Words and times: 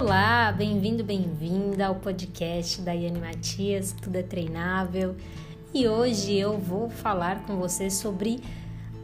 Olá, 0.00 0.50
bem-vindo, 0.50 1.04
bem-vinda 1.04 1.88
ao 1.88 1.96
podcast 1.96 2.80
da 2.80 2.92
Yane 2.92 3.20
Matias, 3.20 3.92
Tudo 3.92 4.16
é 4.16 4.22
Treinável. 4.22 5.14
E 5.74 5.86
hoje 5.86 6.34
eu 6.38 6.56
vou 6.56 6.88
falar 6.88 7.42
com 7.42 7.56
você 7.56 7.90
sobre 7.90 8.40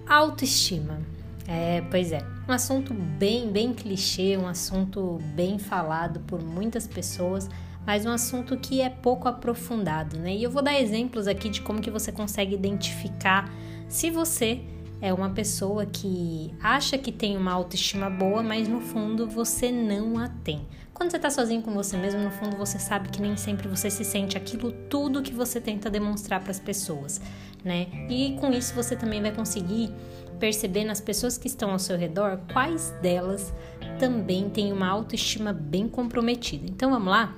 autoestima. 0.09 0.99
É, 1.47 1.83
pois 1.91 2.13
é, 2.13 2.27
um 2.49 2.53
assunto 2.53 2.95
bem, 2.95 3.53
bem 3.53 3.75
clichê, 3.75 4.39
um 4.39 4.49
assunto 4.49 5.21
bem 5.35 5.59
falado 5.59 6.21
por 6.21 6.43
muitas 6.43 6.87
pessoas, 6.87 7.47
mas 7.85 8.07
um 8.07 8.11
assunto 8.11 8.57
que 8.57 8.81
é 8.81 8.89
pouco 8.89 9.29
aprofundado, 9.29 10.19
né? 10.19 10.35
E 10.35 10.45
eu 10.45 10.51
vou 10.51 10.63
dar 10.63 10.81
exemplos 10.81 11.29
aqui 11.29 11.51
de 11.51 11.61
como 11.61 11.83
que 11.83 11.91
você 11.91 12.11
consegue 12.11 12.55
identificar 12.55 13.53
se 13.87 14.11
você 14.11 14.63
é 14.99 15.13
uma 15.13 15.29
pessoa 15.29 15.85
que 15.85 16.55
acha 16.59 16.97
que 16.97 17.13
tem 17.13 17.37
uma 17.37 17.53
autoestima 17.53 18.09
boa, 18.09 18.43
mas 18.43 18.67
no 18.67 18.81
fundo 18.81 19.29
você 19.29 19.71
não 19.71 20.19
a 20.19 20.29
tem. 20.43 20.65
Quando 20.97 21.11
você 21.11 21.19
está 21.19 21.29
sozinho 21.29 21.61
com 21.61 21.75
você 21.75 21.95
mesmo, 21.95 22.23
no 22.23 22.31
fundo 22.31 22.57
você 22.57 22.79
sabe 22.79 23.11
que 23.11 23.21
nem 23.21 23.37
sempre 23.37 23.69
você 23.69 23.91
se 23.91 24.03
sente 24.03 24.35
aquilo 24.35 24.73
tudo 24.73 25.21
que 25.21 25.35
você 25.35 25.61
tenta 25.61 25.91
demonstrar 25.91 26.41
para 26.41 26.51
as 26.51 26.59
pessoas, 26.59 27.21
né? 27.63 27.87
E 28.09 28.35
com 28.41 28.51
isso 28.51 28.75
você 28.75 28.97
também 28.97 29.21
vai 29.21 29.31
conseguir 29.31 29.93
perceber 30.41 30.85
nas 30.85 30.99
pessoas 30.99 31.37
que 31.37 31.49
estão 31.49 31.71
ao 31.71 31.79
seu 31.79 31.99
redor 31.99 32.41
quais 32.51 32.93
delas 33.03 33.53
também 33.99 34.49
têm 34.49 34.73
uma 34.73 34.89
autoestima 34.89 35.53
bem 35.53 35.87
comprometida. 35.87 36.65
Então 36.67 36.91
vamos 36.91 37.09
lá? 37.09 37.37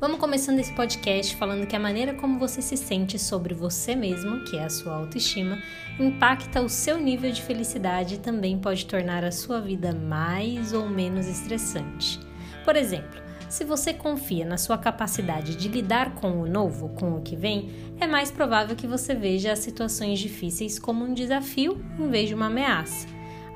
Vamos 0.00 0.18
começando 0.18 0.58
esse 0.58 0.74
podcast 0.74 1.36
falando 1.36 1.64
que 1.64 1.76
a 1.76 1.78
maneira 1.80 2.12
como 2.14 2.40
você 2.40 2.60
se 2.60 2.76
sente 2.76 3.20
sobre 3.20 3.54
você 3.54 3.94
mesmo, 3.94 4.42
que 4.46 4.56
é 4.56 4.64
a 4.64 4.68
sua 4.68 4.96
autoestima, 4.96 5.62
impacta 5.96 6.60
o 6.60 6.68
seu 6.68 6.98
nível 6.98 7.30
de 7.30 7.40
felicidade 7.40 8.16
e 8.16 8.18
também 8.18 8.58
pode 8.58 8.84
tornar 8.84 9.22
a 9.22 9.30
sua 9.30 9.60
vida 9.60 9.94
mais 9.94 10.72
ou 10.72 10.88
menos 10.88 11.28
estressante. 11.28 12.31
Por 12.64 12.76
exemplo, 12.76 13.20
se 13.48 13.64
você 13.64 13.92
confia 13.92 14.46
na 14.46 14.56
sua 14.56 14.78
capacidade 14.78 15.54
de 15.56 15.68
lidar 15.68 16.14
com 16.14 16.40
o 16.40 16.48
novo, 16.48 16.88
com 16.90 17.16
o 17.16 17.20
que 17.20 17.36
vem, 17.36 17.70
é 18.00 18.06
mais 18.06 18.30
provável 18.30 18.74
que 18.74 18.86
você 18.86 19.14
veja 19.14 19.52
as 19.52 19.58
situações 19.58 20.18
difíceis 20.18 20.78
como 20.78 21.04
um 21.04 21.12
desafio 21.12 21.84
em 21.98 22.08
vez 22.08 22.28
de 22.28 22.34
uma 22.34 22.46
ameaça. 22.46 23.06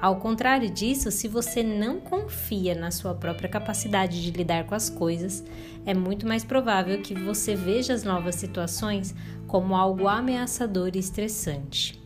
Ao 0.01 0.17
contrário 0.17 0.69
disso, 0.69 1.11
se 1.11 1.27
você 1.27 1.63
não 1.63 1.99
confia 1.99 2.75
na 2.75 2.91
sua 2.91 3.15
própria 3.15 3.49
capacidade 3.49 4.23
de 4.23 4.31
lidar 4.31 4.65
com 4.65 4.75
as 4.75 4.91
coisas, 4.91 5.43
é 5.87 5.95
muito 5.95 6.29
mais 6.29 6.45
provável 6.45 7.01
que 7.01 7.15
você 7.15 7.55
veja 7.55 7.95
as 7.95 8.05
novas 8.05 8.35
situações 8.35 9.15
como 9.47 9.75
algo 9.75 10.07
ameaçador 10.07 10.91
e 10.95 10.99
estressante. 10.99 11.99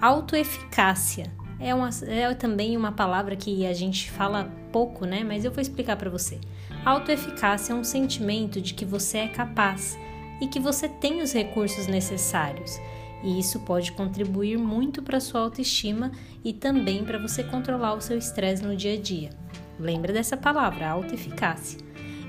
Autoeficácia 0.00 1.30
é, 1.60 1.74
uma, 1.74 1.90
é 2.06 2.32
também 2.34 2.76
uma 2.76 2.92
palavra 2.92 3.36
que 3.36 3.66
a 3.66 3.72
gente 3.72 4.10
fala 4.10 4.50
pouco, 4.72 5.04
né? 5.04 5.22
Mas 5.22 5.44
eu 5.44 5.50
vou 5.50 5.60
explicar 5.60 5.96
para 5.96 6.10
você. 6.10 6.40
Autoeficácia 6.84 7.72
é 7.72 7.76
um 7.76 7.84
sentimento 7.84 8.60
de 8.60 8.74
que 8.74 8.84
você 8.84 9.18
é 9.18 9.28
capaz 9.28 9.98
e 10.40 10.46
que 10.46 10.58
você 10.58 10.88
tem 10.88 11.20
os 11.20 11.32
recursos 11.32 11.86
necessários 11.86 12.80
e 13.22 13.38
isso 13.38 13.60
pode 13.60 13.92
contribuir 13.92 14.56
muito 14.56 15.02
para 15.02 15.20
sua 15.20 15.40
autoestima 15.40 16.10
e 16.44 16.52
também 16.52 17.04
para 17.04 17.18
você 17.18 17.42
controlar 17.44 17.94
o 17.94 18.00
seu 18.00 18.16
estresse 18.16 18.62
no 18.62 18.76
dia 18.76 18.94
a 18.94 19.00
dia. 19.00 19.30
Lembra 19.78 20.12
dessa 20.12 20.36
palavra, 20.36 20.88
autoeficácia. 20.88 21.78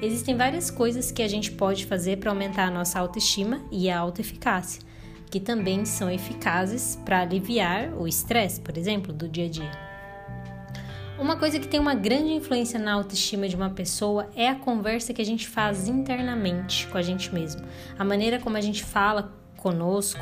Existem 0.01 0.35
várias 0.35 0.71
coisas 0.71 1.11
que 1.11 1.21
a 1.21 1.27
gente 1.27 1.51
pode 1.51 1.85
fazer 1.85 2.17
para 2.17 2.31
aumentar 2.31 2.67
a 2.67 2.71
nossa 2.71 2.99
autoestima 2.99 3.61
e 3.71 3.89
a 3.89 3.99
autoeficácia, 3.99 4.81
que 5.31 5.39
também 5.39 5.85
são 5.85 6.11
eficazes 6.11 6.99
para 7.05 7.21
aliviar 7.21 7.93
o 7.93 8.05
estresse, 8.05 8.59
por 8.59 8.77
exemplo, 8.77 9.13
do 9.13 9.29
dia 9.29 9.45
a 9.45 9.49
dia. 9.49 9.71
Uma 11.17 11.37
coisa 11.37 11.59
que 11.59 11.67
tem 11.67 11.79
uma 11.79 11.95
grande 11.95 12.33
influência 12.33 12.77
na 12.77 12.93
autoestima 12.93 13.47
de 13.47 13.55
uma 13.55 13.69
pessoa 13.69 14.29
é 14.35 14.49
a 14.49 14.55
conversa 14.55 15.13
que 15.13 15.21
a 15.21 15.25
gente 15.25 15.47
faz 15.47 15.87
internamente 15.87 16.85
com 16.87 16.97
a 16.97 17.01
gente 17.01 17.33
mesmo. 17.33 17.61
A 17.97 18.03
maneira 18.03 18.39
como 18.39 18.57
a 18.57 18.61
gente 18.61 18.83
fala 18.83 19.31
conosco, 19.55 20.19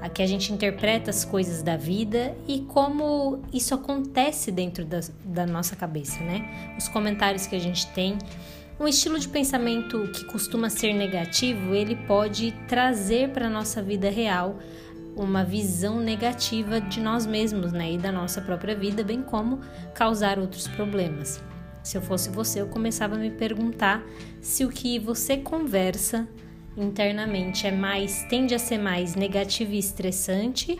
a 0.00 0.08
que 0.08 0.20
a 0.20 0.26
gente 0.26 0.52
interpreta 0.52 1.10
as 1.10 1.24
coisas 1.24 1.62
da 1.62 1.76
vida 1.76 2.36
e 2.46 2.60
como 2.60 3.40
isso 3.52 3.74
acontece 3.74 4.52
dentro 4.52 4.84
da, 4.84 5.00
da 5.24 5.46
nossa 5.46 5.74
cabeça, 5.74 6.20
né? 6.22 6.74
Os 6.76 6.86
comentários 6.86 7.46
que 7.46 7.56
a 7.56 7.60
gente 7.60 7.86
tem. 7.88 8.18
Um 8.82 8.88
estilo 8.88 9.16
de 9.16 9.28
pensamento 9.28 10.08
que 10.12 10.24
costuma 10.24 10.68
ser 10.68 10.92
negativo, 10.92 11.72
ele 11.72 11.94
pode 11.94 12.50
trazer 12.66 13.28
para 13.28 13.46
a 13.46 13.48
nossa 13.48 13.80
vida 13.80 14.10
real 14.10 14.58
uma 15.14 15.44
visão 15.44 16.00
negativa 16.00 16.80
de 16.80 17.00
nós 17.00 17.24
mesmos, 17.24 17.72
né, 17.72 17.92
e 17.92 17.96
da 17.96 18.10
nossa 18.10 18.40
própria 18.40 18.74
vida, 18.74 19.04
bem 19.04 19.22
como 19.22 19.60
causar 19.94 20.36
outros 20.36 20.66
problemas. 20.66 21.40
Se 21.80 21.96
eu 21.96 22.02
fosse 22.02 22.28
você, 22.28 22.60
eu 22.60 22.66
começava 22.66 23.14
a 23.14 23.18
me 23.18 23.30
perguntar 23.30 24.04
se 24.40 24.64
o 24.64 24.68
que 24.68 24.98
você 24.98 25.36
conversa 25.36 26.26
internamente 26.76 27.68
é 27.68 27.70
mais 27.70 28.24
tende 28.24 28.52
a 28.52 28.58
ser 28.58 28.78
mais 28.78 29.14
negativo 29.14 29.74
e 29.74 29.78
estressante 29.78 30.76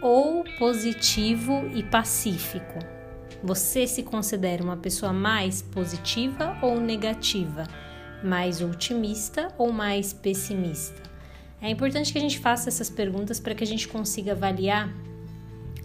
ou 0.00 0.44
positivo 0.56 1.68
e 1.74 1.82
pacífico? 1.82 2.93
Você 3.44 3.86
se 3.86 4.02
considera 4.02 4.64
uma 4.64 4.78
pessoa 4.78 5.12
mais 5.12 5.60
positiva 5.60 6.56
ou 6.62 6.80
negativa? 6.80 7.68
Mais 8.24 8.62
otimista 8.62 9.52
ou 9.58 9.70
mais 9.70 10.14
pessimista? 10.14 11.02
É 11.60 11.68
importante 11.68 12.10
que 12.10 12.16
a 12.16 12.22
gente 12.22 12.38
faça 12.38 12.70
essas 12.70 12.88
perguntas 12.88 13.38
para 13.38 13.54
que 13.54 13.62
a 13.62 13.66
gente 13.66 13.86
consiga 13.86 14.32
avaliar 14.32 14.90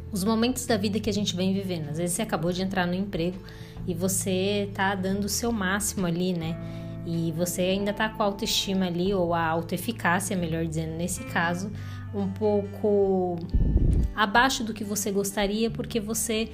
os 0.10 0.24
momentos 0.24 0.66
da 0.66 0.78
vida 0.78 1.02
que 1.02 1.10
a 1.10 1.14
gente 1.14 1.36
vem 1.36 1.54
vivendo. 1.54 1.90
Às 1.90 1.98
vezes 1.98 2.16
você 2.16 2.22
acabou 2.22 2.54
de 2.54 2.62
entrar 2.62 2.88
no 2.88 2.94
emprego 2.94 3.38
e 3.86 3.94
você 3.94 4.70
está 4.70 4.96
dando 4.96 5.26
o 5.26 5.30
seu 5.30 5.52
máximo 5.52 6.08
ali, 6.08 6.32
né? 6.32 6.58
e 7.06 7.32
você 7.32 7.62
ainda 7.62 7.92
está 7.92 8.08
com 8.08 8.22
a 8.22 8.26
autoestima 8.26 8.86
ali, 8.86 9.14
ou 9.14 9.34
a 9.34 9.44
autoeficácia, 9.46 10.38
melhor 10.38 10.66
dizendo, 10.66 10.96
nesse 10.96 11.24
caso, 11.24 11.72
um 12.14 12.28
pouco 12.28 13.38
abaixo 14.16 14.64
do 14.64 14.74
que 14.74 14.84
você 14.84 15.12
gostaria, 15.12 15.72
porque 15.72 16.00
você 16.00 16.50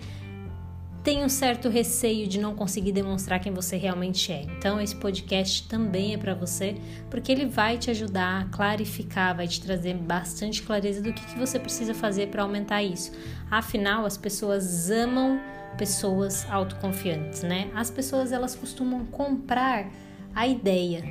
tem 1.05 1.23
um 1.23 1.29
certo 1.29 1.69
receio 1.69 2.25
de 2.25 2.39
não 2.39 2.55
conseguir 2.55 2.91
demonstrar 2.91 3.39
quem 3.39 3.53
você 3.53 3.77
realmente 3.77 4.31
é. 4.31 4.41
Então, 4.41 4.81
esse 4.81 4.95
podcast 4.95 5.67
também 5.67 6.15
é 6.15 6.17
para 6.17 6.33
você, 6.33 6.75
porque 7.11 7.31
ele 7.31 7.45
vai 7.45 7.77
te 7.77 7.91
ajudar 7.91 8.41
a 8.41 8.45
clarificar, 8.45 9.37
vai 9.37 9.47
te 9.47 9.61
trazer 9.61 9.93
bastante 9.93 10.63
clareza 10.63 11.03
do 11.03 11.13
que, 11.13 11.23
que 11.23 11.37
você 11.37 11.59
precisa 11.59 11.93
fazer 11.93 12.29
para 12.29 12.41
aumentar 12.41 12.81
isso. 12.81 13.11
Afinal, 13.51 14.03
as 14.03 14.17
pessoas 14.17 14.89
amam 14.89 15.39
pessoas 15.77 16.49
autoconfiantes, 16.49 17.43
né? 17.43 17.69
As 17.75 17.91
pessoas 17.91 18.31
elas 18.31 18.55
costumam 18.55 19.05
comprar 19.05 19.91
a 20.33 20.47
ideia, 20.47 21.03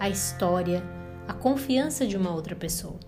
a 0.00 0.08
história, 0.08 0.82
a 1.28 1.34
confiança 1.34 2.06
de 2.06 2.16
uma 2.16 2.34
outra 2.34 2.56
pessoa. 2.56 2.98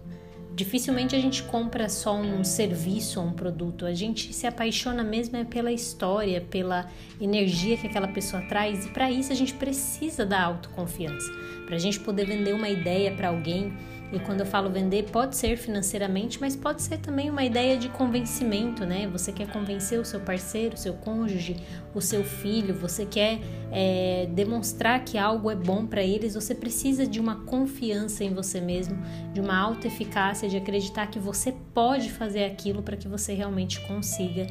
Dificilmente 0.56 1.14
a 1.14 1.20
gente 1.20 1.42
compra 1.42 1.86
só 1.86 2.16
um 2.16 2.42
serviço 2.42 3.20
ou 3.20 3.26
um 3.26 3.32
produto, 3.34 3.84
a 3.84 3.92
gente 3.92 4.32
se 4.32 4.46
apaixona 4.46 5.04
mesmo 5.04 5.36
é 5.36 5.44
pela 5.44 5.70
história, 5.70 6.40
pela 6.40 6.90
energia 7.20 7.76
que 7.76 7.86
aquela 7.86 8.08
pessoa 8.08 8.40
traz 8.48 8.86
e 8.86 8.88
para 8.88 9.10
isso 9.10 9.30
a 9.30 9.34
gente 9.34 9.52
precisa 9.52 10.24
da 10.24 10.42
autoconfiança. 10.42 11.30
Para 11.66 11.76
a 11.76 11.78
gente 11.78 12.00
poder 12.00 12.24
vender 12.24 12.54
uma 12.54 12.70
ideia 12.70 13.12
para 13.12 13.28
alguém, 13.28 13.70
e 14.12 14.20
quando 14.20 14.40
eu 14.40 14.46
falo 14.46 14.70
vender, 14.70 15.04
pode 15.10 15.36
ser 15.36 15.56
financeiramente, 15.56 16.40
mas 16.40 16.54
pode 16.54 16.80
ser 16.82 16.98
também 16.98 17.28
uma 17.28 17.44
ideia 17.44 17.76
de 17.76 17.88
convencimento, 17.88 18.86
né? 18.86 19.08
Você 19.08 19.32
quer 19.32 19.48
convencer 19.48 19.98
o 19.98 20.04
seu 20.04 20.20
parceiro, 20.20 20.74
o 20.74 20.78
seu 20.78 20.94
cônjuge, 20.94 21.56
o 21.92 22.00
seu 22.00 22.22
filho, 22.22 22.72
você 22.72 23.04
quer 23.04 23.40
é, 23.72 24.28
demonstrar 24.32 25.04
que 25.04 25.18
algo 25.18 25.50
é 25.50 25.56
bom 25.56 25.86
para 25.86 26.02
eles, 26.02 26.34
você 26.34 26.54
precisa 26.54 27.06
de 27.06 27.18
uma 27.18 27.44
confiança 27.44 28.22
em 28.22 28.32
você 28.32 28.60
mesmo, 28.60 28.96
de 29.32 29.40
uma 29.40 29.58
alta 29.58 29.88
eficácia, 29.88 30.48
de 30.48 30.56
acreditar 30.56 31.08
que 31.08 31.18
você 31.18 31.52
pode 31.74 32.10
fazer 32.10 32.44
aquilo 32.44 32.82
para 32.82 32.96
que 32.96 33.08
você 33.08 33.34
realmente 33.34 33.80
consiga 33.88 34.46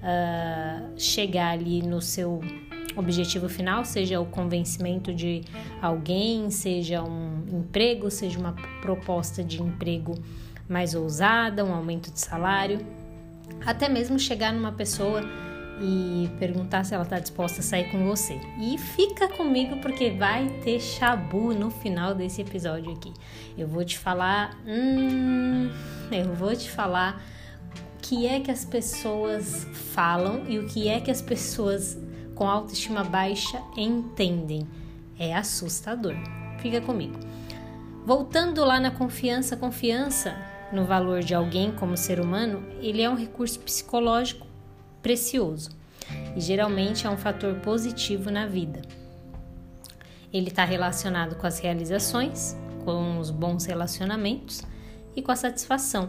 uh, 0.00 0.92
chegar 0.96 1.50
ali 1.50 1.82
no 1.82 2.00
seu 2.00 2.40
objetivo 2.96 3.48
final, 3.48 3.84
seja 3.84 4.20
o 4.20 4.26
convencimento 4.26 5.14
de 5.14 5.42
alguém, 5.80 6.50
seja 6.50 7.02
um 7.02 7.44
emprego, 7.52 8.10
seja 8.10 8.38
uma 8.38 8.54
proposta 8.80 9.42
de 9.44 9.62
emprego 9.62 10.14
mais 10.68 10.94
ousada, 10.94 11.64
um 11.64 11.74
aumento 11.74 12.10
de 12.10 12.20
salário, 12.20 12.78
até 13.66 13.88
mesmo 13.88 14.18
chegar 14.18 14.52
numa 14.52 14.72
pessoa 14.72 15.22
e 15.82 16.30
perguntar 16.38 16.84
se 16.84 16.94
ela 16.94 17.04
está 17.04 17.18
disposta 17.18 17.60
a 17.60 17.62
sair 17.62 17.90
com 17.90 18.04
você. 18.04 18.38
E 18.60 18.76
fica 18.76 19.28
comigo 19.28 19.78
porque 19.78 20.10
vai 20.10 20.48
ter 20.62 20.78
chabu 20.78 21.54
no 21.54 21.70
final 21.70 22.14
desse 22.14 22.42
episódio 22.42 22.92
aqui. 22.92 23.12
Eu 23.56 23.66
vou 23.66 23.84
te 23.84 23.98
falar, 23.98 24.58
hum, 24.66 25.70
eu 26.12 26.34
vou 26.34 26.54
te 26.54 26.70
falar 26.70 27.22
o 27.96 28.00
que 28.02 28.26
é 28.26 28.40
que 28.40 28.50
as 28.50 28.64
pessoas 28.64 29.66
falam 29.94 30.44
e 30.48 30.58
o 30.58 30.66
que 30.66 30.86
é 30.86 31.00
que 31.00 31.10
as 31.10 31.22
pessoas 31.22 31.98
com 32.40 32.48
autoestima 32.48 33.04
baixa 33.04 33.62
entendem. 33.76 34.66
É 35.18 35.36
assustador. 35.36 36.14
Fica 36.58 36.80
comigo. 36.80 37.20
Voltando 38.06 38.64
lá 38.64 38.80
na 38.80 38.90
confiança, 38.90 39.58
confiança 39.58 40.34
no 40.72 40.86
valor 40.86 41.20
de 41.20 41.34
alguém 41.34 41.70
como 41.70 41.98
ser 41.98 42.18
humano, 42.18 42.64
ele 42.80 43.02
é 43.02 43.10
um 43.10 43.14
recurso 43.14 43.60
psicológico 43.60 44.46
precioso 45.02 45.68
e 46.34 46.40
geralmente 46.40 47.06
é 47.06 47.10
um 47.10 47.18
fator 47.18 47.56
positivo 47.56 48.30
na 48.30 48.46
vida. 48.46 48.80
Ele 50.32 50.48
está 50.48 50.64
relacionado 50.64 51.36
com 51.36 51.46
as 51.46 51.58
realizações, 51.58 52.56
com 52.86 53.18
os 53.18 53.30
bons 53.30 53.66
relacionamentos 53.66 54.62
e 55.14 55.20
com 55.20 55.30
a 55.30 55.36
satisfação. 55.36 56.08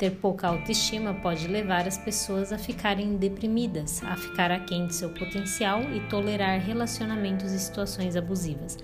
Ter 0.00 0.12
pouca 0.12 0.48
autoestima 0.48 1.12
pode 1.12 1.46
levar 1.46 1.86
as 1.86 1.98
pessoas 1.98 2.54
a 2.54 2.56
ficarem 2.56 3.18
deprimidas, 3.18 4.02
a 4.02 4.16
ficar 4.16 4.50
aquém 4.50 4.86
de 4.86 4.94
seu 4.94 5.10
potencial 5.10 5.82
e 5.94 6.00
tolerar 6.08 6.58
relacionamentos 6.58 7.52
e 7.52 7.58
situações 7.58 8.16
abusivas. 8.16 8.78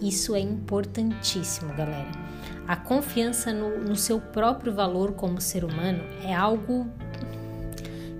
Isso 0.00 0.34
é 0.34 0.40
importantíssimo, 0.40 1.74
galera. 1.74 2.10
A 2.66 2.76
confiança 2.76 3.52
no, 3.52 3.78
no 3.78 3.94
seu 3.94 4.18
próprio 4.18 4.72
valor 4.72 5.12
como 5.12 5.38
ser 5.38 5.66
humano 5.66 6.02
é 6.22 6.32
algo 6.32 6.90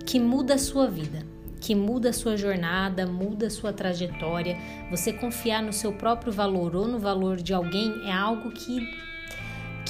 que 0.05 0.21
muda 0.21 0.53
a 0.53 0.59
sua 0.59 0.87
vida, 0.87 1.21
que 1.63 1.75
muda 1.75 2.11
a 2.11 2.13
sua 2.13 2.37
jornada, 2.37 3.07
muda 3.07 3.47
a 3.47 3.51
sua 3.51 3.73
trajetória. 3.73 4.59
Você 4.91 5.15
confiar 5.15 5.63
no 5.63 5.73
seu 5.73 5.95
próprio 5.95 6.31
valor 6.31 6.77
ou 6.77 6.87
no 6.87 6.99
valor 6.99 7.37
de 7.37 7.55
alguém 7.55 8.07
é 8.07 8.13
algo 8.13 8.51
que 8.51 8.87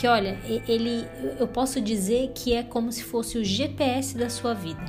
que 0.04 0.08
olha, 0.08 0.38
ele 0.68 1.08
eu 1.40 1.48
posso 1.48 1.80
dizer 1.80 2.32
que 2.34 2.52
é 2.52 2.62
como 2.62 2.92
se 2.92 3.02
fosse 3.02 3.38
o 3.38 3.44
GPS 3.44 4.18
da 4.18 4.28
sua 4.28 4.52
vida. 4.52 4.84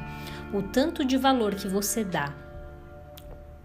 O 0.54 0.62
tanto 0.62 1.06
de 1.06 1.16
valor 1.16 1.56
que 1.56 1.70
você 1.70 2.04
dá 2.04 2.36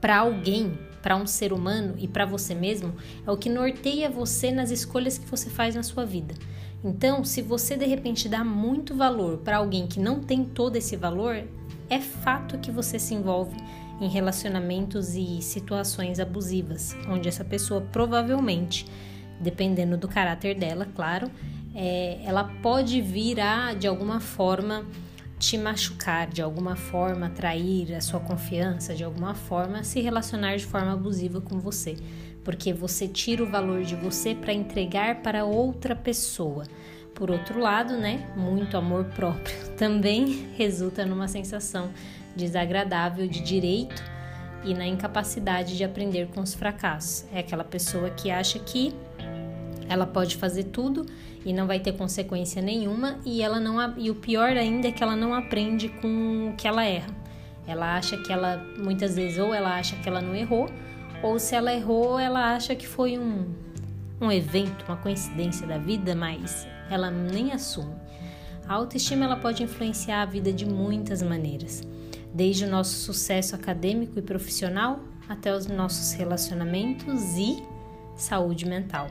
para 0.00 0.18
alguém, 0.18 0.78
para 1.02 1.16
um 1.16 1.26
ser 1.26 1.52
humano 1.52 1.96
e 1.98 2.06
para 2.06 2.24
você 2.24 2.54
mesmo 2.54 2.94
é 3.26 3.32
o 3.32 3.36
que 3.36 3.50
norteia 3.50 4.08
você 4.08 4.52
nas 4.52 4.70
escolhas 4.70 5.18
que 5.18 5.26
você 5.26 5.50
faz 5.50 5.74
na 5.74 5.82
sua 5.82 6.04
vida. 6.04 6.36
Então, 6.84 7.24
se 7.24 7.42
você 7.42 7.76
de 7.76 7.84
repente 7.84 8.28
dá 8.28 8.44
muito 8.44 8.94
valor 8.94 9.38
para 9.38 9.56
alguém 9.56 9.88
que 9.88 9.98
não 9.98 10.20
tem 10.20 10.44
todo 10.44 10.76
esse 10.76 10.94
valor, 10.94 11.42
é 11.88 11.98
fato 11.98 12.58
que 12.58 12.70
você 12.70 12.96
se 12.96 13.12
envolve 13.12 13.56
em 14.00 14.06
relacionamentos 14.06 15.16
e 15.16 15.42
situações 15.42 16.20
abusivas, 16.20 16.96
onde 17.08 17.28
essa 17.28 17.44
pessoa 17.44 17.80
provavelmente, 17.80 18.86
dependendo 19.40 19.96
do 19.96 20.06
caráter 20.06 20.54
dela, 20.54 20.86
claro, 20.94 21.30
é, 21.74 22.20
ela 22.24 22.44
pode 22.62 23.00
vir 23.00 23.40
a 23.40 23.74
de 23.74 23.86
alguma 23.86 24.20
forma 24.20 24.84
te 25.38 25.56
machucar, 25.56 26.28
de 26.28 26.42
alguma 26.42 26.76
forma 26.76 27.30
trair 27.30 27.94
a 27.94 28.00
sua 28.00 28.20
confiança, 28.20 28.94
de 28.94 29.02
alguma 29.02 29.34
forma 29.34 29.82
se 29.82 30.00
relacionar 30.00 30.56
de 30.56 30.66
forma 30.66 30.92
abusiva 30.92 31.40
com 31.40 31.58
você, 31.58 31.96
porque 32.44 32.74
você 32.74 33.08
tira 33.08 33.42
o 33.42 33.46
valor 33.46 33.82
de 33.82 33.96
você 33.96 34.34
para 34.34 34.52
entregar 34.52 35.22
para 35.22 35.44
outra 35.44 35.96
pessoa. 35.96 36.64
Por 37.14 37.30
outro 37.30 37.58
lado, 37.58 37.96
né, 37.96 38.30
muito 38.36 38.76
amor 38.76 39.04
próprio 39.04 39.56
também 39.76 40.48
resulta 40.56 41.06
numa 41.06 41.26
sensação 41.26 41.90
desagradável 42.36 43.26
de 43.26 43.40
direito 43.40 44.02
e 44.62 44.74
na 44.74 44.86
incapacidade 44.86 45.76
de 45.76 45.84
aprender 45.84 46.28
com 46.28 46.40
os 46.42 46.54
fracassos. 46.54 47.24
É 47.32 47.40
aquela 47.40 47.64
pessoa 47.64 48.10
que 48.10 48.30
acha 48.30 48.58
que 48.58 48.94
ela 49.90 50.06
pode 50.06 50.36
fazer 50.36 50.64
tudo 50.64 51.04
e 51.44 51.52
não 51.52 51.66
vai 51.66 51.80
ter 51.80 51.92
consequência 51.92 52.62
nenhuma 52.62 53.18
e 53.26 53.42
ela 53.42 53.58
não 53.58 53.98
e 53.98 54.08
o 54.08 54.14
pior 54.14 54.56
ainda 54.56 54.86
é 54.86 54.92
que 54.92 55.02
ela 55.02 55.16
não 55.16 55.34
aprende 55.34 55.88
com 55.88 56.50
o 56.50 56.56
que 56.56 56.68
ela 56.68 56.84
erra. 56.84 57.10
Ela 57.66 57.96
acha 57.96 58.16
que 58.16 58.32
ela 58.32 58.64
muitas 58.78 59.16
vezes 59.16 59.38
ou 59.38 59.52
ela 59.52 59.76
acha 59.76 59.96
que 59.96 60.08
ela 60.08 60.22
não 60.22 60.32
errou 60.32 60.70
ou 61.24 61.40
se 61.40 61.56
ela 61.56 61.74
errou, 61.74 62.20
ela 62.20 62.54
acha 62.54 62.74
que 62.76 62.86
foi 62.86 63.18
um 63.18 63.52
um 64.20 64.30
evento, 64.30 64.84
uma 64.86 64.98
coincidência 64.98 65.66
da 65.66 65.78
vida, 65.78 66.14
mas 66.14 66.68
ela 66.90 67.10
nem 67.10 67.52
assume. 67.52 67.94
A 68.68 68.74
autoestima 68.74 69.24
ela 69.24 69.36
pode 69.36 69.62
influenciar 69.62 70.22
a 70.22 70.26
vida 70.26 70.52
de 70.52 70.66
muitas 70.66 71.22
maneiras, 71.22 71.82
desde 72.32 72.66
o 72.66 72.70
nosso 72.70 72.94
sucesso 72.96 73.56
acadêmico 73.56 74.18
e 74.18 74.22
profissional 74.22 75.00
até 75.26 75.52
os 75.56 75.66
nossos 75.66 76.12
relacionamentos 76.12 77.34
e 77.36 77.62
saúde 78.14 78.66
mental. 78.66 79.08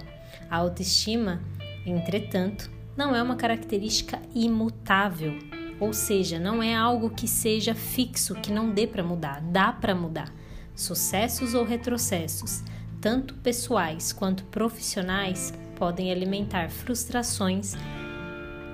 A 0.50 0.58
autoestima 0.58 1.42
Entretanto, 1.86 2.70
não 2.96 3.16
é 3.16 3.24
uma 3.24 3.36
característica 3.36 4.20
imutável, 4.36 5.38
ou 5.80 5.94
seja, 5.94 6.40
não 6.40 6.62
é 6.62 6.76
algo 6.76 7.10
que 7.10 7.28
seja 7.28 7.74
fixo, 7.74 8.36
que 8.36 8.52
não 8.52 8.70
dê 8.70 8.86
para 8.86 9.04
mudar, 9.04 9.42
dá 9.42 9.72
para 9.72 9.96
mudar. 9.96 10.34
Sucessos 10.76 11.54
ou 11.54 11.64
retrocessos, 11.64 12.64
tanto 13.02 13.34
pessoais 13.36 14.12
quanto 14.12 14.44
profissionais, 14.46 15.54
podem 15.78 16.12
alimentar 16.12 16.70
frustrações, 16.70 17.76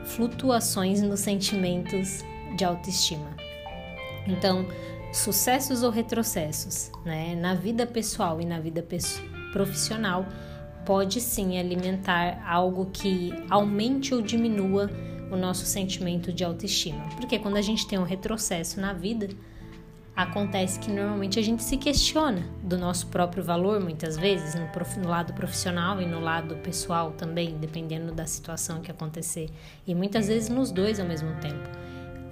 flutuações 0.04 1.01
nos 1.01 1.19
sentimentos 1.19 2.24
de 2.57 2.66
autoestima. 2.66 3.36
Então, 4.27 4.66
sucessos 5.13 5.83
ou 5.83 5.92
retrocessos, 5.92 6.92
né, 7.06 7.36
na 7.36 7.54
vida 7.54 7.86
pessoal 7.86 8.42
e 8.42 8.45
na 8.45 8.60
vida 8.60 8.86
profissional, 9.54 10.25
pode 10.86 11.20
sim 11.20 11.58
alimentar 11.58 12.42
algo 12.48 12.90
que 12.92 13.34
aumente 13.50 14.14
ou 14.14 14.22
diminua 14.22 14.90
o 15.32 15.36
nosso 15.36 15.66
sentimento 15.66 16.32
de 16.32 16.44
autoestima. 16.44 17.04
Porque 17.18 17.40
quando 17.40 17.58
a 17.58 17.62
gente 17.62 17.88
tem 17.88 17.98
um 17.98 18.04
retrocesso 18.04 18.80
na 18.80 18.94
vida, 18.94 19.30
acontece 20.16 20.80
que 20.80 20.90
normalmente 20.90 21.38
a 21.38 21.42
gente 21.42 21.62
se 21.64 21.76
questiona 21.76 22.48
do 22.64 22.78
nosso 22.78 23.08
próprio 23.08 23.44
valor, 23.44 23.82
muitas 23.82 24.16
vezes, 24.16 24.56
no, 24.56 24.68
prof, 24.68 24.98
no, 24.98 25.10
lado 25.10 25.34
profissional 25.34 26.02
e 26.02 26.06
no 26.06 26.22
lado 26.22 26.56
pessoal 26.58 27.12
também, 27.12 27.58
dependendo 27.58 28.14
da 28.14 28.26
situação 28.26 28.82
que 28.82 28.90
acontecer. 28.90 29.50
E 29.86 29.94
muitas 29.94 30.28
vezes 30.28 30.48
nos 30.48 30.72
dois 30.72 31.00
ao 31.00 31.06
mesmo 31.06 31.36
tempo. 31.42 31.70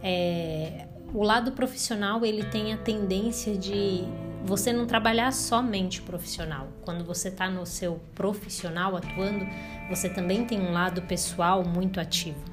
É, 0.01 0.87
o 1.13 1.23
lado 1.23 1.51
profissional 1.51 2.25
ele 2.25 2.43
tem 2.45 2.73
a 2.73 2.77
tendência 2.77 3.57
de 3.57 4.05
você 4.43 4.73
não 4.73 4.85
trabalhar 4.85 5.31
somente 5.31 6.01
profissional. 6.01 6.67
Quando 6.81 7.03
você 7.03 7.29
está 7.29 7.49
no 7.49 7.65
seu 7.65 8.01
profissional 8.13 8.95
atuando, 8.95 9.47
você 9.89 10.09
também 10.09 10.45
tem 10.45 10.59
um 10.59 10.71
lado 10.71 11.01
pessoal 11.03 11.63
muito 11.63 11.99
ativo, 11.99 12.43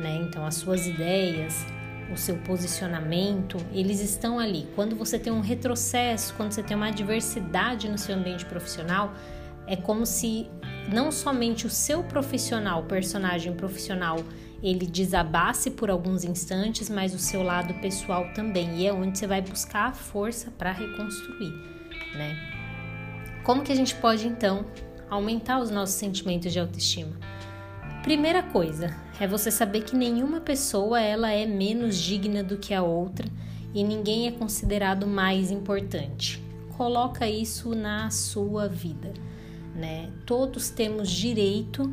né? 0.00 0.16
Então 0.28 0.44
as 0.44 0.56
suas 0.56 0.86
ideias, 0.86 1.64
o 2.12 2.16
seu 2.16 2.36
posicionamento, 2.38 3.58
eles 3.72 4.00
estão 4.00 4.38
ali. 4.38 4.68
Quando 4.74 4.96
você 4.96 5.18
tem 5.18 5.32
um 5.32 5.40
retrocesso, 5.40 6.34
quando 6.34 6.52
você 6.52 6.62
tem 6.62 6.76
uma 6.76 6.88
adversidade 6.88 7.88
no 7.88 7.96
seu 7.96 8.16
ambiente 8.16 8.44
profissional, 8.44 9.14
é 9.66 9.76
como 9.76 10.04
se 10.04 10.48
não 10.92 11.10
somente 11.10 11.66
o 11.66 11.70
seu 11.70 12.02
profissional, 12.02 12.84
personagem 12.84 13.52
profissional, 13.54 14.18
ele 14.62 14.86
desabasse 14.86 15.70
por 15.70 15.90
alguns 15.90 16.24
instantes, 16.24 16.88
mas 16.88 17.14
o 17.14 17.18
seu 17.18 17.42
lado 17.42 17.74
pessoal 17.74 18.32
também. 18.34 18.80
E 18.80 18.86
é 18.86 18.92
onde 18.92 19.18
você 19.18 19.26
vai 19.26 19.40
buscar 19.40 19.88
a 19.88 19.92
força 19.92 20.50
para 20.50 20.72
reconstruir, 20.72 21.52
né? 22.14 22.36
Como 23.44 23.62
que 23.62 23.72
a 23.72 23.76
gente 23.76 23.94
pode 23.94 24.26
então 24.26 24.66
aumentar 25.08 25.60
os 25.60 25.70
nossos 25.70 25.94
sentimentos 25.94 26.52
de 26.52 26.58
autoestima? 26.58 27.16
Primeira 28.02 28.42
coisa 28.42 28.94
é 29.20 29.26
você 29.26 29.50
saber 29.50 29.82
que 29.82 29.96
nenhuma 29.96 30.40
pessoa 30.40 31.00
ela 31.00 31.30
é 31.30 31.44
menos 31.46 31.96
digna 31.96 32.42
do 32.42 32.56
que 32.56 32.72
a 32.72 32.82
outra 32.82 33.26
e 33.74 33.82
ninguém 33.82 34.26
é 34.26 34.32
considerado 34.32 35.06
mais 35.06 35.50
importante. 35.50 36.42
Coloca 36.76 37.28
isso 37.28 37.74
na 37.74 38.10
sua 38.10 38.68
vida, 38.68 39.12
né? 39.74 40.10
Todos 40.24 40.70
temos 40.70 41.10
direito 41.10 41.92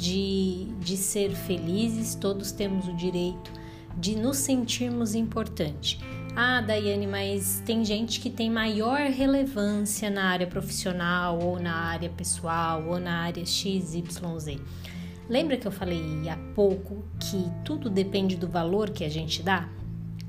de, 0.00 0.64
de 0.78 0.96
ser 0.96 1.32
felizes, 1.32 2.14
todos 2.14 2.50
temos 2.50 2.88
o 2.88 2.94
direito 2.94 3.52
de 3.94 4.16
nos 4.16 4.38
sentirmos 4.38 5.14
importante. 5.14 6.00
Ah, 6.34 6.62
Daiane, 6.62 7.06
mas 7.06 7.62
tem 7.66 7.84
gente 7.84 8.18
que 8.18 8.30
tem 8.30 8.48
maior 8.48 8.98
relevância 8.98 10.08
na 10.08 10.24
área 10.24 10.46
profissional, 10.46 11.38
ou 11.38 11.60
na 11.60 11.74
área 11.74 12.08
pessoal, 12.08 12.82
ou 12.86 12.98
na 12.98 13.20
área 13.20 13.44
XYZ. 13.44 14.58
Lembra 15.28 15.58
que 15.58 15.66
eu 15.66 15.72
falei 15.72 16.28
há 16.30 16.36
pouco 16.54 17.04
que 17.18 17.44
tudo 17.62 17.90
depende 17.90 18.36
do 18.36 18.48
valor 18.48 18.90
que 18.90 19.04
a 19.04 19.08
gente 19.08 19.42
dá? 19.42 19.68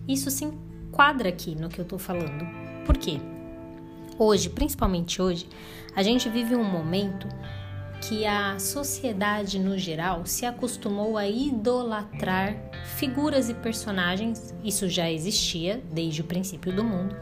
Isso 0.06 0.30
se 0.30 0.44
enquadra 0.44 1.30
aqui 1.30 1.56
no 1.56 1.70
que 1.70 1.80
eu 1.80 1.86
tô 1.86 1.98
falando. 1.98 2.46
Por 2.86 2.98
quê? 2.98 3.22
Hoje, 4.18 4.50
principalmente 4.50 5.22
hoje, 5.22 5.48
a 5.96 6.04
gente 6.04 6.28
vive 6.30 6.56
um 6.56 6.63
momento 6.63 7.28
que 8.01 8.25
a 8.25 8.58
sociedade 8.58 9.60
no 9.60 9.77
geral 9.77 10.25
se 10.25 10.46
acostumou 10.46 11.17
a 11.17 11.27
idolatrar 11.27 12.55
figuras 12.98 13.48
e 13.48 13.53
personagens, 13.53 14.53
isso 14.63 14.89
já 14.89 15.10
existia 15.10 15.81
desde 15.91 16.22
o 16.22 16.24
princípio 16.24 16.74
do 16.74 16.84
mundo, 16.84 17.15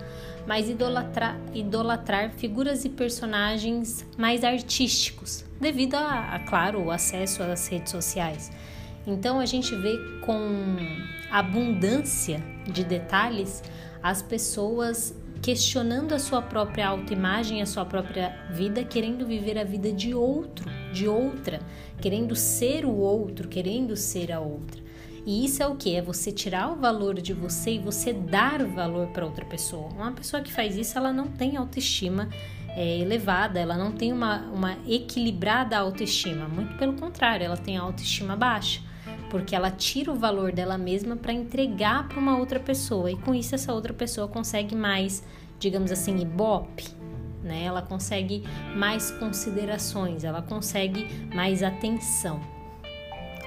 mas 0.48 0.70
idolatrar, 0.70 1.38
idolatrar 1.54 2.32
figuras 2.32 2.86
e 2.86 2.90
personagens 2.90 4.06
mais 4.18 4.44
artísticos, 4.44 5.44
devido 5.60 5.96
a, 5.96 6.36
a, 6.36 6.40
claro, 6.40 6.86
o 6.86 6.92
acesso 6.92 7.44
às 7.44 7.68
redes 7.68 7.92
sociais. 7.92 8.50
Então 9.06 9.40
a 9.40 9.46
gente 9.46 9.76
vê 9.76 9.98
com 10.22 10.78
abundância 11.30 12.42
de 12.66 12.84
detalhes 12.84 13.62
as 14.02 14.22
pessoas 14.22 15.14
questionando 15.42 16.14
a 16.14 16.20
sua 16.20 16.42
própria 16.42 16.88
autoimagem, 16.88 17.62
a 17.62 17.66
sua 17.66 17.86
própria 17.86 18.36
vida, 18.52 18.84
querendo 18.84 19.26
viver 19.26 19.58
a 19.58 19.64
vida 19.64 19.92
de 19.92 20.14
outro, 20.14 20.70
de 20.94 21.08
outra, 21.08 21.60
querendo 22.02 22.36
ser 22.36 22.86
o 22.86 22.96
outro, 22.96 23.48
querendo 23.48 23.96
ser 23.96 24.32
a 24.32 24.40
outra. 24.40 24.82
E 25.26 25.46
isso 25.46 25.62
é 25.62 25.68
o 25.68 25.76
que? 25.76 25.96
É 25.96 26.02
você 26.02 26.32
tirar 26.32 26.72
o 26.72 26.76
valor 26.76 27.16
de 27.16 27.34
você 27.34 27.74
e 27.74 27.80
você 27.80 28.14
dar 28.14 28.66
valor 28.66 29.08
para 29.08 29.26
outra 29.26 29.46
pessoa. 29.46 29.90
Uma 29.90 30.12
pessoa 30.12 30.42
que 30.42 30.52
faz 30.52 30.76
isso, 30.76 30.98
ela 30.98 31.14
não 31.14 31.28
tem 31.28 31.58
autoestima 31.58 32.30
é, 32.70 33.00
elevada, 33.00 33.60
ela 33.60 33.78
não 33.78 33.92
tem 33.92 34.12
uma, 34.12 34.40
uma 34.48 34.78
equilibrada 34.88 35.78
autoestima. 35.78 36.48
Muito 36.48 36.78
pelo 36.78 36.94
contrário, 36.94 37.46
ela 37.46 37.58
tem 37.58 37.78
autoestima 37.78 38.36
baixa, 38.36 38.82
porque 39.30 39.56
ela 39.56 39.72
tira 39.72 40.12
o 40.12 40.16
valor 40.16 40.52
dela 40.52 40.78
mesma 40.78 41.16
para 41.16 41.32
entregar 41.32 42.08
para 42.08 42.20
uma 42.20 42.38
outra 42.38 42.60
pessoa 42.60 43.12
e 43.12 43.16
com 43.16 43.34
isso 43.34 43.56
essa 43.56 43.74
outra 43.74 43.94
pessoa 43.94 44.28
consegue 44.28 44.76
mais, 44.76 45.24
digamos 45.60 45.92
assim, 45.92 46.18
ibope, 46.20 46.88
né? 47.44 47.64
Ela 47.64 47.82
consegue 47.82 48.44
mais 48.76 49.12
considerações, 49.12 50.24
ela 50.24 50.42
consegue 50.42 51.08
mais 51.34 51.64
atenção. 51.64 52.40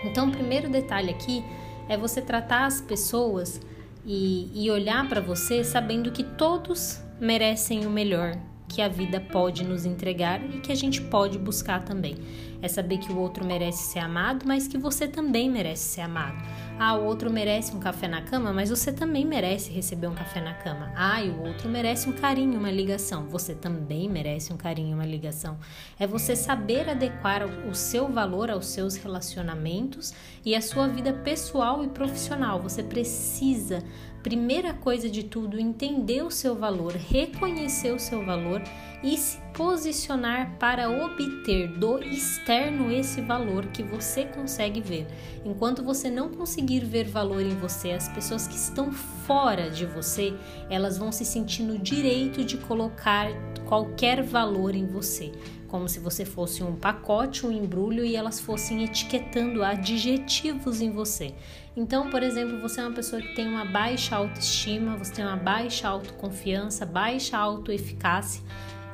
Então, 0.04 0.28
o 0.28 0.32
primeiro 0.32 0.70
detalhe 0.70 1.10
aqui 1.10 1.44
é 1.88 1.96
você 1.96 2.20
tratar 2.20 2.66
as 2.66 2.80
pessoas 2.80 3.60
e, 4.04 4.50
e 4.54 4.70
olhar 4.70 5.08
para 5.08 5.20
você 5.20 5.62
sabendo 5.62 6.10
que 6.10 6.24
todos 6.24 7.00
merecem 7.20 7.86
o 7.86 7.90
melhor 7.90 8.36
que 8.72 8.80
a 8.80 8.88
vida 8.88 9.20
pode 9.20 9.62
nos 9.64 9.84
entregar 9.84 10.42
e 10.42 10.58
que 10.60 10.72
a 10.72 10.74
gente 10.74 11.02
pode 11.02 11.38
buscar 11.38 11.84
também. 11.84 12.16
É 12.62 12.68
saber 12.68 12.98
que 12.98 13.12
o 13.12 13.18
outro 13.18 13.44
merece 13.44 13.92
ser 13.92 13.98
amado, 13.98 14.46
mas 14.46 14.66
que 14.66 14.78
você 14.78 15.06
também 15.06 15.50
merece 15.50 15.94
ser 15.94 16.00
amado. 16.02 16.42
Ah, 16.78 16.94
o 16.94 17.04
outro 17.04 17.30
merece 17.30 17.76
um 17.76 17.80
café 17.80 18.08
na 18.08 18.22
cama, 18.22 18.52
mas 18.52 18.70
você 18.70 18.90
também 18.90 19.26
merece 19.26 19.70
receber 19.70 20.06
um 20.06 20.14
café 20.14 20.40
na 20.40 20.54
cama. 20.54 20.90
Ah, 20.96 21.22
e 21.22 21.28
o 21.28 21.42
outro 21.42 21.68
merece 21.68 22.08
um 22.08 22.12
carinho, 22.12 22.58
uma 22.58 22.70
ligação. 22.70 23.26
Você 23.26 23.54
também 23.54 24.08
merece 24.08 24.52
um 24.52 24.56
carinho, 24.56 24.94
uma 24.94 25.04
ligação. 25.04 25.58
É 25.98 26.06
você 26.06 26.34
saber 26.34 26.88
adequar 26.88 27.44
o 27.68 27.74
seu 27.74 28.08
valor 28.08 28.50
aos 28.50 28.66
seus 28.66 28.96
relacionamentos 28.96 30.14
e 30.44 30.54
à 30.54 30.62
sua 30.62 30.88
vida 30.88 31.12
pessoal 31.12 31.84
e 31.84 31.88
profissional. 31.88 32.60
Você 32.62 32.82
precisa 32.82 33.82
primeira 34.22 34.72
coisa 34.72 35.10
de 35.10 35.24
tudo, 35.24 35.58
entender 35.58 36.22
o 36.22 36.30
seu 36.30 36.54
valor, 36.54 36.92
reconhecer 36.92 37.92
o 37.92 37.98
seu 37.98 38.24
valor 38.24 38.62
e 39.02 39.16
se 39.16 39.38
posicionar 39.52 40.56
para 40.58 40.88
obter 40.88 41.68
do 41.68 41.98
externo 41.98 42.90
esse 42.90 43.20
valor 43.20 43.66
que 43.66 43.82
você 43.82 44.24
consegue 44.24 44.80
ver. 44.80 45.06
Enquanto 45.44 45.82
você 45.82 46.08
não 46.08 46.28
conseguir 46.28 46.84
ver 46.84 47.04
valor 47.04 47.42
em 47.42 47.56
você, 47.56 47.90
as 47.90 48.08
pessoas 48.08 48.46
que 48.46 48.54
estão 48.54 48.92
fora 48.92 49.68
de 49.68 49.84
você, 49.84 50.32
elas 50.70 50.96
vão 50.96 51.10
se 51.10 51.24
sentir 51.24 51.64
no 51.64 51.78
direito 51.78 52.44
de 52.44 52.56
colocar 52.56 53.28
qualquer 53.66 54.22
valor 54.22 54.74
em 54.74 54.86
você 54.86 55.32
como 55.72 55.88
se 55.88 55.98
você 55.98 56.26
fosse 56.26 56.62
um 56.62 56.76
pacote, 56.76 57.46
um 57.46 57.50
embrulho 57.50 58.04
e 58.04 58.14
elas 58.14 58.38
fossem 58.38 58.84
etiquetando 58.84 59.64
adjetivos 59.64 60.82
em 60.82 60.90
você. 60.90 61.32
Então, 61.74 62.10
por 62.10 62.22
exemplo, 62.22 62.60
você 62.60 62.82
é 62.82 62.84
uma 62.84 62.92
pessoa 62.92 63.22
que 63.22 63.34
tem 63.34 63.48
uma 63.48 63.64
baixa 63.64 64.14
autoestima, 64.14 64.98
você 64.98 65.14
tem 65.14 65.24
uma 65.24 65.38
baixa 65.38 65.88
autoconfiança, 65.88 66.84
baixa 66.84 67.38
autoeficácia. 67.38 68.42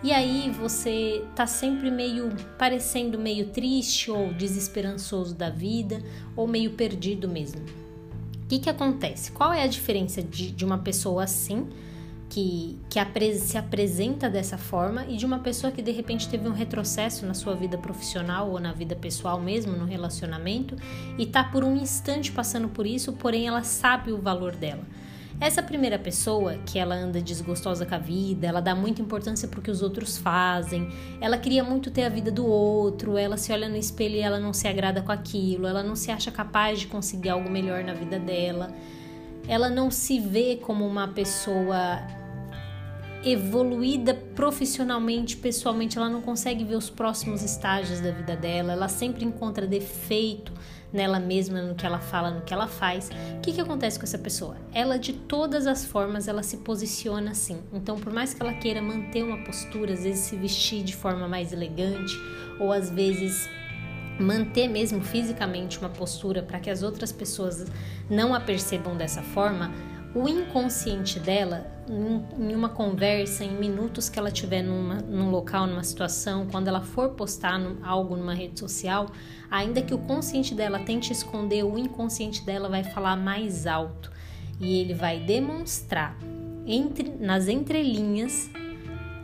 E 0.04 0.12
aí 0.12 0.52
você 0.52 1.24
tá 1.34 1.48
sempre 1.48 1.90
meio 1.90 2.30
parecendo 2.56 3.18
meio 3.18 3.48
triste 3.48 4.08
ou 4.08 4.32
desesperançoso 4.32 5.34
da 5.34 5.50
vida 5.50 6.00
ou 6.36 6.46
meio 6.46 6.70
perdido 6.74 7.28
mesmo. 7.28 7.60
O 8.44 8.46
que, 8.48 8.60
que 8.60 8.70
acontece? 8.70 9.32
Qual 9.32 9.52
é 9.52 9.64
a 9.64 9.66
diferença 9.66 10.22
de, 10.22 10.52
de 10.52 10.64
uma 10.64 10.78
pessoa 10.78 11.24
assim 11.24 11.66
que, 12.28 12.78
que 12.90 13.34
se 13.34 13.56
apresenta 13.56 14.28
dessa 14.28 14.58
forma 14.58 15.04
e 15.06 15.16
de 15.16 15.24
uma 15.24 15.38
pessoa 15.38 15.72
que 15.72 15.80
de 15.80 15.90
repente 15.90 16.28
teve 16.28 16.48
um 16.48 16.52
retrocesso 16.52 17.24
na 17.26 17.34
sua 17.34 17.54
vida 17.54 17.78
profissional 17.78 18.50
ou 18.50 18.60
na 18.60 18.72
vida 18.72 18.94
pessoal 18.94 19.40
mesmo, 19.40 19.72
no 19.72 19.84
relacionamento, 19.84 20.76
e 21.16 21.26
tá 21.26 21.42
por 21.42 21.64
um 21.64 21.76
instante 21.76 22.30
passando 22.30 22.68
por 22.68 22.86
isso, 22.86 23.12
porém 23.14 23.46
ela 23.46 23.62
sabe 23.62 24.12
o 24.12 24.18
valor 24.18 24.54
dela. 24.54 24.82
Essa 25.40 25.62
primeira 25.62 25.96
pessoa, 26.00 26.58
que 26.66 26.80
ela 26.80 26.96
anda 26.96 27.20
desgostosa 27.22 27.86
com 27.86 27.94
a 27.94 27.98
vida, 27.98 28.48
ela 28.48 28.60
dá 28.60 28.74
muita 28.74 29.00
importância 29.00 29.46
pro 29.46 29.62
que 29.62 29.70
os 29.70 29.82
outros 29.82 30.18
fazem, 30.18 30.88
ela 31.20 31.38
queria 31.38 31.62
muito 31.62 31.92
ter 31.92 32.02
a 32.02 32.08
vida 32.08 32.30
do 32.30 32.44
outro, 32.44 33.16
ela 33.16 33.36
se 33.36 33.52
olha 33.52 33.68
no 33.68 33.76
espelho 33.76 34.16
e 34.16 34.20
ela 34.20 34.40
não 34.40 34.52
se 34.52 34.66
agrada 34.66 35.00
com 35.00 35.12
aquilo, 35.12 35.68
ela 35.68 35.82
não 35.82 35.94
se 35.94 36.10
acha 36.10 36.32
capaz 36.32 36.80
de 36.80 36.88
conseguir 36.88 37.28
algo 37.28 37.48
melhor 37.48 37.84
na 37.84 37.94
vida 37.94 38.18
dela, 38.18 38.74
ela 39.46 39.68
não 39.68 39.92
se 39.92 40.18
vê 40.18 40.56
como 40.60 40.84
uma 40.84 41.06
pessoa 41.06 42.00
evoluída 43.24 44.14
profissionalmente, 44.14 45.36
pessoalmente, 45.36 45.98
ela 45.98 46.08
não 46.08 46.20
consegue 46.20 46.64
ver 46.64 46.76
os 46.76 46.88
próximos 46.88 47.42
estágios 47.42 48.00
da 48.00 48.10
vida 48.10 48.36
dela, 48.36 48.72
ela 48.72 48.88
sempre 48.88 49.24
encontra 49.24 49.66
defeito 49.66 50.52
nela 50.92 51.20
mesma, 51.20 51.60
no 51.60 51.74
que 51.74 51.84
ela 51.84 51.98
fala, 51.98 52.30
no 52.30 52.40
que 52.42 52.54
ela 52.54 52.66
faz. 52.66 53.10
O 53.36 53.40
que, 53.40 53.52
que 53.52 53.60
acontece 53.60 53.98
com 53.98 54.04
essa 54.04 54.18
pessoa? 54.18 54.56
Ela, 54.72 54.98
de 54.98 55.12
todas 55.12 55.66
as 55.66 55.84
formas, 55.84 56.28
ela 56.28 56.42
se 56.42 56.58
posiciona 56.58 57.32
assim. 57.32 57.60
Então, 57.72 57.98
por 57.98 58.12
mais 58.12 58.32
que 58.32 58.42
ela 58.42 58.54
queira 58.54 58.80
manter 58.80 59.22
uma 59.22 59.44
postura, 59.44 59.92
às 59.92 60.04
vezes 60.04 60.20
se 60.20 60.36
vestir 60.36 60.82
de 60.82 60.94
forma 60.94 61.28
mais 61.28 61.52
elegante, 61.52 62.14
ou 62.58 62.72
às 62.72 62.88
vezes 62.88 63.48
manter 64.18 64.66
mesmo 64.66 65.00
fisicamente 65.00 65.78
uma 65.78 65.88
postura 65.88 66.42
para 66.42 66.58
que 66.58 66.70
as 66.70 66.82
outras 66.82 67.12
pessoas 67.12 67.66
não 68.10 68.34
a 68.34 68.40
percebam 68.40 68.96
dessa 68.96 69.22
forma, 69.22 69.72
o 70.14 70.28
inconsciente 70.28 71.20
dela, 71.20 71.77
em 71.90 72.54
uma 72.54 72.68
conversa, 72.68 73.44
em 73.44 73.52
minutos 73.56 74.08
que 74.08 74.18
ela 74.18 74.30
tiver 74.30 74.62
numa, 74.62 74.96
num 74.96 75.30
local, 75.30 75.66
numa 75.66 75.82
situação, 75.82 76.46
quando 76.50 76.68
ela 76.68 76.80
for 76.80 77.10
postar 77.10 77.60
algo 77.82 78.16
numa 78.16 78.34
rede 78.34 78.58
social, 78.60 79.10
ainda 79.50 79.82
que 79.82 79.94
o 79.94 79.98
consciente 79.98 80.54
dela 80.54 80.78
tente 80.80 81.12
esconder, 81.12 81.64
o 81.64 81.78
inconsciente 81.78 82.44
dela 82.44 82.68
vai 82.68 82.84
falar 82.84 83.16
mais 83.16 83.66
alto 83.66 84.10
e 84.60 84.78
ele 84.78 84.94
vai 84.94 85.20
demonstrar 85.20 86.16
entre, 86.66 87.10
nas 87.18 87.48
entrelinhas 87.48 88.50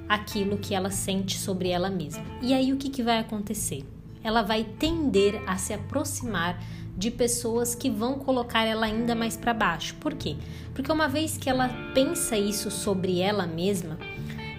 aquilo 0.09 0.59
que 0.59 0.75
ela 0.75 0.91
sente 0.91 1.39
sobre 1.39 1.69
ela 1.69 1.91
mesma. 1.91 2.25
E 2.41 2.55
aí 2.55 2.73
o 2.73 2.77
que, 2.77 2.89
que 2.89 3.03
vai 3.03 3.19
acontecer? 3.19 3.85
Ela 4.23 4.43
vai 4.43 4.65
tender 4.65 5.43
a 5.47 5.57
se 5.57 5.73
aproximar 5.73 6.59
de 6.97 7.11
pessoas 7.11 7.75
que 7.75 7.91
vão 7.91 8.19
colocar 8.19 8.65
ela 8.65 8.87
ainda 8.87 9.15
mais 9.15 9.37
para 9.37 9.53
baixo. 9.53 9.95
Por 9.97 10.15
quê? 10.15 10.37
Porque 10.75 10.91
uma 10.91 11.09
vez 11.09 11.37
que 11.37 11.51
ela 11.51 11.69
pensa 11.95 12.37
isso 12.37 12.71
sobre 12.71 13.21
ela 13.21 13.47
mesma, 13.47 13.99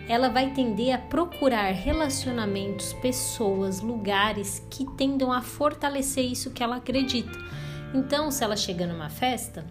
ela 0.08 0.30
vai 0.30 0.51
tender 0.54 0.94
a 0.94 0.98
procurar 0.98 1.72
relacionamentos, 1.72 2.94
pessoas, 2.94 3.82
lugares 3.82 4.65
que 4.70 4.86
tendam 4.92 5.32
a 5.32 5.42
fortalecer 5.42 6.25
isso 6.25 6.51
que 6.51 6.62
ela 6.62 6.75
acredita. 6.77 7.38
Então, 7.94 8.30
se 8.30 8.44
ela 8.44 8.56
chega 8.56 8.86
numa 8.86 9.10
festa, 9.10 9.65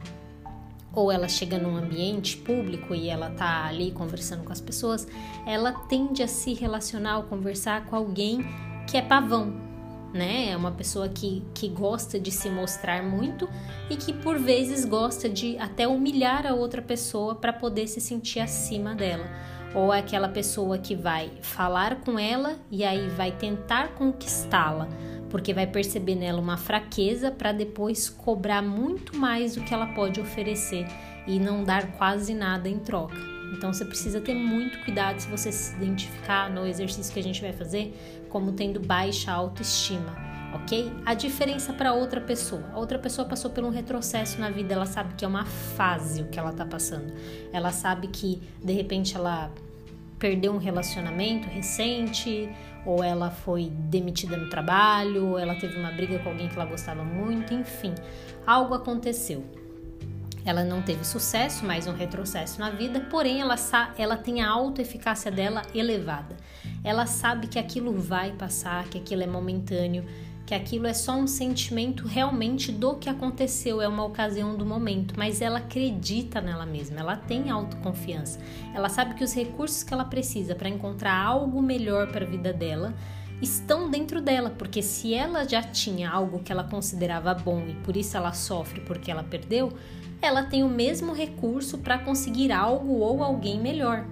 ou 0.93 1.11
ela 1.11 1.29
chega 1.29 1.59
num 1.59 1.77
ambiente 1.77 2.37
público 2.37 2.95
e 2.95 3.09
ela 3.09 3.31
tá 3.31 3.67
ali 3.67 3.91
conversando 3.91 4.45
com 4.45 4.53
as 4.53 4.61
pessoas, 4.61 5.07
ela 5.47 5.73
tende 5.73 6.23
a 6.23 6.29
se 6.29 6.55
relacionar 6.55 7.19
ou 7.19 7.25
conversar 7.25 7.87
com 7.87 7.97
alguém 7.97 8.45
que 8.89 8.97
é 8.97 9.03
pavão, 9.03 9.53
né? 10.15 10.51
É 10.51 10.57
uma 10.57 10.71
pessoa 10.71 11.09
que, 11.09 11.43
que 11.53 11.69
gosta 11.69 12.21
de 12.21 12.31
se 12.31 12.49
mostrar 12.49 13.03
muito 13.03 13.49
e 13.91 13.97
que 13.97 14.13
por 14.13 14.39
vezes 14.39 14.85
gosta 14.85 15.29
de 15.29 15.59
até 15.59 15.89
humilhar 15.89 16.47
a 16.47 16.55
outra 16.55 16.81
pessoa 16.81 17.35
para 17.35 17.53
poder 17.53 17.89
se 17.89 18.01
sentir 18.01 18.39
acima 18.39 18.95
dela. 18.95 19.29
Ou 19.75 19.93
é 19.93 19.99
aquela 19.99 20.29
pessoa 20.29 20.79
que 20.79 20.95
vai 20.95 21.33
falar 21.43 21.97
com 21.97 22.17
ela 22.17 22.57
e 22.71 22.85
aí 22.85 23.09
vai 23.09 23.33
tentar 23.33 23.89
conquistá-la, 23.97 24.89
porque 25.29 25.53
vai 25.53 25.67
perceber 25.67 26.15
nela 26.15 26.41
uma 26.41 26.57
fraqueza 26.57 27.33
para 27.33 27.51
depois 27.51 28.09
cobrar 28.09 28.63
muito 28.63 29.17
mais 29.17 29.57
do 29.57 29.63
que 29.63 29.75
ela 29.75 29.89
pode 29.89 30.21
oferecer 30.21 30.87
e 31.27 31.41
não 31.41 31.65
dar 31.65 31.91
quase 31.97 32.33
nada 32.35 32.69
em 32.69 32.79
troca. 32.79 33.35
Então 33.53 33.73
você 33.73 33.85
precisa 33.85 34.21
ter 34.21 34.35
muito 34.35 34.79
cuidado 34.85 35.21
se 35.21 35.29
você 35.29 35.51
se 35.53 35.75
identificar 35.77 36.51
no 36.51 36.67
exercício 36.67 37.13
que 37.13 37.21
a 37.21 37.23
gente 37.23 37.41
vai 37.41 37.53
fazer 37.53 38.24
como 38.35 38.51
tendo 38.51 38.81
baixa 38.81 39.31
autoestima, 39.31 40.13
ok? 40.53 40.93
A 41.07 41.15
diferença 41.15 41.73
para 41.73 41.93
outra 41.93 42.21
pessoa. 42.21 42.69
A 42.73 42.81
outra 42.81 42.99
pessoa 42.99 43.29
passou 43.29 43.49
por 43.49 43.63
um 43.63 43.71
retrocesso 43.71 44.41
na 44.41 44.51
vida, 44.51 44.75
ela 44.75 44.87
sabe 44.87 45.15
que 45.15 45.25
é 45.25 45.29
uma 45.29 45.47
fase 45.47 46.23
o 46.23 46.27
que 46.27 46.37
ela 46.37 46.53
tá 46.53 46.67
passando. 46.67 47.15
Ela 47.53 47.71
sabe 47.71 48.09
que 48.09 48.43
de 48.61 48.73
repente 48.73 49.15
ela 49.15 49.53
perdeu 50.19 50.53
um 50.53 50.57
relacionamento 50.57 51.47
recente, 51.47 52.51
ou 52.85 53.05
ela 53.05 53.31
foi 53.31 53.71
demitida 53.71 54.37
no 54.37 54.51
trabalho, 54.51 55.29
ou 55.29 55.39
ela 55.39 55.55
teve 55.55 55.79
uma 55.79 55.93
briga 55.93 56.19
com 56.19 56.31
alguém 56.31 56.49
que 56.49 56.57
ela 56.57 56.67
gostava 56.67 57.05
muito, 57.05 57.55
enfim, 57.55 57.95
algo 58.45 58.75
aconteceu. 58.75 59.45
Ela 60.45 60.65
não 60.65 60.83
teve 60.83 61.05
sucesso, 61.05 61.65
mais 61.65 61.87
um 61.87 61.95
retrocesso 61.95 62.59
na 62.59 62.71
vida, 62.71 62.99
porém 62.99 63.41
ela, 63.41 63.55
ela 63.97 64.17
tem 64.17 64.43
a 64.43 64.51
autoeficácia 64.51 65.31
dela 65.31 65.63
elevada. 65.73 66.37
Ela 66.85 67.07
sabe 67.07 67.47
que 67.49 67.59
aquilo 67.59 67.99
vai 67.99 68.33
passar, 68.33 68.85
que 68.85 68.99
aquilo 68.99 69.23
é 69.23 69.27
momentâneo, 69.27 70.05
que 70.47 70.55
aquilo 70.55 70.87
é 70.87 70.93
só 70.93 71.17
um 71.17 71.27
sentimento 71.27 72.07
realmente 72.07 72.71
do 72.71 72.97
que 72.97 73.09
aconteceu, 73.09 73.81
é 73.81 73.89
uma 73.89 74.05
ocasião 74.05 74.55
do 74.55 74.67
momento, 74.67 75.15
mas 75.17 75.41
ela 75.41 75.59
acredita 75.59 76.41
nela 76.41 76.67
mesma, 76.67 77.01
ela 77.01 77.17
tem 77.17 77.51
autoconfiança. 77.51 78.39
Ela 78.75 78.91
sabe 78.91 79.15
que 79.15 79.25
os 79.25 79.35
recursos 79.35 79.83
que 79.83 79.95
ela 79.95 80.05
precisa 80.05 80.55
para 80.55 80.69
encontrar 80.69 81.17
algo 81.17 81.63
melhor 81.63 82.13
para 82.13 82.27
a 82.27 82.29
vida 82.29 82.53
dela 82.53 82.95
estão 83.41 83.91
dentro 83.91 84.21
dela, 84.21 84.51
porque 84.51 84.83
se 84.83 85.15
ela 85.15 85.49
já 85.49 85.63
tinha 85.63 86.11
algo 86.11 86.41
que 86.41 86.53
ela 86.53 86.65
considerava 86.65 87.33
bom 87.33 87.67
e 87.67 87.75
por 87.77 87.97
isso 87.97 88.17
ela 88.17 88.33
sofre 88.33 88.81
porque 88.81 89.11
ela 89.11 89.23
perdeu, 89.25 89.73
ela 90.21 90.43
tem 90.43 90.63
o 90.63 90.69
mesmo 90.69 91.13
recurso 91.13 91.79
para 91.79 91.99
conseguir 91.99 92.53
algo 92.53 92.99
ou 92.99 93.23
alguém 93.23 93.59
melhor. 93.59 94.07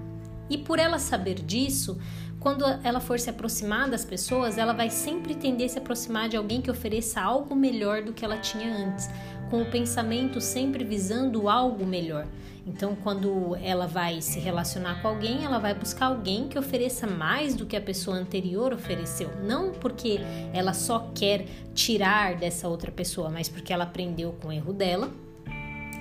E 0.51 0.59
por 0.59 0.79
ela 0.79 0.99
saber 0.99 1.37
disso, 1.37 1.99
quando 2.43 2.65
ela 2.83 2.99
for 2.99 3.21
se 3.21 3.31
aproximar 3.31 3.89
das 3.89 4.05
pessoas, 4.05 4.59
ela 4.59 4.73
vai 4.73 4.91
sempre 4.91 5.35
tender 5.35 5.67
a 5.67 5.69
se 5.69 5.79
aproximar 5.79 6.29
de 6.29 6.37
alguém 6.37 6.61
que 6.61 6.71
ofereça 6.71 7.21
algo 7.21 7.55
melhor 7.55 8.03
do 8.03 8.13
que 8.13 8.25
ela 8.25 8.37
tinha 8.37 8.75
antes, 8.77 9.09
com 9.49 9.63
o 9.63 9.71
pensamento 9.71 10.41
sempre 10.41 10.83
visando 10.83 11.49
algo 11.49 11.87
melhor. 11.87 12.27
Então, 12.67 12.97
quando 12.97 13.57
ela 13.63 13.87
vai 13.87 14.21
se 14.21 14.41
relacionar 14.41 15.01
com 15.01 15.09
alguém, 15.09 15.45
ela 15.45 15.59
vai 15.59 15.73
buscar 15.73 16.07
alguém 16.07 16.49
que 16.49 16.59
ofereça 16.59 17.07
mais 17.07 17.55
do 17.55 17.65
que 17.65 17.77
a 17.77 17.81
pessoa 17.81 18.17
anterior 18.17 18.73
ofereceu. 18.73 19.31
Não 19.43 19.71
porque 19.71 20.21
ela 20.53 20.73
só 20.73 21.11
quer 21.15 21.47
tirar 21.75 22.37
dessa 22.37 22.67
outra 22.67 22.91
pessoa, 22.91 23.31
mas 23.31 23.49
porque 23.49 23.73
ela 23.73 23.85
aprendeu 23.85 24.33
com 24.41 24.49
o 24.49 24.53
erro 24.53 24.73
dela 24.73 25.11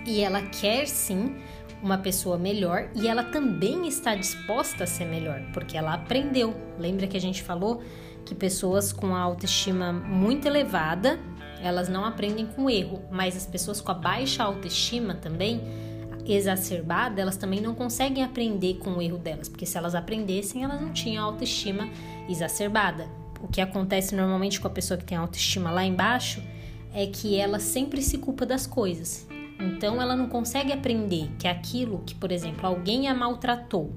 e 0.05 0.21
ela 0.21 0.41
quer 0.41 0.87
sim 0.87 1.35
uma 1.81 1.97
pessoa 1.97 2.37
melhor 2.37 2.89
e 2.95 3.07
ela 3.07 3.23
também 3.23 3.87
está 3.87 4.15
disposta 4.15 4.83
a 4.83 4.87
ser 4.87 5.05
melhor, 5.05 5.41
porque 5.53 5.77
ela 5.77 5.93
aprendeu. 5.93 6.55
Lembra 6.77 7.07
que 7.07 7.17
a 7.17 7.21
gente 7.21 7.41
falou 7.41 7.81
que 8.25 8.35
pessoas 8.35 8.93
com 8.93 9.15
a 9.15 9.19
autoestima 9.19 9.91
muito 9.91 10.47
elevada, 10.47 11.19
elas 11.61 11.89
não 11.89 12.05
aprendem 12.05 12.45
com 12.45 12.69
erro, 12.69 13.01
mas 13.11 13.35
as 13.35 13.45
pessoas 13.45 13.81
com 13.81 13.91
a 13.91 13.95
baixa 13.95 14.43
autoestima 14.43 15.15
também 15.15 15.61
exacerbada, 16.25 17.21
elas 17.21 17.35
também 17.35 17.59
não 17.59 17.73
conseguem 17.73 18.23
aprender 18.23 18.75
com 18.75 18.91
o 18.91 19.01
erro 19.01 19.17
delas, 19.17 19.49
porque 19.49 19.65
se 19.65 19.77
elas 19.77 19.95
aprendessem, 19.95 20.63
elas 20.63 20.79
não 20.79 20.91
tinham 20.91 21.23
autoestima 21.23 21.89
exacerbada. 22.29 23.07
O 23.41 23.47
que 23.47 23.59
acontece 23.59 24.15
normalmente 24.15 24.61
com 24.61 24.67
a 24.67 24.71
pessoa 24.71 24.97
que 24.97 25.05
tem 25.05 25.17
autoestima 25.17 25.71
lá 25.71 25.83
embaixo 25.83 26.41
é 26.93 27.07
que 27.07 27.35
ela 27.35 27.59
sempre 27.59 28.01
se 28.01 28.17
culpa 28.17 28.45
das 28.45 28.67
coisas. 28.67 29.27
Então 29.61 30.01
ela 30.01 30.15
não 30.15 30.27
consegue 30.27 30.71
aprender 30.73 31.29
que 31.37 31.47
aquilo 31.47 31.99
que, 32.05 32.15
por 32.15 32.31
exemplo, 32.31 32.65
alguém 32.65 33.07
a 33.07 33.13
maltratou, 33.13 33.93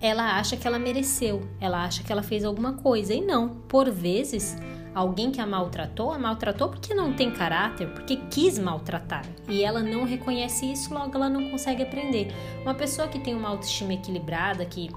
ela 0.00 0.38
acha 0.38 0.56
que 0.56 0.66
ela 0.66 0.78
mereceu, 0.78 1.46
ela 1.60 1.84
acha 1.84 2.02
que 2.02 2.10
ela 2.10 2.22
fez 2.22 2.44
alguma 2.44 2.72
coisa 2.74 3.12
e 3.12 3.20
não. 3.20 3.48
Por 3.68 3.90
vezes, 3.90 4.56
alguém 4.94 5.30
que 5.30 5.40
a 5.40 5.46
maltratou, 5.46 6.12
a 6.12 6.18
maltratou 6.18 6.70
porque 6.70 6.94
não 6.94 7.12
tem 7.12 7.30
caráter, 7.30 7.88
porque 7.88 8.16
quis 8.30 8.58
maltratar 8.58 9.24
e 9.48 9.62
ela 9.62 9.82
não 9.82 10.04
reconhece 10.04 10.72
isso, 10.72 10.92
logo 10.92 11.14
ela 11.14 11.28
não 11.28 11.50
consegue 11.50 11.82
aprender. 11.82 12.32
Uma 12.62 12.74
pessoa 12.74 13.08
que 13.08 13.18
tem 13.18 13.34
uma 13.34 13.50
autoestima 13.50 13.92
equilibrada, 13.92 14.64
que 14.64 14.90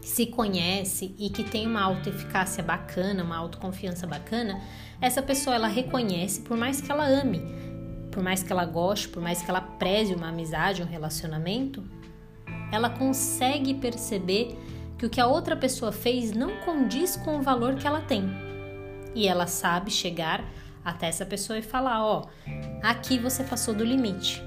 se 0.00 0.26
conhece 0.26 1.14
e 1.18 1.28
que 1.28 1.44
tem 1.44 1.66
uma 1.66 1.82
autoeficácia 1.82 2.62
bacana, 2.62 3.22
uma 3.22 3.36
autoconfiança 3.36 4.06
bacana, 4.06 4.60
essa 5.00 5.22
pessoa 5.22 5.56
ela 5.56 5.68
reconhece, 5.68 6.40
por 6.40 6.56
mais 6.56 6.80
que 6.80 6.90
ela 6.90 7.04
ame, 7.04 7.42
por 8.10 8.22
mais 8.22 8.42
que 8.42 8.52
ela 8.52 8.64
goste, 8.64 9.08
por 9.08 9.22
mais 9.22 9.42
que 9.42 9.50
ela 9.50 9.60
preze 9.60 10.14
uma 10.14 10.28
amizade, 10.28 10.82
um 10.82 10.86
relacionamento, 10.86 11.82
ela 12.72 12.90
consegue 12.90 13.74
perceber 13.74 14.56
que 14.98 15.06
o 15.06 15.10
que 15.10 15.20
a 15.20 15.26
outra 15.26 15.56
pessoa 15.56 15.92
fez 15.92 16.32
não 16.32 16.56
condiz 16.58 17.16
com 17.16 17.38
o 17.38 17.42
valor 17.42 17.74
que 17.76 17.86
ela 17.86 18.00
tem. 18.00 18.24
E 19.14 19.26
ela 19.26 19.46
sabe 19.46 19.90
chegar 19.90 20.44
até 20.84 21.08
essa 21.08 21.24
pessoa 21.24 21.58
e 21.58 21.62
falar: 21.62 22.04
Ó, 22.04 22.26
aqui 22.82 23.18
você 23.18 23.42
passou 23.42 23.74
do 23.74 23.84
limite. 23.84 24.42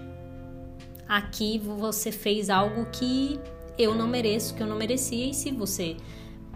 Aqui 1.07 1.59
você 1.59 2.11
fez 2.11 2.49
algo 2.49 2.85
que 2.91 3.39
eu 3.77 3.93
não 3.95 4.07
mereço, 4.07 4.55
que 4.55 4.63
eu 4.63 4.67
não 4.67 4.77
merecia, 4.77 5.29
e 5.29 5.33
se 5.33 5.51
você 5.51 5.97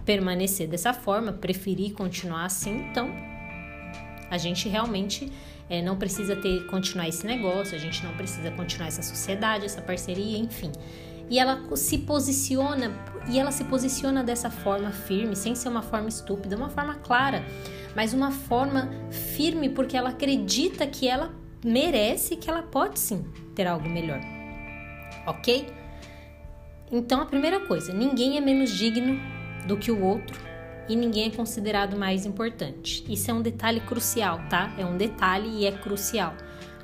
permanecer 0.05 0.67
dessa 0.67 0.93
forma, 0.93 1.33
preferir 1.33 1.93
continuar 1.93 2.45
assim, 2.45 2.89
então 2.89 3.09
a 4.29 4.37
gente 4.37 4.69
realmente 4.69 5.31
é, 5.69 5.81
não 5.81 5.97
precisa 5.97 6.35
ter 6.35 6.65
continuar 6.67 7.07
esse 7.07 7.25
negócio, 7.25 7.75
a 7.75 7.79
gente 7.79 8.03
não 8.03 8.13
precisa 8.13 8.51
continuar 8.51 8.87
essa 8.87 9.01
sociedade, 9.01 9.65
essa 9.65 9.81
parceria, 9.81 10.37
enfim. 10.37 10.71
E 11.29 11.37
ela 11.39 11.61
se 11.75 11.97
posiciona, 11.99 12.91
e 13.27 13.37
ela 13.37 13.51
se 13.51 13.65
posiciona 13.65 14.23
dessa 14.23 14.49
forma 14.49 14.91
firme, 14.91 15.35
sem 15.35 15.55
ser 15.55 15.67
uma 15.67 15.81
forma 15.81 16.07
estúpida, 16.07 16.55
uma 16.55 16.69
forma 16.69 16.95
clara, 16.95 17.43
mas 17.95 18.13
uma 18.13 18.31
forma 18.31 18.89
firme 19.11 19.69
porque 19.69 19.97
ela 19.97 20.09
acredita 20.09 20.87
que 20.87 21.07
ela 21.07 21.33
merece 21.63 22.37
que 22.37 22.49
ela 22.49 22.63
pode 22.63 22.99
sim 22.99 23.25
ter 23.53 23.67
algo 23.67 23.89
melhor. 23.89 24.21
Ok? 25.25 25.67
Então 26.89 27.19
a 27.19 27.25
primeira 27.25 27.59
coisa, 27.59 27.93
ninguém 27.93 28.37
é 28.37 28.41
menos 28.41 28.71
digno 28.71 29.19
do 29.67 29.75
que 29.75 29.91
o 29.91 30.01
outro 30.01 30.46
e 30.89 30.95
ninguém 30.95 31.27
é 31.27 31.29
considerado 31.29 31.97
mais 31.97 32.25
importante. 32.25 33.03
Isso 33.07 33.29
é 33.29 33.33
um 33.33 33.41
detalhe 33.41 33.79
crucial, 33.81 34.39
tá? 34.49 34.73
É 34.77 34.85
um 34.85 34.97
detalhe 34.97 35.49
e 35.49 35.65
é 35.65 35.71
crucial. 35.71 36.33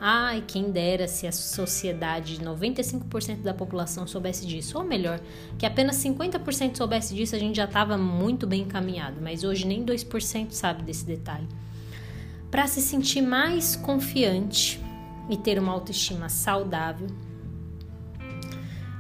Ai, 0.06 0.44
quem 0.46 0.70
dera 0.70 1.08
se 1.08 1.26
a 1.26 1.32
sociedade, 1.32 2.39
95% 2.39 3.42
da 3.42 3.54
população 3.54 4.06
soubesse 4.06 4.46
disso, 4.46 4.78
ou 4.78 4.84
melhor, 4.84 5.20
que 5.58 5.66
apenas 5.66 5.96
50% 5.98 6.76
soubesse 6.76 7.16
disso, 7.16 7.36
a 7.36 7.39
gente 7.39 7.56
já 7.56 7.63
estava 7.63 7.98
muito 7.98 8.46
bem 8.46 8.63
encaminhado, 8.63 9.22
mas 9.22 9.46
hoje 9.46 9.66
nem 9.66 9.86
2% 9.86 10.52
sabe 10.52 10.84
desse 10.84 11.06
detalhe. 11.06 11.48
Para 12.52 12.68
se 12.68 12.82
sentir 12.82 13.22
mais 13.22 13.78
confiante 13.78 14.82
e 15.30 15.38
ter 15.38 15.58
uma 15.58 15.72
autoestima 15.72 16.28
saudável, 16.28 17.08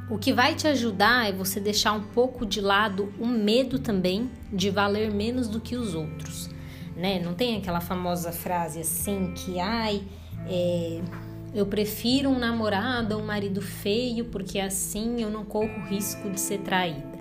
o 0.09 0.17
que 0.17 0.33
vai 0.33 0.53
te 0.55 0.67
ajudar 0.67 1.29
é 1.29 1.31
você 1.31 1.59
deixar 1.59 1.93
um 1.93 2.03
pouco 2.03 2.45
de 2.45 2.59
lado 2.59 3.13
o 3.19 3.25
medo 3.25 3.79
também 3.79 4.29
de 4.51 4.69
valer 4.69 5.11
menos 5.11 5.47
do 5.47 5.61
que 5.61 5.75
os 5.75 5.95
outros, 5.95 6.49
né? 6.95 7.19
Não 7.19 7.33
tem 7.33 7.57
aquela 7.57 7.79
famosa 7.79 8.31
frase 8.31 8.81
assim 8.81 9.33
que, 9.33 9.59
ai, 9.59 10.03
é, 10.47 11.01
eu 11.53 11.65
prefiro 11.65 12.29
um 12.29 12.37
namorado 12.37 13.15
ou 13.15 13.21
um 13.21 13.25
marido 13.25 13.61
feio 13.61 14.25
porque 14.25 14.59
assim 14.59 15.21
eu 15.21 15.29
não 15.29 15.45
corro 15.45 15.85
risco 15.87 16.29
de 16.29 16.39
ser 16.39 16.59
traída. 16.59 17.13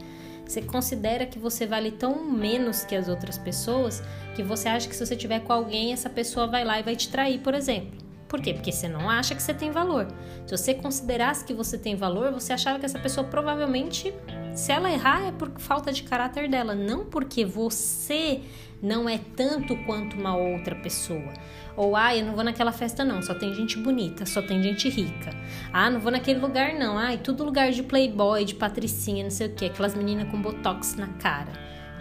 Você 0.45 0.61
considera 0.61 1.25
que 1.25 1.39
você 1.39 1.67
vale 1.67 1.93
tão 1.93 2.25
menos 2.25 2.85
que 2.85 2.95
as 2.95 3.09
outras 3.09 3.39
pessoas 3.39 4.03
que 4.35 4.43
você 4.43 4.69
acha 4.69 4.89
que 4.89 4.95
se 4.95 5.07
você 5.07 5.17
tiver 5.17 5.41
com 5.41 5.53
alguém, 5.53 5.93
essa 5.93 6.11
pessoa 6.11 6.47
vai 6.47 6.65
lá 6.65 6.81
e 6.81 6.83
vai 6.83 6.97
te 6.97 7.09
trair, 7.09 7.39
por 7.39 7.55
exemplo. 7.55 8.02
Por 8.33 8.41
quê? 8.41 8.55
Porque 8.55 8.73
você 8.73 8.89
não 8.89 9.11
acha 9.11 9.35
que 9.35 9.43
você 9.43 9.53
tem 9.53 9.71
valor. 9.71 10.09
Se 10.47 10.57
você 10.57 10.73
considerasse 10.73 11.45
que 11.45 11.53
você 11.53 11.77
tem 11.77 11.95
valor, 11.95 12.33
você 12.33 12.55
achava 12.55 12.79
que 12.79 12.87
essa 12.87 12.99
pessoa 12.99 13.27
provavelmente, 13.27 14.11
se 14.55 14.73
ela 14.73 14.91
errar, 14.91 15.27
é 15.27 15.33
por 15.33 15.51
falta 15.59 15.93
de 15.93 16.03
caráter 16.03 16.49
dela, 16.49 16.75
não 16.75 17.05
porque 17.05 17.45
você 17.45 18.41
não 18.81 19.07
é 19.07 19.21
tanto 19.37 19.77
quanto 19.85 20.17
uma 20.17 20.35
outra 20.35 20.75
pessoa. 20.77 21.31
Ou, 21.77 21.95
ah, 21.95 22.17
eu 22.17 22.25
não 22.25 22.35
vou 22.35 22.43
naquela 22.43 22.73
festa 22.73 23.05
não, 23.05 23.21
só 23.21 23.35
tem 23.35 23.53
gente 23.55 23.77
bonita, 23.77 24.25
só 24.25 24.41
tem 24.41 24.63
gente 24.63 24.89
rica. 24.89 25.31
Ah, 25.71 25.91
não 25.91 26.01
vou 26.01 26.11
naquele 26.11 26.41
lugar 26.41 26.73
não, 26.73 26.97
ai, 26.97 27.19
tudo 27.19 27.45
lugar 27.45 27.71
de 27.71 27.83
playboy, 27.83 28.47
de 28.47 28.55
patricinha, 28.55 29.25
não 29.25 29.31
sei 29.31 29.49
o 29.49 29.51
que, 29.51 29.67
aquelas 29.67 29.95
meninas 29.95 30.31
com 30.31 30.41
botox 30.41 30.97
na 30.97 31.09
cara. 31.09 31.53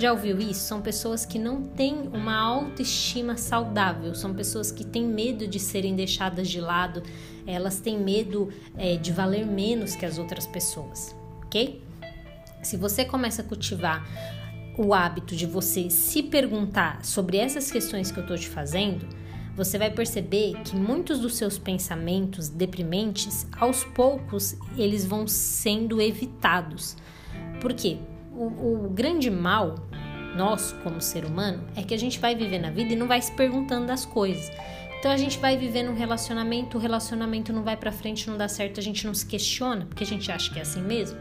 Já 0.02 0.12
ouviu 0.12 0.40
isso? 0.40 0.62
São 0.62 0.82
pessoas 0.82 1.28
que 1.28 1.38
não 1.38 1.62
têm 1.62 2.10
uma 2.12 2.36
autoestima 2.36 3.38
saudável, 3.38 4.16
são 4.16 4.34
pessoas 4.34 4.72
que 4.72 4.84
têm 4.84 5.06
medo 5.06 5.48
de 5.48 5.60
serem 5.60 5.96
deixadas 5.96 6.50
de 6.50 6.60
lado, 6.60 7.04
elas 7.46 7.80
têm 7.80 8.00
medo 8.00 8.50
é, 8.76 8.96
de 8.98 9.12
valer 9.12 9.46
menos 9.46 9.96
que 9.96 10.04
as 10.04 10.18
outras 10.18 10.48
pessoas, 10.48 11.16
ok? 11.46 11.84
Se 12.64 12.78
você 12.78 13.06
começa 13.06 13.44
a 13.44 13.46
cultivar 13.46 14.04
o 14.76 14.92
hábito 14.92 15.36
de 15.36 15.46
você 15.46 15.88
se 15.92 16.24
perguntar 16.24 17.06
sobre 17.06 17.38
essas 17.38 17.70
questões 17.70 18.12
que 18.12 18.18
eu 18.18 18.24
estou 18.24 18.40
te 18.40 18.50
fazendo, 18.50 19.08
você 19.56 19.78
vai 19.78 19.92
perceber 19.92 20.60
que 20.64 20.76
muitos 20.76 21.20
dos 21.20 21.36
seus 21.36 21.60
pensamentos 21.60 22.50
deprimentes, 22.50 23.46
aos 23.56 23.84
poucos, 23.84 24.56
eles 24.76 25.06
vão 25.06 25.28
sendo 25.28 26.02
evitados. 26.02 26.98
Por 27.60 27.72
quê? 27.72 28.00
o, 28.42 28.86
o 28.86 28.90
grande 28.90 29.30
mal 29.30 29.76
nosso 30.36 30.76
como 30.84 31.02
ser 31.02 31.26
humano 31.26 31.64
é 31.76 31.84
que 31.84 31.94
a 31.94 31.98
gente 31.98 32.20
vai 32.20 32.36
viver 32.36 32.60
na 32.60 32.70
vida 32.70 32.94
e 32.94 32.96
não 32.96 33.08
vai 33.08 33.22
se 33.22 33.32
perguntando 33.32 33.88
das 33.88 34.06
coisas. 34.06 34.52
Então 35.00 35.12
a 35.12 35.18
gente 35.18 35.40
vai 35.40 35.58
viver 35.58 35.84
num 35.84 35.96
relacionamento, 35.96 36.78
o 36.78 36.80
relacionamento 36.80 37.52
não 37.52 37.64
vai 37.64 37.76
para 37.76 37.92
frente, 37.92 38.30
não 38.30 38.38
dá 38.38 38.48
certo, 38.48 38.80
a 38.80 38.84
gente 38.84 39.06
não 39.06 39.14
se 39.14 39.26
questiona, 39.26 39.86
porque 39.86 40.04
a 40.04 40.08
gente 40.08 40.32
acha 40.32 40.54
que 40.54 40.60
é 40.60 40.62
assim 40.62 40.82
mesmo. 40.82 41.18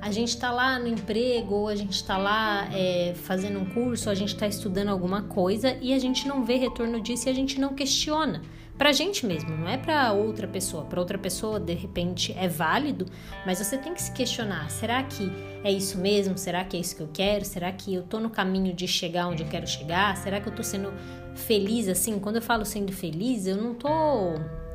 A 0.00 0.10
gente 0.10 0.36
tá 0.36 0.50
lá 0.50 0.76
no 0.80 0.88
emprego, 0.88 1.54
ou 1.54 1.68
a 1.68 1.76
gente 1.76 2.02
tá 2.02 2.18
lá 2.18 2.68
é, 2.72 3.14
fazendo 3.14 3.60
um 3.60 3.64
curso, 3.64 4.08
ou 4.08 4.12
a 4.12 4.16
gente 4.16 4.34
tá 4.34 4.48
estudando 4.48 4.88
alguma 4.88 5.22
coisa 5.22 5.76
e 5.80 5.94
a 5.94 5.98
gente 6.00 6.26
não 6.26 6.44
vê 6.44 6.56
retorno 6.56 7.00
disso 7.00 7.28
e 7.28 7.30
a 7.30 7.34
gente 7.34 7.60
não 7.60 7.74
questiona 7.74 8.42
pra 8.82 8.90
gente 8.90 9.24
mesmo, 9.24 9.56
não 9.56 9.68
é 9.68 9.76
para 9.76 10.12
outra 10.12 10.48
pessoa. 10.48 10.82
Para 10.84 10.98
outra 10.98 11.16
pessoa, 11.16 11.60
de 11.60 11.72
repente, 11.72 12.34
é 12.36 12.48
válido, 12.48 13.06
mas 13.46 13.58
você 13.58 13.78
tem 13.78 13.94
que 13.94 14.02
se 14.02 14.10
questionar: 14.10 14.68
será 14.72 15.00
que 15.04 15.30
é 15.62 15.70
isso 15.70 15.98
mesmo? 15.98 16.36
Será 16.36 16.64
que 16.64 16.76
é 16.76 16.80
isso 16.80 16.96
que 16.96 17.00
eu 17.00 17.08
quero? 17.12 17.44
Será 17.44 17.70
que 17.70 17.94
eu 17.94 18.02
tô 18.02 18.18
no 18.18 18.28
caminho 18.28 18.74
de 18.74 18.88
chegar 18.88 19.28
onde 19.28 19.44
eu 19.44 19.48
quero 19.48 19.68
chegar? 19.68 20.16
Será 20.16 20.40
que 20.40 20.48
eu 20.48 20.52
tô 20.52 20.64
sendo 20.64 20.92
feliz 21.36 21.86
assim? 21.86 22.18
Quando 22.18 22.36
eu 22.36 22.42
falo 22.42 22.64
sendo 22.64 22.90
feliz, 22.90 23.46
eu 23.46 23.56
não 23.56 23.72
tô 23.72 24.34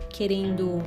querendo 0.09 0.81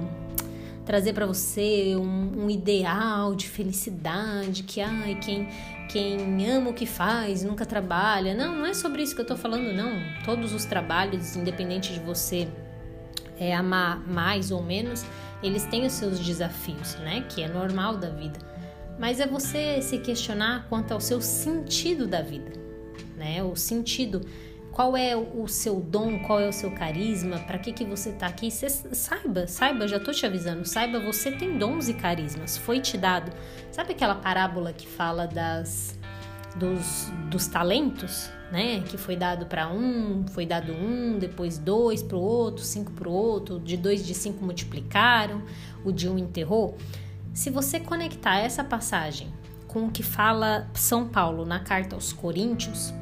trazer 0.87 1.13
para 1.13 1.27
você 1.27 1.95
um, 1.97 2.45
um, 2.45 2.51
ideal 2.51 3.35
de 3.35 3.51
felicidade, 3.51 4.63
que 4.63 4.81
ai, 4.81 5.19
quem 5.21 5.47
quem 5.91 6.51
ama 6.51 6.71
o 6.71 6.73
que 6.73 6.87
faz 6.87 7.43
nunca 7.43 7.67
trabalha. 7.67 8.33
Não, 8.33 8.57
não 8.57 8.65
é 8.65 8.73
sobre 8.73 9.03
isso 9.03 9.15
que 9.15 9.21
eu 9.21 9.27
tô 9.27 9.37
falando, 9.37 9.75
não. 9.75 10.01
Todos 10.25 10.55
os 10.55 10.65
trabalhos, 10.65 11.37
independente 11.37 11.93
de 11.93 12.01
você 12.01 12.49
é, 13.41 13.55
amar 13.55 14.07
mais 14.07 14.51
ou 14.51 14.63
menos, 14.63 15.05
eles 15.43 15.65
têm 15.65 15.87
os 15.87 15.95
seus 15.95 16.21
desafios, 16.21 16.95
né? 16.97 17.25
Que 17.31 17.43
é 17.43 17.49
normal 17.49 17.97
da 17.97 18.11
vida. 18.11 18.39
mas 18.99 19.19
é 19.19 19.27
você 19.27 19.81
se 19.81 19.97
questionar 19.99 20.67
quanto 20.69 20.93
ao 20.93 21.01
seu 21.01 21.23
sentido 21.23 22.07
da 22.07 22.21
vida, 22.21 22.53
né? 23.17 23.43
O 23.43 23.57
sentido, 23.57 24.21
qual 24.71 24.95
é 24.95 25.17
o 25.17 25.49
seu 25.49 25.81
dom, 25.81 26.19
qual 26.21 26.39
é 26.39 26.49
o 26.49 26.53
seu 26.53 26.71
carisma, 26.73 27.39
para 27.39 27.59
que 27.59 27.73
que 27.73 27.85
você 27.85 28.13
tá 28.13 28.27
aqui? 28.27 28.51
Saiba, 28.51 29.47
saiba, 29.47 29.89
já 29.89 29.99
tô 29.99 30.13
te 30.13 30.27
avisando, 30.27 30.67
saiba, 30.67 31.01
você 31.01 31.33
tem 31.33 31.57
dons 31.57 31.89
e 31.89 31.95
carismas, 31.95 32.59
foi 32.59 32.79
te 32.79 32.99
dado. 32.99 33.33
Sabe 33.73 33.93
aquela 33.93 34.17
parábola 34.17 34.73
que 34.73 34.87
fala 34.87 35.27
das 35.27 35.99
dos, 36.57 37.11
dos 37.31 37.47
talentos, 37.47 38.31
né? 38.51 38.81
Que 38.81 38.97
foi 38.97 39.17
dado 39.17 39.47
para 39.47 39.69
um, 39.69 40.25
foi 40.29 40.47
dado 40.47 40.73
um, 40.73 41.19
depois 41.19 41.59
dois 41.59 42.03
para 42.03 42.17
o 42.17 42.21
outro, 42.21 42.65
cinco 42.65 42.93
para 42.93 43.09
o 43.09 43.13
outro, 43.13 43.61
de 43.61 43.77
dois 43.77 44.05
de 44.05 44.15
cinco 44.15 44.45
multiplicaram, 44.45 45.43
o 45.85 45.93
de 45.93 46.09
um 46.09 46.19
enterrou. 46.19 46.77
Se 47.33 47.51
você 47.51 47.79
conectar 47.79 48.39
essa 48.39 48.65
passagem 48.65 49.33
com 49.69 49.87
o 49.87 49.91
que 49.91 50.03
fala 50.03 50.69
São 50.75 51.09
Paulo 51.09 51.47
na 51.47 51.61
carta 51.61 51.95
aos 51.95 52.13
Coríntios, 52.13 52.93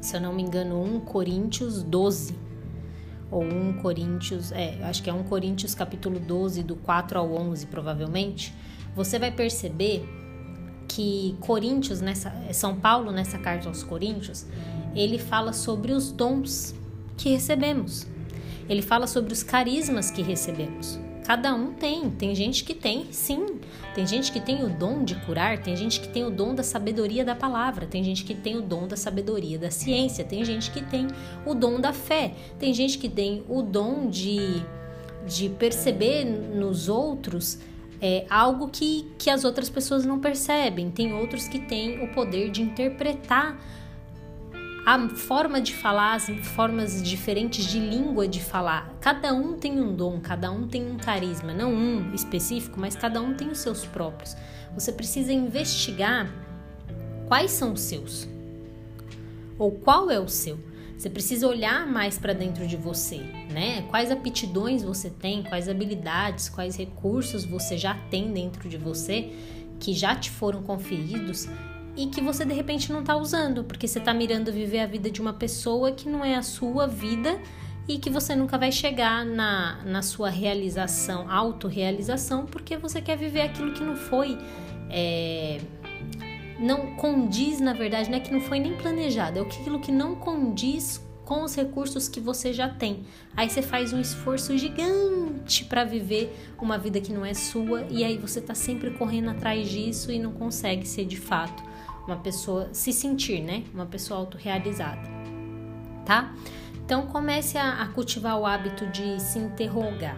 se 0.00 0.16
eu 0.16 0.20
não 0.20 0.32
me 0.32 0.42
engano, 0.42 0.82
1 0.82 1.00
Coríntios 1.00 1.82
12, 1.82 2.36
ou 3.30 3.42
1 3.42 3.74
Coríntios, 3.74 4.52
é, 4.52 4.78
acho 4.84 5.02
que 5.02 5.10
é 5.10 5.12
1 5.12 5.24
Coríntios 5.24 5.74
capítulo 5.74 6.20
12, 6.20 6.62
do 6.62 6.76
4 6.76 7.18
ao 7.18 7.32
11, 7.32 7.66
provavelmente, 7.66 8.54
você 8.94 9.18
vai 9.18 9.32
perceber 9.32 10.06
que 10.94 11.36
Coríntios, 11.40 12.00
nessa, 12.00 12.32
São 12.52 12.76
Paulo, 12.76 13.10
nessa 13.10 13.38
carta 13.38 13.68
aos 13.68 13.82
Coríntios, 13.82 14.46
ele 14.94 15.18
fala 15.18 15.52
sobre 15.52 15.92
os 15.92 16.12
dons 16.12 16.74
que 17.16 17.30
recebemos. 17.30 18.06
Ele 18.68 18.82
fala 18.82 19.06
sobre 19.06 19.32
os 19.32 19.42
carismas 19.42 20.10
que 20.10 20.22
recebemos. 20.22 20.98
Cada 21.24 21.54
um 21.54 21.72
tem, 21.72 22.10
tem 22.10 22.34
gente 22.34 22.64
que 22.64 22.74
tem, 22.74 23.06
sim. 23.10 23.60
Tem 23.94 24.06
gente 24.06 24.32
que 24.32 24.40
tem 24.40 24.64
o 24.64 24.68
dom 24.68 25.04
de 25.04 25.14
curar, 25.14 25.58
tem 25.58 25.76
gente 25.76 26.00
que 26.00 26.08
tem 26.08 26.24
o 26.24 26.30
dom 26.30 26.54
da 26.54 26.62
sabedoria 26.62 27.24
da 27.24 27.34
palavra, 27.34 27.86
tem 27.86 28.02
gente 28.02 28.24
que 28.24 28.34
tem 28.34 28.56
o 28.56 28.62
dom 28.62 28.88
da 28.88 28.96
sabedoria 28.96 29.58
da 29.58 29.70
ciência, 29.70 30.24
tem 30.24 30.44
gente 30.44 30.70
que 30.70 30.82
tem 30.82 31.06
o 31.46 31.54
dom 31.54 31.80
da 31.80 31.92
fé, 31.92 32.34
tem 32.58 32.74
gente 32.74 32.98
que 32.98 33.08
tem 33.08 33.44
o 33.48 33.62
dom 33.62 34.08
de, 34.08 34.62
de 35.26 35.48
perceber 35.50 36.24
nos 36.24 36.88
outros 36.88 37.58
é, 38.02 38.26
algo 38.28 38.68
que, 38.68 39.12
que 39.16 39.30
as 39.30 39.44
outras 39.44 39.70
pessoas 39.70 40.04
não 40.04 40.18
percebem. 40.18 40.90
Tem 40.90 41.14
outros 41.14 41.46
que 41.46 41.60
têm 41.60 42.02
o 42.02 42.08
poder 42.08 42.50
de 42.50 42.60
interpretar 42.60 43.56
a 44.84 45.08
forma 45.10 45.60
de 45.60 45.72
falar, 45.72 46.14
as 46.14 46.28
formas 46.56 47.00
diferentes 47.00 47.64
de 47.64 47.78
língua 47.78 48.26
de 48.26 48.42
falar. 48.42 48.92
Cada 49.00 49.32
um 49.32 49.56
tem 49.56 49.80
um 49.80 49.94
dom, 49.94 50.18
cada 50.20 50.50
um 50.50 50.66
tem 50.66 50.84
um 50.84 50.96
carisma, 50.96 51.54
não 51.54 51.72
um 51.72 52.12
específico, 52.12 52.80
mas 52.80 52.96
cada 52.96 53.22
um 53.22 53.34
tem 53.34 53.48
os 53.48 53.58
seus 53.58 53.86
próprios. 53.86 54.36
Você 54.74 54.90
precisa 54.90 55.32
investigar 55.32 56.28
quais 57.28 57.52
são 57.52 57.74
os 57.74 57.80
seus 57.82 58.28
ou 59.56 59.70
qual 59.70 60.10
é 60.10 60.18
o 60.18 60.26
seu. 60.26 60.58
Você 61.02 61.10
precisa 61.10 61.48
olhar 61.48 61.84
mais 61.84 62.16
para 62.16 62.32
dentro 62.32 62.64
de 62.64 62.76
você, 62.76 63.16
né? 63.52 63.82
Quais 63.90 64.08
aptidões 64.08 64.84
você 64.84 65.10
tem, 65.10 65.42
quais 65.42 65.68
habilidades, 65.68 66.48
quais 66.48 66.76
recursos 66.76 67.44
você 67.44 67.76
já 67.76 67.92
tem 68.08 68.32
dentro 68.32 68.68
de 68.68 68.78
você 68.78 69.32
que 69.80 69.94
já 69.94 70.14
te 70.14 70.30
foram 70.30 70.62
conferidos 70.62 71.48
e 71.96 72.06
que 72.06 72.20
você 72.20 72.44
de 72.44 72.54
repente 72.54 72.92
não 72.92 73.00
está 73.00 73.16
usando, 73.16 73.64
porque 73.64 73.88
você 73.88 73.98
está 73.98 74.14
mirando 74.14 74.52
viver 74.52 74.78
a 74.78 74.86
vida 74.86 75.10
de 75.10 75.20
uma 75.20 75.32
pessoa 75.32 75.90
que 75.90 76.08
não 76.08 76.24
é 76.24 76.36
a 76.36 76.42
sua 76.42 76.86
vida 76.86 77.36
e 77.88 77.98
que 77.98 78.08
você 78.08 78.36
nunca 78.36 78.56
vai 78.56 78.70
chegar 78.70 79.26
na, 79.26 79.82
na 79.84 80.02
sua 80.02 80.30
realização, 80.30 81.28
autorrealização, 81.28 82.46
porque 82.46 82.76
você 82.76 83.02
quer 83.02 83.16
viver 83.16 83.40
aquilo 83.40 83.72
que 83.72 83.82
não 83.82 83.96
foi. 83.96 84.38
É, 84.88 85.58
não 86.62 86.94
condiz, 86.94 87.60
na 87.60 87.72
verdade, 87.72 88.08
não 88.08 88.18
é 88.18 88.20
que 88.20 88.32
não 88.32 88.40
foi 88.40 88.60
nem 88.60 88.76
planejado, 88.76 89.38
é 89.38 89.42
aquilo 89.42 89.80
que 89.80 89.90
não 89.90 90.14
condiz 90.14 91.04
com 91.24 91.42
os 91.42 91.54
recursos 91.54 92.08
que 92.08 92.20
você 92.20 92.52
já 92.52 92.68
tem. 92.68 93.04
Aí 93.36 93.48
você 93.48 93.62
faz 93.62 93.92
um 93.92 94.00
esforço 94.00 94.56
gigante 94.56 95.64
para 95.64 95.84
viver 95.84 96.36
uma 96.60 96.78
vida 96.78 97.00
que 97.00 97.12
não 97.12 97.24
é 97.24 97.34
sua 97.34 97.86
e 97.90 98.04
aí 98.04 98.18
você 98.18 98.40
tá 98.40 98.54
sempre 98.54 98.90
correndo 98.92 99.30
atrás 99.30 99.68
disso 99.68 100.12
e 100.12 100.18
não 100.18 100.32
consegue 100.32 100.86
ser 100.86 101.04
de 101.04 101.16
fato 101.16 101.62
uma 102.06 102.16
pessoa, 102.16 102.68
se 102.72 102.92
sentir, 102.92 103.40
né? 103.40 103.64
Uma 103.72 103.86
pessoa 103.86 104.20
autorrealizada, 104.20 105.08
tá? 106.04 106.34
Então 106.84 107.06
comece 107.06 107.56
a, 107.56 107.82
a 107.82 107.88
cultivar 107.88 108.38
o 108.38 108.44
hábito 108.44 108.86
de 108.88 109.20
se 109.20 109.38
interrogar. 109.38 110.16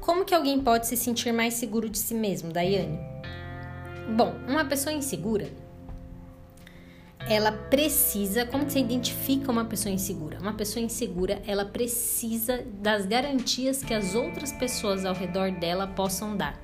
Como 0.00 0.24
que 0.24 0.34
alguém 0.34 0.60
pode 0.60 0.86
se 0.86 0.96
sentir 0.96 1.32
mais 1.32 1.54
seguro 1.54 1.88
de 1.88 1.98
si 1.98 2.14
mesmo, 2.14 2.52
Daiane? 2.52 3.13
Bom, 4.08 4.34
uma 4.46 4.64
pessoa 4.64 4.92
insegura, 4.92 5.48
ela 7.26 7.52
precisa, 7.52 8.44
como 8.44 8.68
você 8.68 8.80
identifica 8.80 9.50
uma 9.50 9.64
pessoa 9.64 9.92
insegura? 9.92 10.38
Uma 10.40 10.52
pessoa 10.52 10.84
insegura, 10.84 11.40
ela 11.46 11.64
precisa 11.64 12.62
das 12.82 13.06
garantias 13.06 13.82
que 13.82 13.94
as 13.94 14.14
outras 14.14 14.52
pessoas 14.52 15.06
ao 15.06 15.14
redor 15.14 15.52
dela 15.52 15.86
possam 15.86 16.36
dar. 16.36 16.60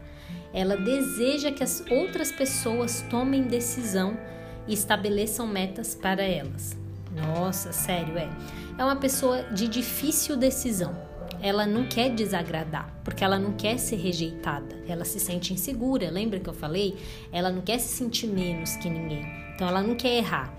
Ela 0.52 0.76
deseja 0.76 1.50
que 1.50 1.62
as 1.62 1.82
outras 1.90 2.30
pessoas 2.30 3.02
tomem 3.08 3.44
decisão 3.44 4.18
e 4.66 4.74
estabeleçam 4.74 5.46
metas 5.46 5.94
para 5.94 6.22
elas. 6.22 6.76
Nossa, 7.14 7.72
sério, 7.72 8.18
é. 8.18 8.28
É 8.76 8.84
uma 8.84 8.96
pessoa 8.96 9.44
de 9.44 9.66
difícil 9.66 10.36
decisão 10.36 11.09
ela 11.42 11.66
não 11.66 11.86
quer 11.86 12.10
desagradar, 12.10 12.92
porque 13.02 13.24
ela 13.24 13.38
não 13.38 13.52
quer 13.52 13.78
ser 13.78 13.96
rejeitada. 13.96 14.76
Ela 14.86 15.04
se 15.04 15.18
sente 15.18 15.52
insegura, 15.52 16.10
lembra 16.10 16.38
que 16.38 16.48
eu 16.48 16.54
falei? 16.54 16.96
Ela 17.32 17.50
não 17.50 17.62
quer 17.62 17.78
se 17.78 17.96
sentir 17.96 18.26
menos 18.26 18.76
que 18.76 18.90
ninguém. 18.90 19.24
Então 19.54 19.68
ela 19.68 19.82
não 19.82 19.94
quer 19.94 20.18
errar. 20.18 20.54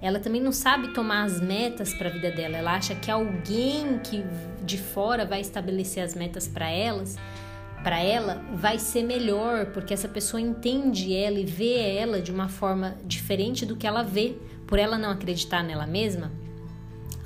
Ela 0.00 0.18
também 0.18 0.40
não 0.40 0.52
sabe 0.52 0.88
tomar 0.88 1.24
as 1.24 1.40
metas 1.40 1.94
para 1.94 2.08
a 2.08 2.12
vida 2.12 2.30
dela. 2.30 2.56
Ela 2.56 2.74
acha 2.74 2.94
que 2.94 3.10
alguém 3.10 3.98
que 4.00 4.24
de 4.64 4.78
fora 4.78 5.24
vai 5.24 5.40
estabelecer 5.40 6.02
as 6.02 6.14
metas 6.14 6.48
para 6.48 6.68
elas, 6.68 7.16
para 7.82 8.00
ela 8.00 8.44
vai 8.54 8.78
ser 8.78 9.02
melhor, 9.02 9.66
porque 9.66 9.94
essa 9.94 10.08
pessoa 10.08 10.40
entende 10.40 11.14
ela 11.14 11.38
e 11.38 11.44
vê 11.44 11.96
ela 11.96 12.20
de 12.20 12.30
uma 12.30 12.48
forma 12.48 12.96
diferente 13.04 13.66
do 13.66 13.76
que 13.76 13.86
ela 13.86 14.02
vê. 14.02 14.36
Por 14.66 14.78
ela 14.78 14.96
não 14.96 15.10
acreditar 15.10 15.62
nela 15.62 15.86
mesma, 15.86 16.32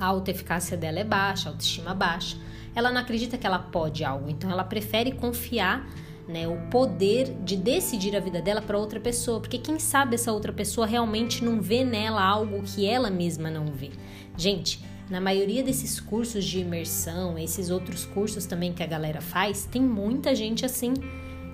a 0.00 0.06
autoeficácia 0.06 0.76
dela 0.76 0.98
é 0.98 1.04
baixa, 1.04 1.48
a 1.48 1.52
autoestima 1.52 1.94
baixa 1.94 2.36
ela 2.76 2.92
não 2.92 3.00
acredita 3.00 3.38
que 3.38 3.46
ela 3.46 3.58
pode 3.58 4.04
algo, 4.04 4.28
então 4.28 4.50
ela 4.50 4.62
prefere 4.62 5.12
confiar 5.12 5.88
né, 6.28 6.46
o 6.46 6.56
poder 6.70 7.34
de 7.42 7.56
decidir 7.56 8.14
a 8.14 8.20
vida 8.20 8.42
dela 8.42 8.60
para 8.60 8.78
outra 8.78 9.00
pessoa, 9.00 9.40
porque 9.40 9.56
quem 9.56 9.78
sabe 9.78 10.14
essa 10.14 10.30
outra 10.30 10.52
pessoa 10.52 10.86
realmente 10.86 11.42
não 11.42 11.60
vê 11.60 11.82
nela 11.82 12.22
algo 12.22 12.62
que 12.62 12.86
ela 12.86 13.10
mesma 13.10 13.50
não 13.50 13.66
vê. 13.66 13.90
Gente, 14.36 14.84
na 15.08 15.20
maioria 15.20 15.62
desses 15.62 15.98
cursos 15.98 16.44
de 16.44 16.58
imersão, 16.58 17.38
esses 17.38 17.70
outros 17.70 18.04
cursos 18.04 18.44
também 18.44 18.74
que 18.74 18.82
a 18.82 18.86
galera 18.86 19.22
faz, 19.22 19.64
tem 19.64 19.80
muita 19.80 20.34
gente 20.34 20.66
assim 20.66 20.92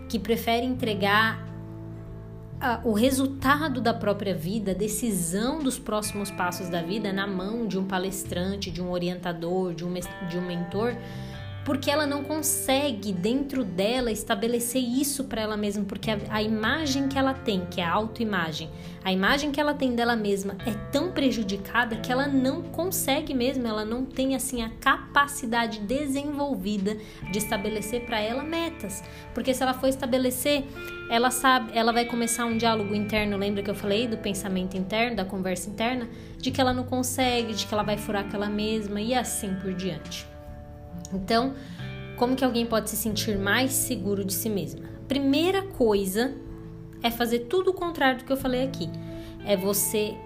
que 0.09 0.19
prefere 0.19 0.67
entregar 0.67 1.52
o 2.85 2.93
resultado 2.93 3.81
da 3.81 3.93
própria 3.93 4.35
vida, 4.35 4.71
a 4.71 4.75
decisão 4.75 5.59
dos 5.59 5.79
próximos 5.79 6.31
passos 6.31 6.69
da 6.69 6.81
vida 6.81 7.13
na 7.13 7.27
mão 7.27 7.67
de 7.67 7.77
um 7.77 7.85
palestrante, 7.85 8.71
de 8.71 8.81
um 8.81 8.91
orientador, 8.91 9.75
de 9.75 9.85
um, 9.85 9.93
de 9.93 10.39
um 10.39 10.47
mentor, 10.47 10.95
porque 11.65 11.91
ela 11.91 12.07
não 12.07 12.25
consegue 12.25 13.13
dentro 13.13 13.65
dela 13.65 14.11
estabelecer 14.11 14.83
isso 14.83 15.25
para 15.25 15.43
ela 15.43 15.57
mesma, 15.57 15.85
porque 15.85 16.11
a, 16.11 16.19
a, 16.29 16.43
imagem 16.43 17.09
que 17.09 17.19
ela 17.19 17.35
tem, 17.35 17.67
que 17.67 17.81
é 17.81 17.85
a 17.85 17.93
autoimagem, 17.93 18.69
a 19.05 19.13
imagem 19.13 19.53
que 19.53 19.61
ela 19.61 19.75
tem 19.75 19.95
dela 19.95 20.17
mesma 20.17 20.57
é 20.67 20.73
tão 20.91 21.13
prejudicada 21.13 21.97
que 21.97 22.11
ela 22.11 22.27
não 22.27 22.63
consegue 22.63 23.33
mesmo, 23.33 23.67
ela 23.67 23.85
não 23.85 24.05
tem 24.05 24.35
assim 24.35 24.63
a 24.63 24.71
capacidade 24.81 25.81
desenvolvida 25.81 26.97
de 27.31 27.39
estabelecer 27.39 28.05
para 28.07 28.21
ela 28.21 28.43
metas, 28.43 29.03
porque 29.33 29.55
se 29.55 29.63
ela 29.63 29.75
for 29.75 29.89
estabelecer, 29.89 30.65
ela 31.09 31.31
sabe, 31.31 31.77
ela 31.77 31.93
vai 31.93 32.05
começar 32.05 32.45
um 32.45 32.57
diálogo 32.57 32.95
interno, 32.95 33.37
lembra 33.37 33.63
que 33.63 33.71
eu 33.71 33.75
falei 33.75 34.09
do 34.09 34.17
pensamento 34.17 34.77
interno, 34.77 35.17
da 35.17 35.25
conversa 35.25 35.71
interna, 35.71 36.09
de 36.39 36.51
que 36.51 36.61
ela 36.61 36.73
não 36.73 36.85
consegue, 36.85 37.55
de 37.55 37.67
que 37.67 37.73
ela 37.73 37.83
vai 37.83 37.97
furar 37.97 38.25
aquela 38.25 38.49
mesma 38.49 39.01
e 39.01 39.15
assim 39.15 39.55
por 39.57 39.73
diante. 39.75 40.32
Então, 41.13 41.55
como 42.17 42.37
que 42.37 42.45
alguém 42.45 42.67
pode 42.67 42.91
se 42.91 42.97
sentir 42.97 43.39
mais 43.39 43.73
seguro 43.73 44.25
de 44.25 44.33
si 44.33 44.49
mesma? 44.49 44.83
Primeira 45.09 45.63
coisa 45.63 46.35
é 47.03 47.11
fazer 47.11 47.41
tudo 47.41 47.71
o 47.71 47.75
contrário 47.75 48.19
do 48.19 48.25
que 48.25 48.33
eu 48.33 48.37
falei 48.37 48.65
aqui. 48.65 48.89
É 49.45 49.57
você 49.57 50.17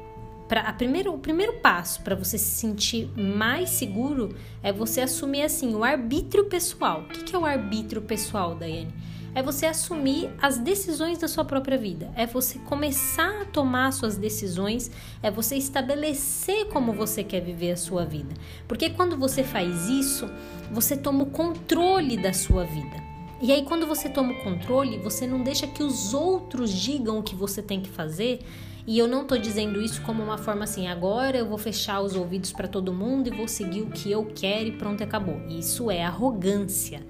Pra, 0.49 0.61
a 0.61 0.73
primeiro, 0.73 1.13
o 1.13 1.19
primeiro 1.19 1.55
passo 1.55 2.01
para 2.03 2.15
você 2.15 2.39
se 2.39 2.61
sentir 2.61 3.11
mais 3.17 3.71
seguro 3.71 4.37
é 4.63 4.73
você 4.73 5.01
assumir 5.01 5.43
assim 5.43 5.75
o 5.75 5.83
arbítrio 5.83 6.45
pessoal. 6.45 7.01
O 7.01 7.09
que, 7.09 7.25
que 7.25 7.35
é 7.35 7.39
o 7.39 7.45
arbítrio 7.45 8.01
pessoal, 8.01 8.55
Daiane? 8.55 8.95
É 9.37 9.43
você 9.43 9.67
assumir 9.67 10.31
as 10.41 10.57
decisões 10.57 11.19
da 11.19 11.29
sua 11.29 11.45
própria 11.45 11.77
vida, 11.77 12.11
é 12.17 12.25
você 12.25 12.59
começar 12.59 13.43
a 13.43 13.45
tomar 13.45 13.93
suas 13.93 14.17
decisões, 14.17 14.91
é 15.23 15.31
você 15.31 15.57
estabelecer 15.57 16.69
como 16.69 16.95
você 16.95 17.23
quer 17.23 17.43
viver 17.43 17.73
a 17.73 17.77
sua 17.77 18.07
vida. 18.07 18.35
Porque 18.67 18.89
quando 18.89 19.15
você 19.15 19.45
faz 19.45 19.91
isso, 19.91 20.27
você 20.73 20.97
toma 20.97 21.25
o 21.25 21.31
controle 21.31 22.17
da 22.17 22.33
sua 22.33 22.65
vida. 22.65 22.97
E 23.43 23.53
aí, 23.53 23.63
quando 23.63 23.87
você 23.87 24.09
toma 24.09 24.33
o 24.33 24.43
controle, 24.43 24.97
você 24.97 25.27
não 25.27 25.43
deixa 25.43 25.67
que 25.67 25.83
os 25.83 26.15
outros 26.15 26.73
digam 26.73 27.19
o 27.19 27.23
que 27.23 27.35
você 27.35 27.61
tem 27.61 27.83
que 27.83 27.91
fazer. 27.91 28.41
E 28.87 28.99
eu 28.99 29.07
não 29.07 29.27
tô 29.27 29.37
dizendo 29.37 29.83
isso 29.83 30.01
como 30.01 30.23
uma 30.23 30.39
forma 30.39 30.65
assim, 30.65 30.89
agora 30.89 31.37
eu 31.37 31.47
vou 31.47 31.59
fechar 31.59 32.01
os 32.01 32.17
ouvidos 32.17 32.53
para 32.53 32.67
todo 32.67 32.91
mundo 32.91 33.29
e 33.29 33.37
vou 33.37 33.47
seguir 33.47 33.83
o 33.83 33.91
que 33.91 34.11
eu 34.11 34.25
quero 34.35 34.69
e 34.69 34.73
pronto, 34.73 35.05
acabou. 35.05 35.43
Isso 35.47 35.91
é 35.91 36.03
arrogância. 36.03 37.03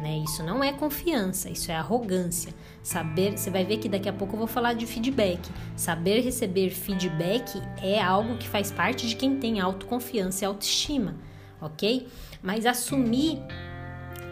Né? 0.00 0.18
Isso 0.18 0.44
não 0.44 0.62
é 0.62 0.72
confiança, 0.72 1.50
isso 1.50 1.72
é 1.72 1.74
arrogância. 1.74 2.54
Saber, 2.82 3.36
você 3.36 3.50
vai 3.50 3.64
ver 3.64 3.78
que 3.78 3.88
daqui 3.88 4.08
a 4.08 4.12
pouco 4.12 4.34
eu 4.34 4.38
vou 4.38 4.46
falar 4.46 4.74
de 4.74 4.86
feedback. 4.86 5.40
Saber 5.76 6.20
receber 6.20 6.70
feedback 6.70 7.60
é 7.82 8.00
algo 8.00 8.36
que 8.38 8.48
faz 8.48 8.70
parte 8.70 9.08
de 9.08 9.16
quem 9.16 9.38
tem 9.38 9.58
autoconfiança 9.58 10.44
e 10.44 10.46
autoestima, 10.46 11.16
ok? 11.60 12.06
Mas 12.40 12.64
assumir 12.64 13.40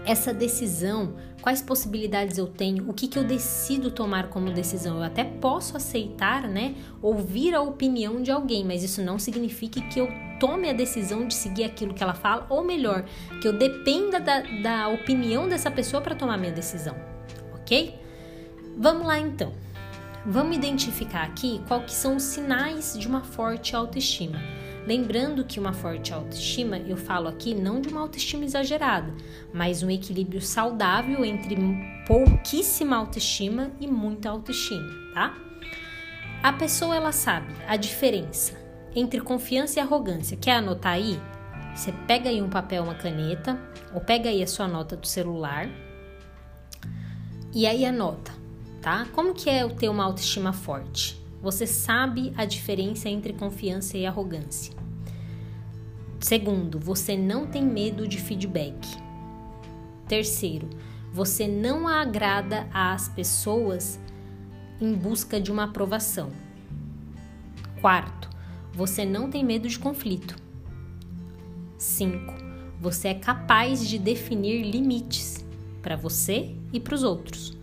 essa 0.07 0.33
decisão, 0.33 1.17
quais 1.43 1.61
possibilidades 1.61 2.39
eu 2.39 2.47
tenho, 2.47 2.89
o 2.89 2.95
que, 2.95 3.09
que 3.09 3.19
eu 3.19 3.25
decido 3.25 3.91
tomar 3.91 4.29
como 4.29 4.53
decisão. 4.53 4.99
Eu 4.99 5.03
até 5.03 5.25
posso 5.25 5.77
aceitar, 5.77 6.49
né, 6.49 6.77
ouvir 7.03 7.55
a 7.55 7.61
opinião 7.61 8.23
de 8.23 8.31
alguém, 8.31 8.65
mas 8.65 8.85
isso 8.85 9.03
não 9.03 9.19
significa 9.19 9.81
que 9.81 9.99
eu 9.99 10.09
tome 10.39 10.69
a 10.69 10.73
decisão 10.73 11.27
de 11.27 11.35
seguir 11.35 11.65
aquilo 11.65 11.95
que 11.95 12.03
ela 12.03 12.15
fala, 12.15 12.47
ou 12.49 12.65
melhor, 12.65 13.05
que 13.41 13.49
eu 13.49 13.53
dependa 13.53 14.21
da, 14.21 14.41
da 14.63 14.89
opinião 14.89 15.49
dessa 15.49 15.71
pessoa 15.71 16.01
para 16.03 16.15
tomar 16.15 16.37
minha 16.37 16.53
decisão, 16.53 16.97
ok? 17.55 17.99
Vamos 18.77 19.07
lá 19.07 19.19
então. 19.19 19.53
Vamos 20.25 20.57
identificar 20.57 21.23
aqui 21.23 21.63
quais 21.69 21.93
são 21.93 22.17
os 22.17 22.23
sinais 22.25 22.99
de 22.99 23.07
uma 23.07 23.23
forte 23.23 23.77
autoestima. 23.77 24.41
Lembrando 24.87 25.45
que 25.45 25.59
uma 25.59 25.73
forte 25.73 26.13
autoestima, 26.13 26.79
eu 26.79 26.97
falo 26.97 27.29
aqui 27.29 27.55
não 27.55 27.81
de 27.81 27.89
uma 27.89 28.01
autoestima 28.01 28.45
exagerada, 28.45 29.13
mas 29.53 29.83
um 29.83 29.91
equilíbrio 29.91 30.41
saudável 30.41 31.25
entre 31.25 31.57
pouquíssima 32.07 32.97
autoestima 32.97 33.71
e 33.81 33.87
muita 33.87 34.31
autoestima, 34.31 34.89
tá? 35.13 35.37
A 36.43 36.53
pessoa 36.53 36.95
ela 36.95 37.11
sabe 37.11 37.53
a 37.67 37.77
diferença 37.77 38.66
entre 38.97 39.21
confiança 39.21 39.79
e 39.79 39.83
arrogância. 39.83 40.37
Quer 40.37 40.57
anotar 40.57 40.95
aí? 40.95 41.21
Você 41.75 41.93
pega 41.93 42.31
aí 42.31 42.41
um 42.41 42.49
papel, 42.49 42.83
uma 42.83 42.95
caneta, 42.95 43.61
ou 43.95 44.01
pega 44.01 44.31
aí 44.31 44.43
a 44.43 44.47
sua 44.47 44.67
nota 44.67 44.97
do 44.97 45.07
celular 45.07 45.69
e 47.55 47.67
aí 47.67 47.85
anota, 47.85 48.33
tá? 48.81 49.07
Como 49.15 49.35
que 49.35 49.49
é 49.51 49.65
o 49.65 49.71
ter 49.71 49.91
uma 49.91 50.05
autoestima 50.05 50.53
forte? 50.53 51.23
Você 51.43 51.67
sabe 51.67 52.33
a 52.37 52.45
diferença 52.47 53.09
entre 53.09 53.35
confiança 53.35 53.99
e 53.99 54.07
arrogância. 54.07 54.75
Segundo, 56.19 56.79
você 56.79 57.17
não 57.17 57.47
tem 57.47 57.65
medo 57.65 58.09
de 58.09 58.19
feedback. 58.19 58.75
Terceiro, 60.09 60.69
você 61.13 61.47
não 61.47 61.87
agrada 61.87 62.67
às 62.73 63.09
pessoas 63.09 64.01
em 64.81 64.95
busca 64.95 65.41
de 65.41 65.53
uma 65.53 65.65
aprovação. 65.65 66.31
Quarto, 67.81 68.29
você 68.77 69.07
não 69.07 69.31
tem 69.31 69.43
medo 69.43 69.67
de 69.67 69.79
conflito. 69.79 70.37
Cinco, 71.79 72.35
você 72.79 73.09
é 73.09 73.15
capaz 73.15 73.89
de 73.89 73.99
definir 73.99 74.71
limites 74.71 75.43
para 75.81 75.97
você 75.97 76.55
e 76.75 76.79
para 76.79 76.95
os 76.95 77.03
outros. 77.03 77.57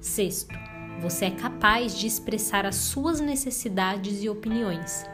Sexto, 0.00 0.52
você 1.00 1.26
é 1.26 1.30
capaz 1.30 1.96
de 1.96 2.08
expressar 2.08 2.66
as 2.66 2.74
suas 2.74 3.20
necessidades 3.20 4.24
e 4.24 4.28
opiniões. 4.28 5.04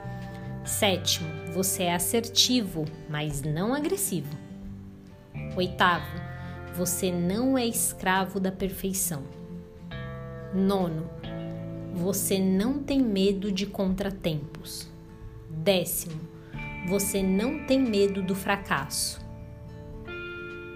Sétimo, 0.65 1.29
você 1.53 1.83
é 1.83 1.95
assertivo, 1.95 2.87
mas 3.11 3.43
não 3.43 3.75
agressivo. 3.75 4.35
Oitavo, 5.55 6.19
você 6.75 7.13
não 7.13 7.59
é 7.59 7.67
escravo 7.67 8.41
da 8.41 8.51
perfeição. 8.51 9.23
Nono, 10.55 11.11
você 11.93 12.39
não 12.39 12.83
tem 12.83 13.03
medo 13.03 13.53
de 13.53 13.67
contratempos. 13.67 14.91
Décimo, 15.63 16.21
você 16.89 17.23
não 17.23 17.65
tem 17.67 17.79
medo 17.79 18.21
do 18.21 18.35
fracasso. 18.35 19.25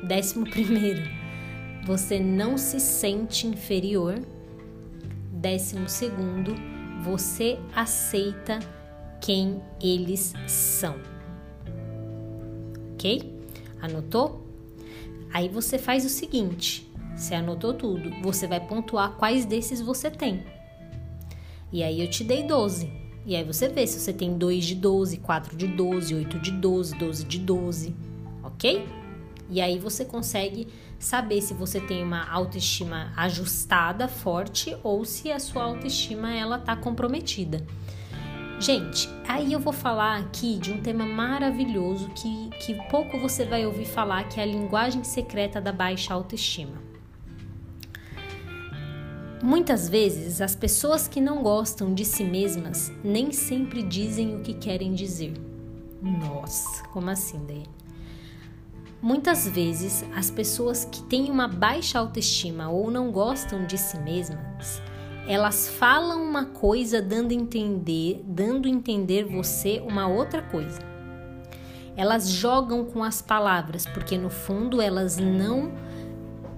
Décimo 0.06 0.48
primeiro, 0.48 1.02
você 1.84 2.20
não 2.20 2.56
se 2.56 2.78
sente 2.78 3.48
inferior. 3.48 4.14
Décimo 5.32 5.88
segundo, 5.88 6.54
você 7.02 7.58
aceita 7.74 8.60
quem 9.20 9.60
eles 9.82 10.32
são. 10.46 10.94
Ok? 12.92 13.42
Anotou? 13.82 14.46
Aí 15.34 15.48
você 15.48 15.78
faz 15.78 16.04
o 16.04 16.08
seguinte: 16.08 16.88
você 17.16 17.34
anotou 17.34 17.74
tudo, 17.74 18.08
você 18.22 18.46
vai 18.46 18.64
pontuar 18.64 19.16
quais 19.16 19.44
desses 19.44 19.80
você 19.80 20.12
tem. 20.12 20.44
E 21.72 21.82
aí 21.82 22.00
eu 22.00 22.08
te 22.08 22.22
dei 22.22 22.44
12. 22.44 23.05
E 23.26 23.34
aí 23.34 23.42
você 23.42 23.66
vê 23.66 23.84
se 23.88 23.98
você 23.98 24.12
tem 24.12 24.38
2 24.38 24.64
de 24.64 24.76
12, 24.76 25.16
4 25.16 25.56
de 25.56 25.66
12, 25.66 26.14
8 26.14 26.38
de 26.38 26.52
12, 26.52 26.94
12 26.96 27.24
de 27.24 27.38
12, 27.40 27.96
ok? 28.44 28.86
E 29.50 29.60
aí 29.60 29.80
você 29.80 30.04
consegue 30.04 30.68
saber 30.96 31.40
se 31.40 31.52
você 31.52 31.80
tem 31.80 32.04
uma 32.04 32.24
autoestima 32.30 33.12
ajustada, 33.16 34.06
forte, 34.06 34.76
ou 34.84 35.04
se 35.04 35.32
a 35.32 35.40
sua 35.40 35.64
autoestima 35.64 36.32
ela 36.32 36.56
tá 36.56 36.76
comprometida. 36.76 37.66
Gente, 38.60 39.08
aí 39.26 39.52
eu 39.52 39.58
vou 39.58 39.72
falar 39.72 40.18
aqui 40.18 40.56
de 40.56 40.72
um 40.72 40.80
tema 40.80 41.04
maravilhoso 41.04 42.08
que, 42.10 42.50
que 42.60 42.74
pouco 42.88 43.18
você 43.18 43.44
vai 43.44 43.66
ouvir 43.66 43.86
falar, 43.86 44.28
que 44.28 44.38
é 44.38 44.44
a 44.44 44.46
linguagem 44.46 45.02
secreta 45.02 45.60
da 45.60 45.72
baixa 45.72 46.14
autoestima. 46.14 46.85
Muitas 49.42 49.88
vezes, 49.88 50.40
as 50.40 50.54
pessoas 50.54 51.06
que 51.06 51.20
não 51.20 51.42
gostam 51.42 51.94
de 51.94 52.04
si 52.04 52.24
mesmas 52.24 52.90
nem 53.04 53.32
sempre 53.32 53.82
dizem 53.82 54.36
o 54.36 54.40
que 54.40 54.54
querem 54.54 54.94
dizer. 54.94 55.34
Nossa, 56.00 56.82
como 56.88 57.10
assim, 57.10 57.40
daí? 57.46 57.64
Muitas 59.00 59.46
vezes, 59.46 60.04
as 60.14 60.30
pessoas 60.30 60.84
que 60.84 61.02
têm 61.02 61.30
uma 61.30 61.46
baixa 61.46 61.98
autoestima 61.98 62.68
ou 62.70 62.90
não 62.90 63.10
gostam 63.12 63.66
de 63.66 63.76
si 63.76 63.98
mesmas 63.98 64.80
elas 65.28 65.68
falam 65.68 66.22
uma 66.22 66.44
coisa 66.44 67.02
dando 67.02 67.32
entender, 67.32 68.22
dando 68.24 68.68
entender 68.68 69.24
você 69.24 69.82
uma 69.84 70.06
outra 70.06 70.40
coisa. 70.40 70.78
Elas 71.96 72.28
jogam 72.28 72.84
com 72.84 73.02
as 73.02 73.20
palavras, 73.20 73.86
porque 73.86 74.16
no 74.16 74.30
fundo 74.30 74.80
elas 74.80 75.16
não 75.16 75.72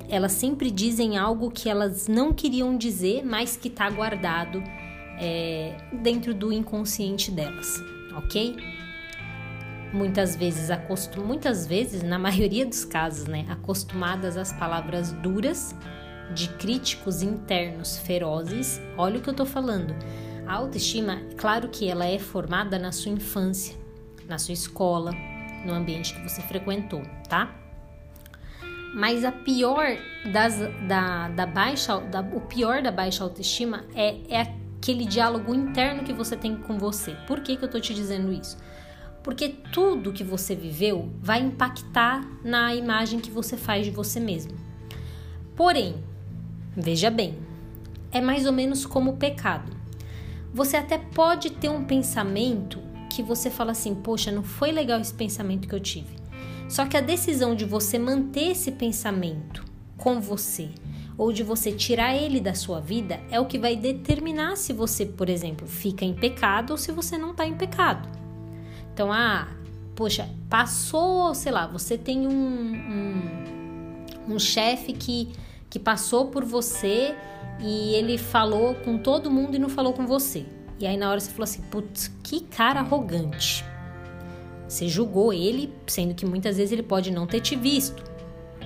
elas 0.08 0.32
sempre 0.32 0.70
dizem 0.70 1.16
algo 1.16 1.50
que 1.50 1.68
elas 1.68 2.08
não 2.08 2.32
queriam 2.32 2.76
dizer, 2.76 3.24
mas 3.24 3.56
que 3.56 3.68
está 3.68 3.88
guardado 3.90 4.62
é, 5.18 5.76
dentro 5.92 6.32
do 6.32 6.52
inconsciente 6.52 7.30
delas, 7.30 7.82
ok? 8.16 8.56
Muitas 9.92 10.36
vezes, 10.36 10.70
acostum, 10.70 11.22
muitas 11.22 11.66
vezes, 11.66 12.02
na 12.02 12.18
maioria 12.18 12.64
dos 12.64 12.84
casos, 12.84 13.26
né, 13.26 13.46
acostumadas 13.48 14.36
às 14.36 14.52
palavras 14.52 15.12
duras 15.12 15.74
de 16.34 16.48
críticos 16.50 17.22
internos 17.22 17.98
ferozes, 17.98 18.80
olha 18.96 19.18
o 19.18 19.22
que 19.22 19.30
eu 19.30 19.34
tô 19.34 19.46
falando. 19.46 19.94
A 20.46 20.54
autoestima, 20.54 21.22
claro 21.36 21.68
que 21.68 21.88
ela 21.88 22.06
é 22.06 22.18
formada 22.18 22.78
na 22.78 22.92
sua 22.92 23.12
infância, 23.12 23.76
na 24.26 24.38
sua 24.38 24.54
escola, 24.54 25.12
no 25.64 25.72
ambiente 25.72 26.14
que 26.14 26.22
você 26.22 26.40
frequentou, 26.42 27.02
tá? 27.28 27.54
Mas 28.94 29.24
a 29.24 29.32
pior 29.32 29.96
das, 30.32 30.58
da, 30.86 31.28
da 31.28 31.46
baixa, 31.46 31.98
da, 32.00 32.20
o 32.20 32.40
pior 32.40 32.82
da 32.82 32.90
baixa 32.90 33.22
autoestima 33.22 33.84
é, 33.94 34.16
é 34.28 34.40
aquele 34.40 35.04
diálogo 35.04 35.54
interno 35.54 36.04
que 36.04 36.12
você 36.12 36.36
tem 36.36 36.56
com 36.56 36.78
você. 36.78 37.14
Por 37.26 37.40
que, 37.40 37.56
que 37.56 37.64
eu 37.64 37.70
tô 37.70 37.78
te 37.78 37.94
dizendo 37.94 38.32
isso? 38.32 38.56
Porque 39.22 39.48
tudo 39.72 40.12
que 40.12 40.24
você 40.24 40.54
viveu 40.54 41.12
vai 41.20 41.40
impactar 41.40 42.26
na 42.42 42.74
imagem 42.74 43.20
que 43.20 43.30
você 43.30 43.56
faz 43.56 43.84
de 43.84 43.90
você 43.90 44.18
mesmo. 44.18 44.52
Porém, 45.54 46.02
Veja 46.80 47.10
bem, 47.10 47.36
é 48.12 48.20
mais 48.20 48.46
ou 48.46 48.52
menos 48.52 48.86
como 48.86 49.10
o 49.10 49.16
pecado. 49.16 49.76
Você 50.54 50.76
até 50.76 50.96
pode 50.96 51.50
ter 51.50 51.68
um 51.68 51.84
pensamento 51.84 52.80
que 53.10 53.20
você 53.20 53.50
fala 53.50 53.72
assim: 53.72 53.96
poxa, 53.96 54.30
não 54.30 54.44
foi 54.44 54.70
legal 54.70 55.00
esse 55.00 55.12
pensamento 55.12 55.66
que 55.66 55.74
eu 55.74 55.80
tive. 55.80 56.17
Só 56.68 56.86
que 56.86 56.96
a 56.96 57.00
decisão 57.00 57.54
de 57.54 57.64
você 57.64 57.98
manter 57.98 58.50
esse 58.50 58.72
pensamento 58.72 59.64
com 59.96 60.20
você 60.20 60.68
ou 61.16 61.32
de 61.32 61.42
você 61.42 61.72
tirar 61.72 62.14
ele 62.14 62.40
da 62.40 62.54
sua 62.54 62.80
vida 62.80 63.20
é 63.30 63.40
o 63.40 63.46
que 63.46 63.58
vai 63.58 63.74
determinar 63.74 64.56
se 64.56 64.72
você, 64.72 65.04
por 65.04 65.28
exemplo, 65.28 65.66
fica 65.66 66.04
em 66.04 66.14
pecado 66.14 66.70
ou 66.70 66.76
se 66.76 66.92
você 66.92 67.18
não 67.18 67.32
está 67.32 67.46
em 67.46 67.54
pecado. 67.54 68.08
Então, 68.92 69.12
ah, 69.12 69.48
poxa, 69.96 70.28
passou, 70.48 71.34
sei 71.34 71.50
lá, 71.50 71.66
você 71.66 71.98
tem 71.98 72.26
um, 72.26 72.72
um, 74.28 74.34
um 74.34 74.38
chefe 74.38 74.92
que 74.92 75.32
que 75.70 75.78
passou 75.78 76.26
por 76.26 76.44
você 76.44 77.14
e 77.60 77.94
ele 77.94 78.16
falou 78.16 78.74
com 78.76 78.98
todo 78.98 79.30
mundo 79.30 79.56
e 79.56 79.58
não 79.58 79.68
falou 79.68 79.92
com 79.92 80.06
você. 80.06 80.46
E 80.78 80.86
aí 80.86 80.96
na 80.96 81.10
hora 81.10 81.20
você 81.20 81.30
falou 81.30 81.44
assim: 81.44 81.62
putz, 81.62 82.08
que 82.22 82.40
cara 82.40 82.80
arrogante. 82.80 83.64
Você 84.68 84.86
julgou 84.86 85.32
ele, 85.32 85.72
sendo 85.86 86.14
que 86.14 86.26
muitas 86.26 86.58
vezes 86.58 86.72
ele 86.72 86.82
pode 86.82 87.10
não 87.10 87.26
ter 87.26 87.40
te 87.40 87.56
visto, 87.56 88.04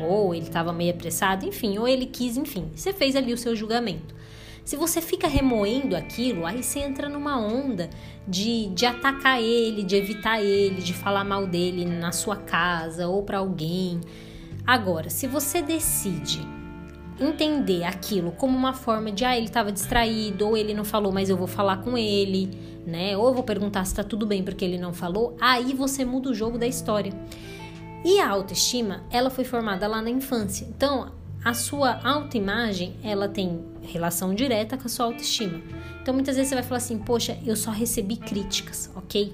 ou 0.01 0.35
ele 0.35 0.47
estava 0.47 0.73
meio 0.73 0.93
apressado, 0.93 1.47
enfim, 1.47 1.79
ou 1.79 1.87
ele 1.87 2.07
quis, 2.07 2.37
enfim. 2.37 2.71
Você 2.75 2.93
fez 2.93 3.15
ali 3.15 3.33
o 3.33 3.39
seu 3.39 3.55
julgamento. 3.55 4.15
Se 4.65 4.77
você 4.77 5.01
fica 5.01 5.27
remoendo 5.27 5.97
aquilo, 5.97 6.47
aí 6.47 6.63
você 6.63 6.81
entra 6.81 7.09
numa 7.09 7.39
onda 7.39 7.91
de, 8.27 8.67
de 8.69 8.87
atacar 8.87 9.41
ele, 9.41 9.83
de 9.83 9.97
evitar 9.97 10.41
ele, 10.41 10.81
de 10.81 10.93
falar 10.93 11.25
mal 11.25 11.47
dele 11.47 11.85
na 11.85 12.13
sua 12.13 12.37
casa 12.37 13.09
ou 13.09 13.23
para 13.23 13.39
alguém. 13.39 14.01
Agora, 14.65 15.11
se 15.11 15.27
você 15.27 15.61
decide 15.61 16.41
entender 17.21 17.85
aquilo 17.85 18.33
como 18.33 18.57
uma 18.57 18.73
forma 18.73 19.11
de 19.11 19.25
ah, 19.25 19.37
ele 19.37 19.47
estava 19.47 19.73
distraído, 19.73 20.47
ou 20.47 20.57
ele 20.57 20.75
não 20.75 20.85
falou, 20.85 21.13
mas 21.13 21.29
eu 21.29 21.37
vou 21.37 21.49
falar 21.49 21.79
com 21.79 21.99
ele, 21.99 22.51
né? 22.87 23.17
Ou 23.17 23.29
eu 23.29 23.35
vou 23.35 23.43
perguntar 23.43 23.85
se 23.85 23.95
tá 23.95 24.05
tudo 24.05 24.27
bem 24.27 24.43
porque 24.43 24.65
ele 24.65 24.79
não 24.79 24.93
falou, 24.93 25.37
aí 25.41 25.73
você 25.75 26.05
muda 26.05 26.31
o 26.31 26.35
jogo 26.35 26.59
da 26.59 26.67
história. 26.67 27.13
E 28.05 28.19
a 28.19 28.29
autoestima, 28.29 29.05
ela 29.11 29.31
foi 29.31 29.45
formada 29.45 29.87
lá 29.87 30.03
na 30.03 30.11
infância. 30.11 30.67
Então, 30.69 31.13
a 31.45 31.55
sua 31.55 32.01
autoimagem, 32.05 32.97
ela 33.03 33.29
tem 33.29 33.65
relação 33.83 34.35
direta 34.35 34.77
com 34.77 34.87
a 34.87 34.89
sua 34.89 35.07
autoestima. 35.07 35.61
Então, 36.01 36.13
muitas 36.15 36.37
vezes 36.37 36.49
você 36.49 36.55
vai 36.57 36.65
falar 36.65 36.79
assim: 36.79 36.99
"Poxa, 36.99 37.39
eu 37.45 37.57
só 37.57 37.71
recebi 37.71 38.17
críticas", 38.17 38.91
OK? 38.95 39.33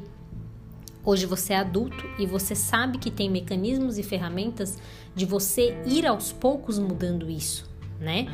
Hoje 1.04 1.24
você 1.24 1.54
é 1.54 1.56
adulto 1.56 2.04
e 2.18 2.26
você 2.26 2.54
sabe 2.54 2.98
que 2.98 3.10
tem 3.10 3.30
mecanismos 3.30 3.96
e 3.96 4.02
ferramentas 4.02 4.76
de 5.14 5.24
você 5.24 5.74
ir 5.86 6.06
aos 6.06 6.32
poucos 6.32 6.78
mudando 6.78 7.30
isso, 7.30 7.68
né? 7.98 8.26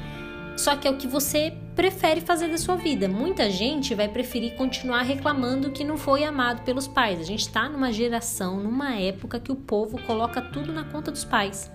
Só 0.56 0.76
que 0.76 0.88
é 0.88 0.90
o 0.90 0.96
que 0.96 1.06
você 1.06 1.52
prefere 1.74 2.20
fazer 2.20 2.48
da 2.48 2.58
sua 2.58 2.76
vida. 2.76 3.08
Muita 3.08 3.50
gente 3.50 3.94
vai 3.94 4.08
preferir 4.08 4.54
continuar 4.54 5.02
reclamando 5.02 5.70
que 5.70 5.84
não 5.84 5.96
foi 5.96 6.24
amado 6.24 6.62
pelos 6.62 6.86
pais. 6.86 7.20
A 7.20 7.24
gente 7.24 7.40
está 7.40 7.68
numa 7.68 7.92
geração, 7.92 8.58
numa 8.58 8.94
época 8.94 9.40
que 9.40 9.52
o 9.52 9.56
povo 9.56 10.00
coloca 10.02 10.40
tudo 10.40 10.72
na 10.72 10.84
conta 10.84 11.10
dos 11.10 11.24
pais. 11.24 11.70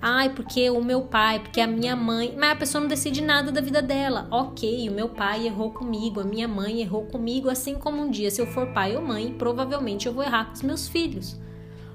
Ai, 0.00 0.30
porque 0.30 0.68
o 0.68 0.84
meu 0.84 1.02
pai, 1.02 1.40
porque 1.40 1.60
a 1.60 1.66
minha 1.66 1.96
mãe. 1.96 2.34
Mas 2.38 2.52
a 2.52 2.56
pessoa 2.56 2.80
não 2.80 2.88
decide 2.88 3.22
nada 3.22 3.50
da 3.50 3.60
vida 3.60 3.80
dela. 3.80 4.26
Ok, 4.30 4.88
o 4.88 4.92
meu 4.92 5.08
pai 5.08 5.46
errou 5.46 5.70
comigo, 5.70 6.20
a 6.20 6.24
minha 6.24 6.48
mãe 6.48 6.80
errou 6.80 7.06
comigo, 7.06 7.48
assim 7.48 7.74
como 7.74 8.02
um 8.02 8.10
dia, 8.10 8.30
se 8.30 8.40
eu 8.40 8.46
for 8.46 8.66
pai 8.72 8.96
ou 8.96 9.02
mãe, 9.02 9.32
provavelmente 9.32 10.06
eu 10.06 10.12
vou 10.12 10.22
errar 10.22 10.46
com 10.46 10.52
os 10.52 10.62
meus 10.62 10.88
filhos. 10.88 11.38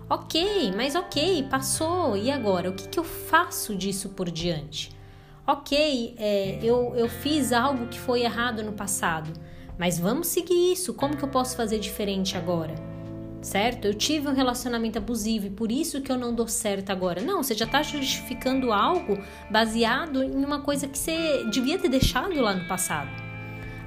Ok, 0.09 0.73
mas 0.75 0.95
ok, 0.95 1.43
passou. 1.51 2.17
E 2.17 2.31
agora? 2.31 2.69
O 2.69 2.73
que, 2.73 2.87
que 2.87 2.99
eu 2.99 3.03
faço 3.03 3.75
disso 3.75 4.09
por 4.09 4.31
diante? 4.31 4.98
Ok, 5.51 6.15
é, 6.17 6.59
eu, 6.61 6.93
eu 6.95 7.09
fiz 7.09 7.51
algo 7.51 7.87
que 7.87 7.99
foi 7.99 8.21
errado 8.21 8.63
no 8.63 8.73
passado, 8.73 9.31
mas 9.77 9.97
vamos 9.97 10.27
seguir 10.27 10.73
isso. 10.73 10.93
Como 10.93 11.17
que 11.17 11.23
eu 11.23 11.29
posso 11.29 11.55
fazer 11.55 11.79
diferente 11.79 12.37
agora? 12.37 12.75
Certo? 13.41 13.85
Eu 13.85 13.93
tive 13.93 14.27
um 14.27 14.33
relacionamento 14.33 14.97
abusivo 14.97 15.47
e 15.47 15.49
por 15.49 15.71
isso 15.71 16.01
que 16.01 16.11
eu 16.11 16.17
não 16.17 16.35
dou 16.35 16.47
certo 16.47 16.91
agora. 16.91 17.21
Não, 17.21 17.41
você 17.41 17.55
já 17.55 17.65
está 17.65 17.81
justificando 17.81 18.71
algo 18.71 19.17
baseado 19.49 20.21
em 20.21 20.43
uma 20.43 20.59
coisa 20.59 20.87
que 20.87 20.97
você 20.97 21.45
devia 21.45 21.79
ter 21.79 21.89
deixado 21.89 22.39
lá 22.39 22.53
no 22.53 22.67
passado. 22.67 23.09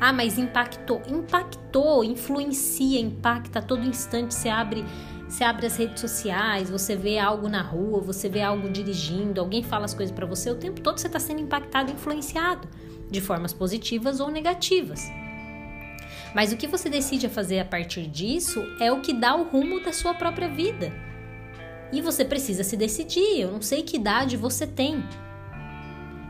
Ah, 0.00 0.12
mas 0.12 0.38
impactou. 0.38 1.02
Impactou, 1.06 2.02
influencia, 2.02 2.98
impacta 2.98 3.60
a 3.60 3.62
todo 3.62 3.84
instante. 3.84 4.34
Você 4.34 4.48
abre 4.48 4.84
você 5.32 5.44
abre 5.44 5.64
as 5.64 5.78
redes 5.78 5.98
sociais, 5.98 6.68
você 6.68 6.94
vê 6.94 7.18
algo 7.18 7.48
na 7.48 7.62
rua, 7.62 8.02
você 8.02 8.28
vê 8.28 8.42
algo 8.42 8.68
dirigindo, 8.68 9.40
alguém 9.40 9.62
fala 9.62 9.86
as 9.86 9.94
coisas 9.94 10.14
para 10.14 10.26
você, 10.26 10.50
o 10.50 10.56
tempo 10.56 10.82
todo 10.82 10.98
você 10.98 11.06
está 11.06 11.18
sendo 11.18 11.40
impactado, 11.40 11.90
influenciado 11.90 12.68
de 13.10 13.18
formas 13.18 13.50
positivas 13.50 14.20
ou 14.20 14.30
negativas. 14.30 15.10
Mas 16.34 16.52
o 16.52 16.56
que 16.58 16.66
você 16.66 16.90
decide 16.90 17.30
fazer 17.30 17.60
a 17.60 17.64
partir 17.64 18.08
disso 18.08 18.62
é 18.78 18.92
o 18.92 19.00
que 19.00 19.14
dá 19.14 19.34
o 19.34 19.44
rumo 19.44 19.82
da 19.82 19.90
sua 19.90 20.12
própria 20.12 20.48
vida. 20.50 20.92
E 21.90 22.02
você 22.02 22.26
precisa 22.26 22.62
se 22.62 22.76
decidir. 22.76 23.40
Eu 23.40 23.52
não 23.52 23.62
sei 23.62 23.82
que 23.82 23.96
idade 23.96 24.36
você 24.36 24.66
tem. 24.66 25.02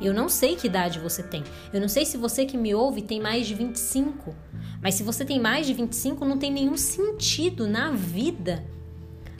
Eu 0.01 0.15
não 0.15 0.29
sei 0.29 0.55
que 0.55 0.69
idade 0.69 1.01
você 1.01 1.25
tem. 1.25 1.43
Eu 1.73 1.81
não 1.81 1.88
sei 1.88 2.05
se 2.05 2.17
você 2.17 2.47
que 2.47 2.57
me 2.57 2.73
ouve 2.73 3.03
tem 3.03 3.21
mais 3.21 3.49
de 3.49 3.55
25. 3.55 4.33
Mas 4.81 4.95
se 4.95 5.03
você 5.03 5.25
tem 5.25 5.41
mais 5.41 5.67
de 5.67 5.75
25, 5.75 6.25
não 6.25 6.38
tem 6.38 6.53
nenhum 6.53 6.77
sentido 6.77 7.67
na 7.67 7.91
vida 7.91 8.65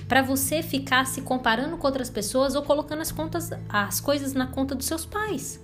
para 0.09 0.23
você 0.23 0.63
ficar 0.63 1.07
se 1.07 1.23
comparando 1.23 1.77
com 1.77 1.87
outras 1.87 2.11
pessoas 2.11 2.55
ou 2.55 2.63
colocando 2.63 3.01
as 3.01 3.13
contas, 3.13 3.51
as 3.69 4.01
coisas 4.01 4.33
na 4.35 4.47
conta 4.47 4.75
dos 4.75 4.87
seus 4.87 5.05
pais. 5.05 5.61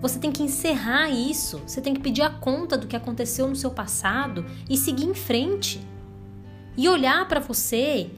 Você 0.00 0.18
tem 0.18 0.30
que 0.30 0.42
encerrar 0.42 1.08
isso, 1.08 1.60
você 1.66 1.80
tem 1.80 1.94
que 1.94 2.00
pedir 2.00 2.22
a 2.22 2.30
conta 2.30 2.76
do 2.76 2.86
que 2.86 2.96
aconteceu 2.96 3.48
no 3.48 3.56
seu 3.56 3.70
passado 3.70 4.44
e 4.68 4.76
seguir 4.76 5.04
em 5.04 5.14
frente. 5.14 5.80
E 6.76 6.88
olhar 6.88 7.26
para 7.26 7.40
você 7.40 8.10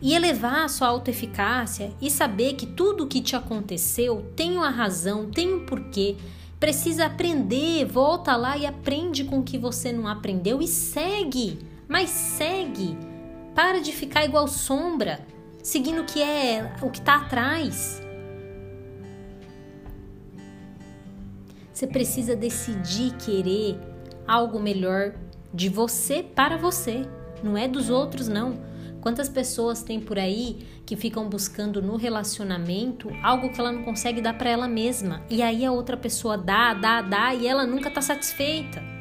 e 0.00 0.14
elevar 0.14 0.64
a 0.64 0.68
sua 0.68 0.88
autoeficácia 0.88 1.92
e 2.00 2.10
saber 2.10 2.54
que 2.54 2.66
tudo 2.66 3.04
o 3.04 3.06
que 3.06 3.20
te 3.20 3.34
aconteceu 3.34 4.30
tem 4.36 4.56
uma 4.56 4.70
razão, 4.70 5.30
tem 5.30 5.52
um 5.52 5.66
porquê. 5.66 6.16
Precisa 6.60 7.06
aprender, 7.06 7.84
volta 7.84 8.36
lá 8.36 8.56
e 8.56 8.64
aprende 8.64 9.24
com 9.24 9.40
o 9.40 9.42
que 9.42 9.58
você 9.58 9.92
não 9.92 10.06
aprendeu 10.06 10.62
e 10.62 10.68
segue, 10.68 11.58
mas 11.88 12.10
segue 12.10 12.96
para 13.54 13.80
de 13.80 13.92
ficar 13.92 14.24
igual 14.24 14.48
sombra, 14.48 15.20
seguindo 15.62 16.02
o 16.02 16.04
que 16.04 16.20
é 16.20 16.74
o 16.82 16.90
que 16.90 16.98
está 16.98 17.16
atrás. 17.16 18.02
Você 21.72 21.86
precisa 21.86 22.36
decidir 22.36 23.14
querer 23.14 23.78
algo 24.26 24.60
melhor 24.60 25.14
de 25.52 25.68
você 25.68 26.22
para 26.22 26.56
você, 26.56 27.06
não 27.42 27.56
é 27.56 27.68
dos 27.68 27.90
outros 27.90 28.28
não. 28.28 28.74
Quantas 29.00 29.28
pessoas 29.28 29.82
tem 29.82 30.00
por 30.00 30.18
aí 30.18 30.66
que 30.86 30.96
ficam 30.96 31.28
buscando 31.28 31.82
no 31.82 31.96
relacionamento 31.96 33.10
algo 33.22 33.50
que 33.50 33.60
ela 33.60 33.70
não 33.70 33.82
consegue 33.82 34.20
dar 34.20 34.36
para 34.38 34.48
ela 34.48 34.66
mesma 34.66 35.22
e 35.28 35.42
aí 35.42 35.64
a 35.64 35.70
outra 35.70 35.96
pessoa 35.96 36.38
dá, 36.38 36.72
dá, 36.72 37.02
dá 37.02 37.34
e 37.34 37.46
ela 37.46 37.66
nunca 37.66 37.88
está 37.88 38.00
satisfeita 38.00 38.93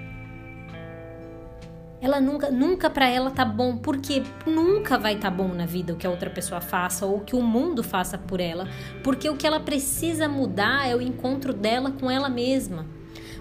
ela 2.03 2.19
nunca, 2.19 2.51
nunca 2.51 2.89
para 2.89 3.07
ela 3.07 3.31
tá 3.31 3.45
bom, 3.45 3.77
porque 3.77 4.23
nunca 4.45 4.97
vai 4.97 5.17
tá 5.17 5.31
bom 5.31 5.47
na 5.47 5.65
vida 5.65 5.93
o 5.93 5.95
que 5.95 6.05
a 6.05 6.09
outra 6.09 6.29
pessoa 6.29 6.59
faça 6.59 7.05
ou 7.05 7.19
o 7.19 7.21
que 7.21 7.33
o 7.33 7.41
mundo 7.41 7.81
faça 7.81 8.17
por 8.17 8.41
ela, 8.41 8.67
porque 9.01 9.29
o 9.29 9.37
que 9.37 9.47
ela 9.47 9.61
precisa 9.61 10.27
mudar 10.27 10.85
é 10.85 10.93
o 10.93 11.01
encontro 11.01 11.53
dela 11.53 11.91
com 11.91 12.11
ela 12.11 12.27
mesma. 12.27 12.85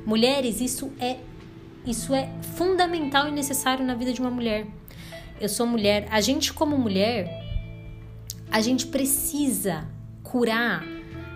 Mulheres, 0.07 0.61
isso 0.61 0.93
é 1.01 1.19
isso 1.85 2.15
é 2.15 2.31
fundamental 2.57 3.27
e 3.27 3.33
necessário 3.33 3.85
na 3.85 3.97
vida 3.97 4.13
de 4.13 4.21
uma 4.21 4.31
mulher. 4.31 4.69
Eu 5.41 5.49
sou 5.49 5.67
mulher, 5.67 6.07
a 6.09 6.21
gente 6.21 6.53
como 6.53 6.79
mulher, 6.79 7.29
a 8.49 8.61
gente 8.61 8.87
precisa 8.87 9.89
curar 10.23 10.85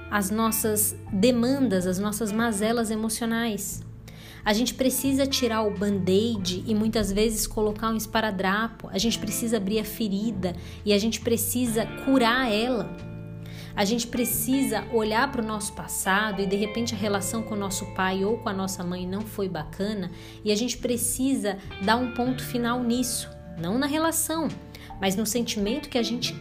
as 0.08 0.30
nossas 0.30 0.94
demandas, 1.12 1.88
as 1.88 1.98
nossas 1.98 2.30
mazelas 2.30 2.92
emocionais. 2.92 3.84
A 4.46 4.52
gente 4.52 4.74
precisa 4.74 5.26
tirar 5.26 5.62
o 5.62 5.72
band-aid 5.72 6.62
e 6.68 6.72
muitas 6.72 7.10
vezes 7.10 7.48
colocar 7.48 7.90
um 7.90 7.96
esparadrapo. 7.96 8.88
A 8.92 8.96
gente 8.96 9.18
precisa 9.18 9.56
abrir 9.56 9.80
a 9.80 9.84
ferida 9.84 10.54
e 10.84 10.92
a 10.92 10.98
gente 10.98 11.20
precisa 11.20 11.84
curar 12.04 12.48
ela. 12.48 12.96
A 13.74 13.84
gente 13.84 14.06
precisa 14.06 14.84
olhar 14.92 15.32
para 15.32 15.42
o 15.42 15.44
nosso 15.44 15.72
passado 15.72 16.40
e 16.40 16.46
de 16.46 16.54
repente 16.54 16.94
a 16.94 16.96
relação 16.96 17.42
com 17.42 17.56
o 17.56 17.58
nosso 17.58 17.86
pai 17.86 18.24
ou 18.24 18.38
com 18.38 18.48
a 18.48 18.52
nossa 18.52 18.84
mãe 18.84 19.04
não 19.04 19.22
foi 19.22 19.48
bacana 19.48 20.12
e 20.44 20.52
a 20.52 20.54
gente 20.54 20.78
precisa 20.78 21.58
dar 21.82 21.96
um 21.96 22.14
ponto 22.14 22.40
final 22.40 22.84
nisso, 22.84 23.28
não 23.58 23.76
na 23.76 23.86
relação, 23.86 24.46
mas 25.00 25.16
no 25.16 25.26
sentimento 25.26 25.88
que 25.88 25.98
a 25.98 26.04
gente 26.04 26.32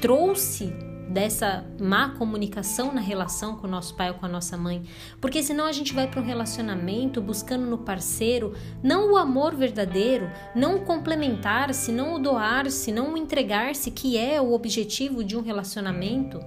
trouxe 0.00 0.72
dessa 1.12 1.64
má 1.80 2.10
comunicação 2.10 2.92
na 2.92 3.00
relação 3.00 3.56
com 3.56 3.66
o 3.66 3.70
nosso 3.70 3.94
pai 3.94 4.10
ou 4.10 4.16
com 4.16 4.26
a 4.26 4.28
nossa 4.28 4.56
mãe, 4.56 4.82
porque 5.20 5.42
senão 5.42 5.66
a 5.66 5.72
gente 5.72 5.92
vai 5.92 6.08
para 6.08 6.20
um 6.20 6.24
relacionamento 6.24 7.20
buscando 7.20 7.66
no 7.66 7.78
parceiro 7.78 8.54
não 8.82 9.12
o 9.12 9.16
amor 9.16 9.54
verdadeiro, 9.54 10.30
não 10.54 10.76
o 10.76 10.80
complementar-se, 10.80 11.92
não 11.92 12.14
o 12.14 12.18
doar-se, 12.18 12.90
não 12.90 13.12
o 13.12 13.16
entregar-se, 13.16 13.90
que 13.90 14.16
é 14.16 14.40
o 14.40 14.52
objetivo 14.52 15.22
de 15.22 15.36
um 15.36 15.42
relacionamento. 15.42 16.40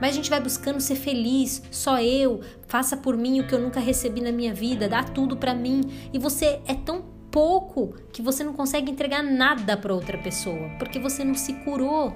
Mas 0.00 0.10
a 0.10 0.16
gente 0.16 0.30
vai 0.30 0.40
buscando 0.40 0.80
ser 0.80 0.96
feliz, 0.96 1.62
só 1.70 2.00
eu, 2.00 2.40
faça 2.66 2.96
por 2.96 3.16
mim 3.16 3.40
o 3.40 3.46
que 3.46 3.54
eu 3.54 3.60
nunca 3.60 3.80
recebi 3.80 4.20
na 4.20 4.30
minha 4.30 4.52
vida, 4.52 4.88
dá 4.88 5.02
tudo 5.02 5.36
para 5.36 5.54
mim, 5.54 5.80
e 6.12 6.18
você 6.18 6.60
é 6.66 6.74
tão 6.74 7.16
pouco 7.30 7.94
que 8.12 8.22
você 8.22 8.42
não 8.42 8.52
consegue 8.52 8.90
entregar 8.90 9.22
nada 9.22 9.76
para 9.76 9.94
outra 9.94 10.16
pessoa, 10.18 10.70
porque 10.78 10.98
você 10.98 11.24
não 11.24 11.34
se 11.34 11.52
curou. 11.64 12.12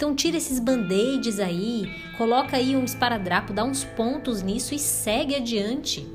Então 0.00 0.14
tira 0.14 0.38
esses 0.38 0.58
band-aids 0.58 1.38
aí, 1.38 1.94
coloca 2.16 2.56
aí 2.56 2.74
um 2.74 2.82
esparadrapo, 2.82 3.52
dá 3.52 3.62
uns 3.64 3.84
pontos 3.84 4.40
nisso 4.40 4.74
e 4.74 4.78
segue 4.78 5.36
adiante. 5.36 6.08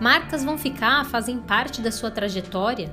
Marcas 0.00 0.44
vão 0.44 0.56
ficar, 0.56 1.04
fazem 1.06 1.40
parte 1.40 1.80
da 1.80 1.90
sua 1.90 2.08
trajetória. 2.08 2.88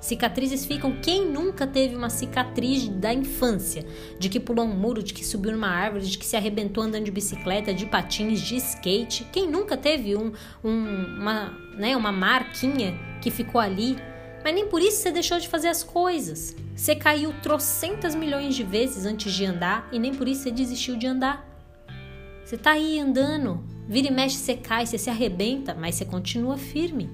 Cicatrizes 0.00 0.66
ficam. 0.66 0.96
Quem 1.00 1.24
nunca 1.24 1.64
teve 1.64 1.94
uma 1.94 2.10
cicatriz 2.10 2.88
da 2.88 3.14
infância? 3.14 3.86
De 4.18 4.28
que 4.28 4.40
pulou 4.40 4.64
um 4.64 4.74
muro, 4.74 5.00
de 5.00 5.14
que 5.14 5.24
subiu 5.24 5.52
numa 5.52 5.68
árvore, 5.68 6.04
de 6.04 6.18
que 6.18 6.26
se 6.26 6.34
arrebentou 6.34 6.82
andando 6.82 7.04
de 7.04 7.12
bicicleta, 7.12 7.72
de 7.72 7.86
patins, 7.86 8.40
de 8.40 8.56
skate? 8.56 9.28
Quem 9.32 9.48
nunca 9.48 9.76
teve 9.76 10.16
um, 10.16 10.32
um, 10.64 11.20
uma, 11.20 11.56
né, 11.76 11.96
uma 11.96 12.10
marquinha 12.10 12.98
que 13.22 13.30
ficou 13.30 13.60
ali? 13.60 13.96
Mas 14.44 14.54
nem 14.54 14.68
por 14.68 14.80
isso 14.80 15.02
você 15.02 15.10
deixou 15.10 15.38
de 15.38 15.48
fazer 15.48 15.68
as 15.68 15.82
coisas. 15.82 16.54
Você 16.74 16.94
caiu 16.94 17.32
trocentas 17.42 18.14
milhões 18.14 18.54
de 18.54 18.62
vezes 18.62 19.04
antes 19.04 19.32
de 19.32 19.44
andar 19.44 19.88
e 19.90 19.98
nem 19.98 20.14
por 20.14 20.28
isso 20.28 20.44
você 20.44 20.50
desistiu 20.50 20.96
de 20.96 21.06
andar. 21.06 21.46
Você 22.44 22.56
tá 22.56 22.70
aí 22.70 22.98
andando, 22.98 23.62
vira 23.88 24.08
e 24.08 24.10
mexe, 24.10 24.36
você 24.36 24.54
cai, 24.54 24.86
você 24.86 24.96
se 24.96 25.10
arrebenta, 25.10 25.74
mas 25.74 25.96
você 25.96 26.04
continua 26.04 26.56
firme. 26.56 27.10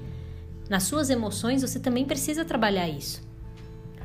Nas 0.68 0.84
suas 0.84 1.10
emoções, 1.10 1.62
você 1.62 1.80
também 1.80 2.04
precisa 2.04 2.44
trabalhar 2.44 2.88
isso. 2.88 3.20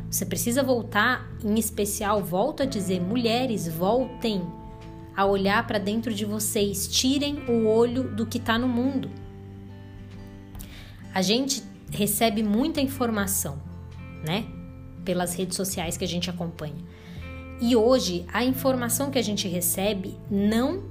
Você 0.10 0.26
precisa 0.26 0.64
voltar, 0.64 1.30
em 1.44 1.60
especial, 1.60 2.24
volto 2.24 2.64
a 2.64 2.66
dizer, 2.66 3.00
mulheres, 3.00 3.68
voltem 3.68 4.42
a 5.16 5.26
olhar 5.26 5.68
para 5.68 5.78
dentro 5.78 6.14
de 6.14 6.26
vocês, 6.26 6.88
tirem 6.88 7.44
o 7.48 7.68
olho 7.68 8.04
do 8.16 8.26
que 8.26 8.40
está 8.40 8.58
no 8.58 8.68
mundo. 8.68 9.12
A 11.14 11.22
gente 11.22 11.62
recebe 11.92 12.44
muita 12.44 12.82
informação, 12.82 13.62
né? 14.26 14.46
Pelas 15.04 15.36
redes 15.36 15.56
sociais 15.56 15.98
que 15.98 16.04
a 16.04 16.08
gente 16.08 16.30
acompanha. 16.30 16.84
E 17.62 17.76
hoje 17.76 18.26
a 18.32 18.44
informação 18.44 19.12
que 19.12 19.20
a 19.20 19.22
gente 19.22 19.48
recebe 19.48 20.18
não 20.30 20.84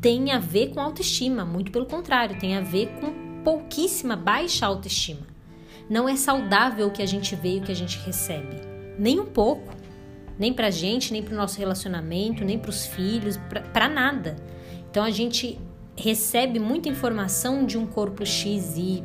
tem 0.00 0.32
a 0.32 0.38
ver 0.38 0.68
com 0.70 0.80
autoestima, 0.80 1.44
muito 1.44 1.72
pelo 1.72 1.86
contrário, 1.86 2.38
tem 2.38 2.56
a 2.56 2.60
ver 2.60 2.88
com 3.00 3.42
pouquíssima 3.42 4.14
baixa 4.16 4.66
autoestima. 4.66 5.26
Não 5.88 6.08
é 6.08 6.16
saudável 6.16 6.86
o 6.86 6.90
que 6.90 7.02
a 7.02 7.06
gente 7.06 7.34
vê 7.34 7.56
e 7.56 7.58
o 7.58 7.62
que 7.62 7.72
a 7.72 7.76
gente 7.76 7.98
recebe, 7.98 8.56
nem 8.98 9.18
um 9.18 9.26
pouco. 9.26 9.74
Nem 10.38 10.52
pra 10.52 10.68
gente, 10.68 11.12
nem 11.12 11.22
pro 11.22 11.36
nosso 11.36 11.58
relacionamento, 11.58 12.44
nem 12.44 12.58
pros 12.58 12.86
filhos, 12.86 13.36
pra, 13.48 13.60
pra 13.60 13.88
nada. 13.88 14.34
Então 14.90 15.04
a 15.04 15.10
gente 15.10 15.58
recebe 15.96 16.58
muita 16.58 16.88
informação 16.88 17.64
de 17.64 17.78
um 17.78 17.86
corpo 17.86 18.26
XY, 18.26 19.04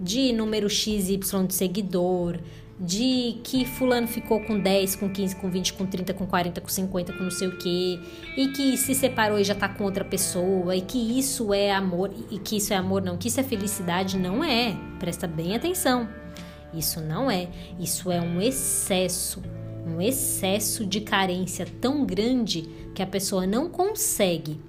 de 0.00 0.32
número 0.32 0.68
XY 0.68 1.18
de 1.46 1.54
seguidor, 1.54 2.38
de 2.80 3.40
que 3.42 3.64
fulano 3.64 4.06
ficou 4.06 4.40
com 4.40 4.58
10, 4.58 4.96
com 4.96 5.08
15, 5.10 5.36
com 5.36 5.50
20, 5.50 5.72
com 5.72 5.86
30, 5.86 6.14
com 6.14 6.26
40, 6.26 6.60
com 6.60 6.68
50, 6.68 7.12
com 7.12 7.24
não 7.24 7.30
sei 7.30 7.48
o 7.48 7.58
quê, 7.58 7.98
e 8.36 8.48
que 8.48 8.76
se 8.76 8.94
separou 8.94 9.38
e 9.38 9.44
já 9.44 9.54
tá 9.54 9.68
com 9.68 9.84
outra 9.84 10.04
pessoa, 10.04 10.76
e 10.76 10.80
que 10.80 11.18
isso 11.18 11.52
é 11.52 11.72
amor, 11.72 12.12
e 12.30 12.38
que 12.38 12.56
isso 12.56 12.72
é 12.72 12.76
amor 12.76 13.02
não, 13.02 13.16
que 13.16 13.28
isso 13.28 13.40
é 13.40 13.42
felicidade, 13.42 14.16
não 14.16 14.44
é. 14.44 14.76
Presta 15.00 15.26
bem 15.26 15.56
atenção. 15.56 16.08
Isso 16.72 17.00
não 17.00 17.30
é, 17.30 17.48
isso 17.80 18.12
é 18.12 18.20
um 18.20 18.40
excesso, 18.40 19.42
um 19.86 20.00
excesso 20.00 20.84
de 20.84 21.00
carência 21.00 21.66
tão 21.80 22.04
grande 22.04 22.62
que 22.94 23.02
a 23.02 23.06
pessoa 23.06 23.46
não 23.46 23.70
consegue 23.70 24.60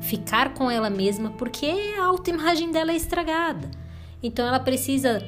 ficar 0.00 0.54
com 0.54 0.70
ela 0.70 0.88
mesma 0.88 1.30
porque 1.30 1.66
a 1.98 2.04
autoimagem 2.04 2.70
dela 2.70 2.92
é 2.92 2.96
estragada. 2.96 3.68
Então 4.22 4.46
ela 4.46 4.60
precisa 4.60 5.22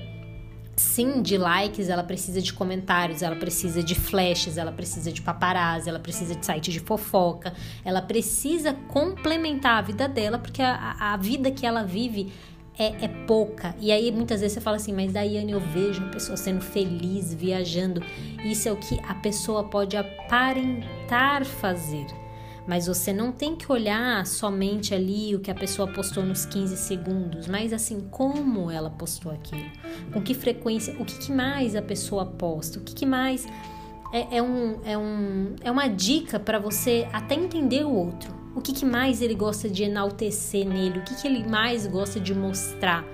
sim 0.81 1.21
de 1.21 1.37
likes, 1.37 1.89
ela 1.89 2.03
precisa 2.03 2.41
de 2.41 2.53
comentários, 2.53 3.23
ela 3.23 3.37
precisa 3.37 3.83
de 3.83 3.95
flashes, 3.95 4.57
ela 4.57 4.73
precisa 4.73 5.13
de 5.13 5.21
paparazzi, 5.21 5.89
ela 5.89 5.99
precisa 5.99 6.35
de 6.35 6.45
site 6.45 6.73
de 6.73 6.81
fofoca, 6.81 7.53
ela 7.85 8.01
precisa 8.01 8.73
complementar 8.89 9.79
a 9.79 9.83
vida 9.83 10.09
dela, 10.09 10.39
porque 10.39 10.63
a, 10.63 10.97
a 10.99 11.17
vida 11.17 11.51
que 11.51 11.67
ela 11.67 11.83
vive 11.83 12.33
é, 12.79 13.05
é, 13.05 13.09
pouca. 13.27 13.75
E 13.79 13.93
aí 13.93 14.11
muitas 14.11 14.41
vezes 14.41 14.55
você 14.55 14.61
fala 14.61 14.77
assim, 14.77 14.95
mas 14.95 15.13
Daiane, 15.13 15.53
eu 15.53 15.61
vejo 15.61 16.01
uma 16.03 16.11
pessoa 16.11 16.37
sendo 16.37 16.63
feliz, 16.63 17.35
viajando. 17.35 18.03
Isso 18.43 18.67
é 18.69 18.73
o 18.73 18.77
que 18.77 18.99
a 19.07 19.15
pessoa 19.17 19.65
pode 19.65 19.99
aparentar 19.99 21.45
fazer. 21.45 22.07
Mas 22.67 22.87
você 22.87 23.13
não 23.13 23.33
tem 23.33 23.57
que 23.57 23.71
olhar 23.71 24.25
somente 24.27 24.95
ali 24.95 25.35
o 25.35 25.41
que 25.41 25.51
a 25.51 25.55
pessoa 25.55 25.89
postou 25.89 26.25
nos 26.25 26.45
15 26.45 26.77
segundos, 26.77 27.47
mas 27.47 27.73
assim, 27.73 28.01
como 28.11 28.71
ela 28.71 28.91
postou 28.91 29.33
aquilo, 29.33 29.71
com 30.13 30.21
que 30.21 30.35
frequência, 30.35 30.95
o 30.99 31.05
que, 31.05 31.19
que 31.19 31.33
mais 31.33 31.75
a 31.75 31.83
pessoa 31.83 32.27
posta, 32.27 32.79
o 32.79 32.83
que, 32.83 32.95
que 32.95 33.07
mais. 33.07 33.47
É, 34.13 34.39
é, 34.39 34.43
um, 34.43 34.81
é, 34.85 34.99
um, 34.99 35.55
é 35.63 35.71
uma 35.71 35.87
dica 35.87 36.39
para 36.39 36.59
você 36.59 37.09
até 37.13 37.35
entender 37.35 37.85
o 37.85 37.93
outro. 37.93 38.35
O 38.55 38.61
que, 38.61 38.73
que 38.73 38.85
mais 38.85 39.23
ele 39.23 39.35
gosta 39.35 39.69
de 39.69 39.85
enaltecer 39.85 40.67
nele, 40.67 40.99
o 40.99 41.03
que, 41.03 41.15
que 41.15 41.29
ele 41.29 41.49
mais 41.49 41.87
gosta 41.87 42.19
de 42.19 42.35
mostrar. 42.35 43.05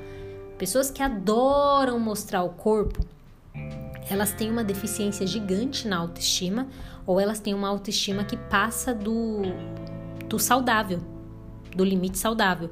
Pessoas 0.56 0.90
que 0.90 1.02
adoram 1.02 2.00
mostrar 2.00 2.42
o 2.42 2.48
corpo, 2.48 3.04
elas 4.08 4.32
têm 4.32 4.50
uma 4.50 4.64
deficiência 4.64 5.26
gigante 5.26 5.86
na 5.86 5.98
autoestima 5.98 6.66
ou 7.06 7.20
elas 7.20 7.40
têm 7.40 7.54
uma 7.54 7.68
autoestima 7.68 8.24
que 8.24 8.36
passa 8.36 8.94
do, 8.94 9.42
do 10.28 10.38
saudável, 10.38 11.00
do 11.74 11.84
limite 11.84 12.18
saudável. 12.18 12.70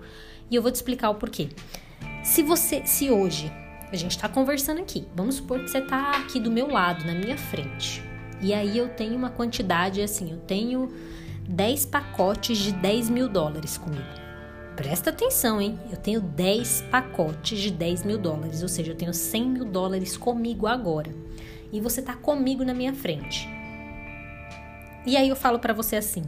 E 0.51 0.57
eu 0.57 0.62
vou 0.62 0.70
te 0.70 0.76
explicar 0.76 1.11
o 1.11 1.14
porquê. 1.14 1.49
Se 2.22 2.43
você, 2.43 2.85
se 2.85 3.11
hoje 3.11 3.53
a 3.93 3.97
gente 3.97 4.12
está 4.12 4.28
conversando 4.28 4.80
aqui, 4.80 5.07
vamos 5.14 5.37
supor 5.37 5.61
que 5.61 5.70
você 5.70 5.78
está 5.78 6.16
aqui 6.16 6.41
do 6.41 6.51
meu 6.51 6.68
lado, 6.68 7.05
na 7.05 7.14
minha 7.14 7.37
frente, 7.37 8.03
e 8.41 8.53
aí 8.53 8.76
eu 8.76 8.89
tenho 8.89 9.16
uma 9.16 9.30
quantidade 9.30 10.03
assim, 10.03 10.32
eu 10.32 10.39
tenho 10.39 10.93
10 11.49 11.87
pacotes 11.87 12.59
de 12.59 12.72
10 12.72 13.11
mil 13.11 13.28
dólares 13.28 13.78
comigo. 13.78 14.03
Presta 14.76 15.11
atenção, 15.11 15.61
hein? 15.61 15.78
Eu 15.91 15.97
tenho 15.97 16.20
10 16.20 16.82
pacotes 16.91 17.59
de 17.59 17.70
10 17.70 18.03
mil 18.03 18.18
dólares, 18.18 18.62
ou 18.62 18.68
seja, 18.68 18.91
eu 18.91 18.97
tenho 18.97 19.14
100 19.14 19.49
mil 19.49 19.64
dólares 19.64 20.16
comigo 20.16 20.66
agora. 20.66 21.14
E 21.72 21.80
você 21.80 22.03
tá 22.03 22.14
comigo 22.14 22.64
na 22.64 22.74
minha 22.74 22.93
frente. 22.93 23.49
E 25.07 25.17
aí 25.17 25.29
eu 25.29 25.37
falo 25.37 25.59
para 25.59 25.75
você 25.75 25.97
assim: 25.97 26.23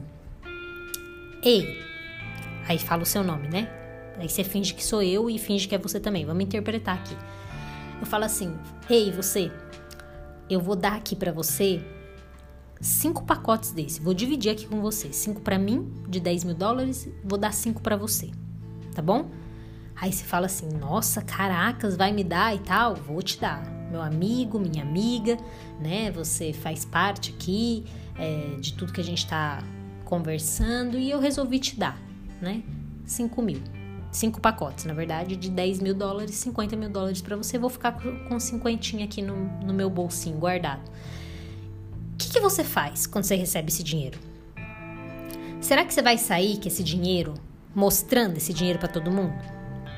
Ei, 1.42 1.82
aí 2.68 2.78
fala 2.78 3.02
o 3.02 3.06
seu 3.06 3.24
nome, 3.24 3.48
né? 3.48 3.68
Aí 4.18 4.28
você 4.28 4.44
finge 4.44 4.74
que 4.74 4.84
sou 4.84 5.02
eu 5.02 5.28
e 5.30 5.38
finge 5.38 5.68
que 5.68 5.74
é 5.74 5.78
você 5.78 6.00
também. 6.00 6.24
Vamos 6.24 6.44
interpretar 6.44 6.96
aqui. 6.96 7.16
Eu 8.00 8.06
falo 8.06 8.24
assim: 8.24 8.54
Ei, 8.88 9.10
você, 9.10 9.50
eu 10.48 10.60
vou 10.60 10.76
dar 10.76 10.94
aqui 10.94 11.16
para 11.16 11.32
você 11.32 11.82
cinco 12.80 13.24
pacotes 13.24 13.72
desse. 13.72 14.00
Vou 14.00 14.12
dividir 14.12 14.52
aqui 14.52 14.66
com 14.66 14.80
você. 14.80 15.12
Cinco 15.12 15.40
para 15.40 15.58
mim, 15.58 15.90
de 16.08 16.20
10 16.20 16.44
mil 16.44 16.54
dólares, 16.54 17.08
vou 17.24 17.38
dar 17.38 17.52
cinco 17.52 17.80
para 17.80 17.96
você. 17.96 18.30
Tá 18.94 19.00
bom? 19.00 19.30
Aí 19.94 20.12
você 20.12 20.24
fala 20.24 20.46
assim: 20.46 20.68
Nossa, 20.68 21.22
caracas, 21.22 21.96
vai 21.96 22.12
me 22.12 22.22
dar 22.22 22.54
e 22.54 22.58
tal? 22.58 22.94
Vou 22.94 23.22
te 23.22 23.40
dar. 23.40 23.62
Meu 23.90 24.02
amigo, 24.02 24.58
minha 24.58 24.82
amiga, 24.82 25.38
né? 25.80 26.10
Você 26.10 26.52
faz 26.52 26.84
parte 26.84 27.32
aqui 27.34 27.84
é, 28.18 28.56
de 28.60 28.72
tudo 28.74 28.92
que 28.92 29.00
a 29.00 29.04
gente 29.04 29.18
está 29.18 29.62
conversando 30.04 30.98
e 30.98 31.10
eu 31.10 31.20
resolvi 31.20 31.58
te 31.58 31.78
dar, 31.78 32.00
né? 32.40 32.62
5 33.04 33.42
mil. 33.42 33.60
Cinco 34.10 34.40
pacotes, 34.40 34.86
na 34.86 34.94
verdade, 34.94 35.36
de 35.36 35.50
10 35.50 35.80
mil 35.80 35.92
dólares, 35.92 36.36
50 36.36 36.74
mil 36.74 36.88
dólares 36.88 37.20
para 37.20 37.36
você. 37.36 37.58
Vou 37.58 37.68
ficar 37.68 38.00
com 38.28 38.40
cinquentinha 38.40 39.04
aqui 39.04 39.20
no, 39.20 39.36
no 39.62 39.74
meu 39.74 39.90
bolsinho 39.90 40.38
guardado. 40.38 40.80
O 42.14 42.16
que, 42.16 42.30
que 42.30 42.40
você 42.40 42.64
faz 42.64 43.06
quando 43.06 43.24
você 43.24 43.34
recebe 43.34 43.68
esse 43.68 43.82
dinheiro? 43.82 44.18
Será 45.60 45.84
que 45.84 45.92
você 45.92 46.00
vai 46.00 46.16
sair 46.16 46.58
com 46.58 46.66
esse 46.66 46.82
dinheiro, 46.82 47.34
mostrando 47.74 48.38
esse 48.38 48.54
dinheiro 48.54 48.78
para 48.78 48.88
todo 48.88 49.10
mundo? 49.10 49.34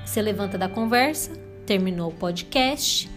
Você 0.04 0.20
levanta 0.20 0.58
da 0.58 0.68
conversa, 0.68 1.30
terminou 1.64 2.10
o 2.10 2.14
podcast, 2.14 3.08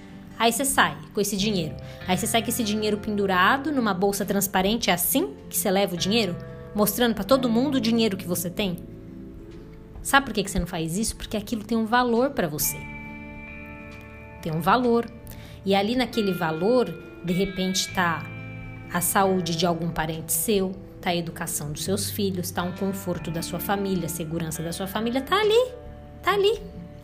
aí 0.41 0.51
você 0.51 0.65
sai 0.65 0.97
com 1.13 1.21
esse 1.21 1.37
dinheiro. 1.37 1.75
Aí 2.07 2.17
você 2.17 2.25
sai 2.25 2.41
com 2.41 2.49
esse 2.49 2.63
dinheiro 2.63 2.97
pendurado 2.97 3.71
numa 3.71 3.93
bolsa 3.93 4.25
transparente, 4.25 4.89
é 4.89 4.93
assim 4.93 5.35
que 5.47 5.55
você 5.55 5.69
leva 5.69 5.93
o 5.93 5.97
dinheiro? 5.97 6.35
Mostrando 6.73 7.13
para 7.13 7.23
todo 7.23 7.47
mundo 7.47 7.75
o 7.75 7.79
dinheiro 7.79 8.17
que 8.17 8.27
você 8.27 8.49
tem? 8.49 8.79
Sabe 10.01 10.25
por 10.25 10.33
que 10.33 10.49
você 10.49 10.57
não 10.57 10.65
faz 10.65 10.97
isso? 10.97 11.15
Porque 11.15 11.37
aquilo 11.37 11.63
tem 11.63 11.77
um 11.77 11.85
valor 11.85 12.31
para 12.31 12.47
você. 12.47 12.77
Tem 14.41 14.51
um 14.51 14.61
valor. 14.61 15.05
E 15.63 15.75
ali 15.75 15.95
naquele 15.95 16.33
valor, 16.33 16.91
de 17.23 17.33
repente, 17.33 17.87
está 17.89 18.25
a 18.91 18.99
saúde 18.99 19.55
de 19.55 19.67
algum 19.67 19.91
parente 19.91 20.33
seu, 20.33 20.71
tá 20.99 21.11
a 21.11 21.15
educação 21.15 21.71
dos 21.71 21.83
seus 21.83 22.09
filhos, 22.09 22.49
tá 22.49 22.63
um 22.63 22.71
conforto 22.71 23.29
da 23.29 23.43
sua 23.43 23.59
família, 23.59 24.07
a 24.07 24.09
segurança 24.09 24.63
da 24.63 24.73
sua 24.73 24.87
família, 24.87 25.21
tá 25.21 25.39
ali, 25.39 25.71
tá 26.23 26.33
ali. 26.33 26.59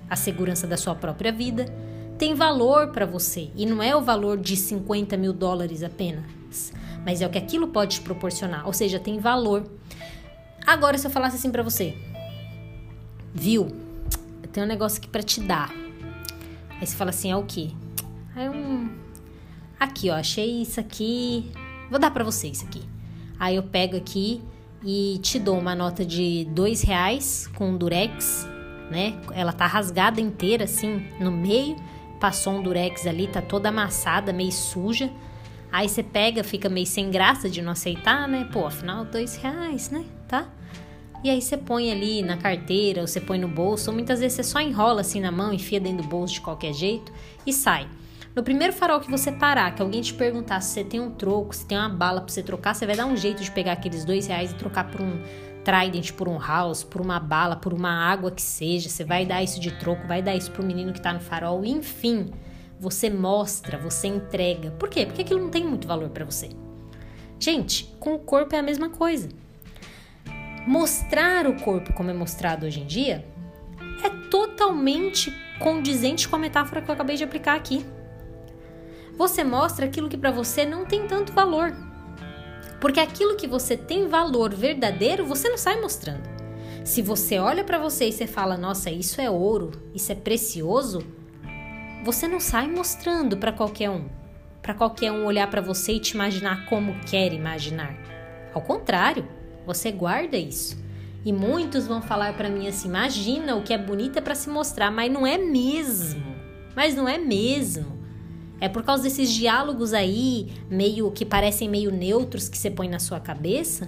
A 0.09 0.15
segurança 0.15 0.65
da 0.65 0.75
sua 0.75 0.95
própria 0.95 1.31
vida 1.31 1.65
tem 2.17 2.33
valor 2.33 2.87
para 2.89 3.05
você 3.05 3.49
e 3.55 3.65
não 3.65 3.81
é 3.81 3.95
o 3.95 4.01
valor 4.01 4.37
de 4.37 4.55
50 4.55 5.15
mil 5.17 5.33
dólares 5.33 5.83
apenas, 5.83 6.73
mas 7.05 7.21
é 7.21 7.27
o 7.27 7.29
que 7.29 7.37
aquilo 7.37 7.67
pode 7.67 7.95
te 7.95 8.01
proporcionar, 8.01 8.65
ou 8.65 8.73
seja, 8.73 8.99
tem 8.99 9.19
valor. 9.19 9.69
Agora, 10.65 10.97
se 10.97 11.07
eu 11.07 11.11
falasse 11.11 11.37
assim 11.37 11.51
para 11.51 11.63
você, 11.63 11.95
viu? 13.33 13.67
Eu 14.43 14.49
tenho 14.49 14.65
um 14.65 14.69
negócio 14.69 14.99
aqui 14.99 15.07
para 15.07 15.23
te 15.23 15.39
dar. 15.41 15.73
Aí 16.79 16.85
você 16.85 16.95
fala 16.95 17.11
assim, 17.11 17.31
é 17.31 17.35
o 17.35 17.43
quê? 17.43 17.71
É 18.35 18.49
um. 18.49 18.89
Aqui, 19.79 20.09
ó, 20.09 20.15
achei 20.15 20.61
isso 20.61 20.79
aqui, 20.79 21.51
Vou 21.89 21.99
dar 21.99 22.11
para 22.11 22.23
você 22.23 22.47
isso 22.47 22.65
aqui. 22.65 22.81
Aí 23.39 23.55
eu 23.55 23.63
pego 23.63 23.95
aqui 23.95 24.41
e 24.83 25.19
te 25.21 25.39
dou 25.39 25.57
uma 25.57 25.73
nota 25.73 26.05
de 26.05 26.45
dois 26.51 26.81
reais 26.81 27.47
com 27.55 27.77
durex, 27.77 28.47
né? 28.91 29.19
Ela 29.33 29.53
tá 29.53 29.65
rasgada 29.65 30.19
inteira 30.19 30.65
assim 30.65 31.05
no 31.19 31.31
meio, 31.31 31.75
passou 32.19 32.53
um 32.53 32.61
durex 32.61 33.05
ali, 33.05 33.27
tá 33.27 33.41
toda 33.41 33.69
amassada, 33.69 34.33
meio 34.33 34.51
suja. 34.51 35.11
Aí 35.71 35.89
você 35.89 36.01
pega, 36.01 36.43
fica 36.43 36.69
meio 36.69 36.85
sem 36.85 37.11
graça 37.11 37.49
de 37.49 37.61
não 37.61 37.71
aceitar, 37.71 38.27
né? 38.27 38.47
Pô, 38.51 38.65
afinal, 38.65 39.05
dois 39.05 39.35
reais, 39.35 39.89
né? 39.89 40.05
Tá? 40.27 40.47
E 41.23 41.29
aí 41.29 41.41
você 41.41 41.57
põe 41.57 41.91
ali 41.91 42.21
na 42.21 42.37
carteira, 42.37 43.01
ou 43.01 43.07
você 43.07 43.19
põe 43.19 43.39
no 43.39 43.47
bolso, 43.47 43.89
ou 43.89 43.95
muitas 43.95 44.19
vezes 44.19 44.35
você 44.35 44.43
só 44.43 44.61
enrola 44.61 45.01
assim 45.01 45.19
na 45.19 45.31
mão, 45.31 45.51
enfia 45.51 45.79
dentro 45.79 46.03
do 46.03 46.07
bolso 46.07 46.35
de 46.35 46.41
qualquer 46.41 46.73
jeito 46.73 47.11
e 47.45 47.51
sai. 47.51 47.87
No 48.35 48.43
primeiro 48.43 48.71
farol 48.71 48.99
que 48.99 49.09
você 49.09 49.31
parar, 49.31 49.73
que 49.73 49.81
alguém 49.81 49.99
te 49.99 50.13
perguntar 50.13 50.61
se 50.61 50.75
você 50.75 50.83
tem 50.83 50.99
um 50.99 51.09
troco, 51.09 51.55
se 51.55 51.65
tem 51.65 51.75
uma 51.75 51.89
bala 51.89 52.21
pra 52.21 52.31
você 52.31 52.43
trocar, 52.43 52.75
você 52.75 52.85
vai 52.85 52.95
dar 52.95 53.07
um 53.07 53.17
jeito 53.17 53.43
de 53.43 53.49
pegar 53.49 53.71
aqueles 53.71 54.05
dois 54.05 54.27
reais 54.27 54.51
e 54.51 54.53
trocar 54.53 54.91
por 54.91 55.01
um 55.01 55.19
Trident, 55.67 56.13
por 56.13 56.29
um 56.29 56.39
house, 56.39 56.81
por 56.81 57.01
uma 57.01 57.19
bala, 57.19 57.57
por 57.57 57.73
uma 57.73 57.91
água 57.91 58.31
que 58.31 58.41
seja. 58.41 58.87
Você 58.87 59.03
vai 59.03 59.25
dar 59.25 59.43
isso 59.43 59.59
de 59.59 59.69
troco, 59.71 60.07
vai 60.07 60.21
dar 60.21 60.33
isso 60.33 60.49
pro 60.49 60.65
menino 60.65 60.93
que 60.93 61.01
tá 61.01 61.11
no 61.11 61.19
farol, 61.19 61.65
enfim. 61.65 62.31
Você 62.79 63.09
mostra, 63.09 63.77
você 63.77 64.07
entrega. 64.07 64.71
Por 64.71 64.87
quê? 64.87 65.05
Porque 65.05 65.23
aquilo 65.23 65.41
não 65.41 65.49
tem 65.49 65.65
muito 65.65 65.85
valor 65.85 66.07
para 66.07 66.23
você. 66.23 66.51
Gente, 67.37 67.93
com 67.99 68.15
o 68.15 68.19
corpo 68.19 68.55
é 68.55 68.59
a 68.59 68.63
mesma 68.63 68.89
coisa. 68.89 69.27
Mostrar 70.65 71.45
o 71.45 71.61
corpo 71.61 71.91
como 71.91 72.09
é 72.09 72.13
mostrado 72.13 72.65
hoje 72.65 72.79
em 72.79 72.85
dia 72.85 73.25
é 74.05 74.09
totalmente 74.29 75.33
condizente 75.59 76.29
com 76.29 76.37
a 76.37 76.39
metáfora 76.39 76.81
que 76.81 76.89
eu 76.89 76.93
acabei 76.93 77.17
de 77.17 77.25
aplicar 77.25 77.55
aqui. 77.55 77.85
Você 79.17 79.43
mostra 79.43 79.85
aquilo 79.85 80.07
que 80.07 80.17
para 80.17 80.31
você 80.31 80.65
não 80.65 80.85
tem 80.85 81.05
tanto 81.07 81.33
valor. 81.33 81.75
Porque 82.79 82.99
aquilo 82.99 83.35
que 83.35 83.47
você 83.47 83.75
tem 83.75 84.07
valor 84.07 84.53
verdadeiro, 84.53 85.25
você 85.25 85.49
não 85.49 85.57
sai 85.57 85.79
mostrando. 85.81 86.29
Se 86.83 87.01
você 87.01 87.37
olha 87.37 87.63
para 87.63 87.79
você 87.79 88.07
e 88.07 88.11
você 88.11 88.27
fala: 88.27 88.55
"Nossa, 88.55 88.89
isso 88.89 89.19
é 89.19 89.29
ouro, 89.29 89.71
isso 89.93 90.11
é 90.11 90.15
precioso", 90.15 91.01
você 92.03 92.27
não 92.27 92.39
sai 92.39 92.67
mostrando 92.67 93.37
para 93.37 93.51
qualquer 93.51 93.89
um. 93.89 94.05
Para 94.61 94.73
qualquer 94.73 95.11
um 95.11 95.25
olhar 95.25 95.49
para 95.49 95.61
você 95.61 95.93
e 95.93 95.99
te 95.99 96.11
imaginar 96.11 96.65
como 96.65 96.99
quer 97.01 97.33
imaginar. 97.33 97.97
Ao 98.53 98.61
contrário, 98.61 99.27
você 99.65 99.91
guarda 99.91 100.37
isso. 100.37 100.77
E 101.25 101.33
muitos 101.33 101.87
vão 101.87 102.01
falar 102.01 102.33
para 102.37 102.49
mim 102.49 102.67
assim: 102.67 102.87
imagina 102.87 103.55
o 103.55 103.63
que 103.63 103.73
é 103.73 103.77
bonito 103.77 104.17
é 104.17 104.21
para 104.21 104.35
se 104.35 104.49
mostrar, 104.49 104.89
mas 104.91 105.11
não 105.11 105.27
é 105.27 105.37
mesmo. 105.37 106.35
Mas 106.75 106.95
não 106.95 107.09
é 107.09 107.17
mesmo. 107.17 107.96
É 108.59 108.67
por 108.67 108.83
causa 108.83 109.03
desses 109.03 109.31
diálogos 109.31 109.93
aí, 109.93 110.51
meio 110.69 111.11
que 111.11 111.25
parecem 111.25 111.69
meio 111.69 111.91
neutros 111.91 112.49
que 112.49 112.57
você 112.57 112.71
põe 112.71 112.89
na 112.89 112.99
sua 112.99 113.19
cabeça, 113.19 113.87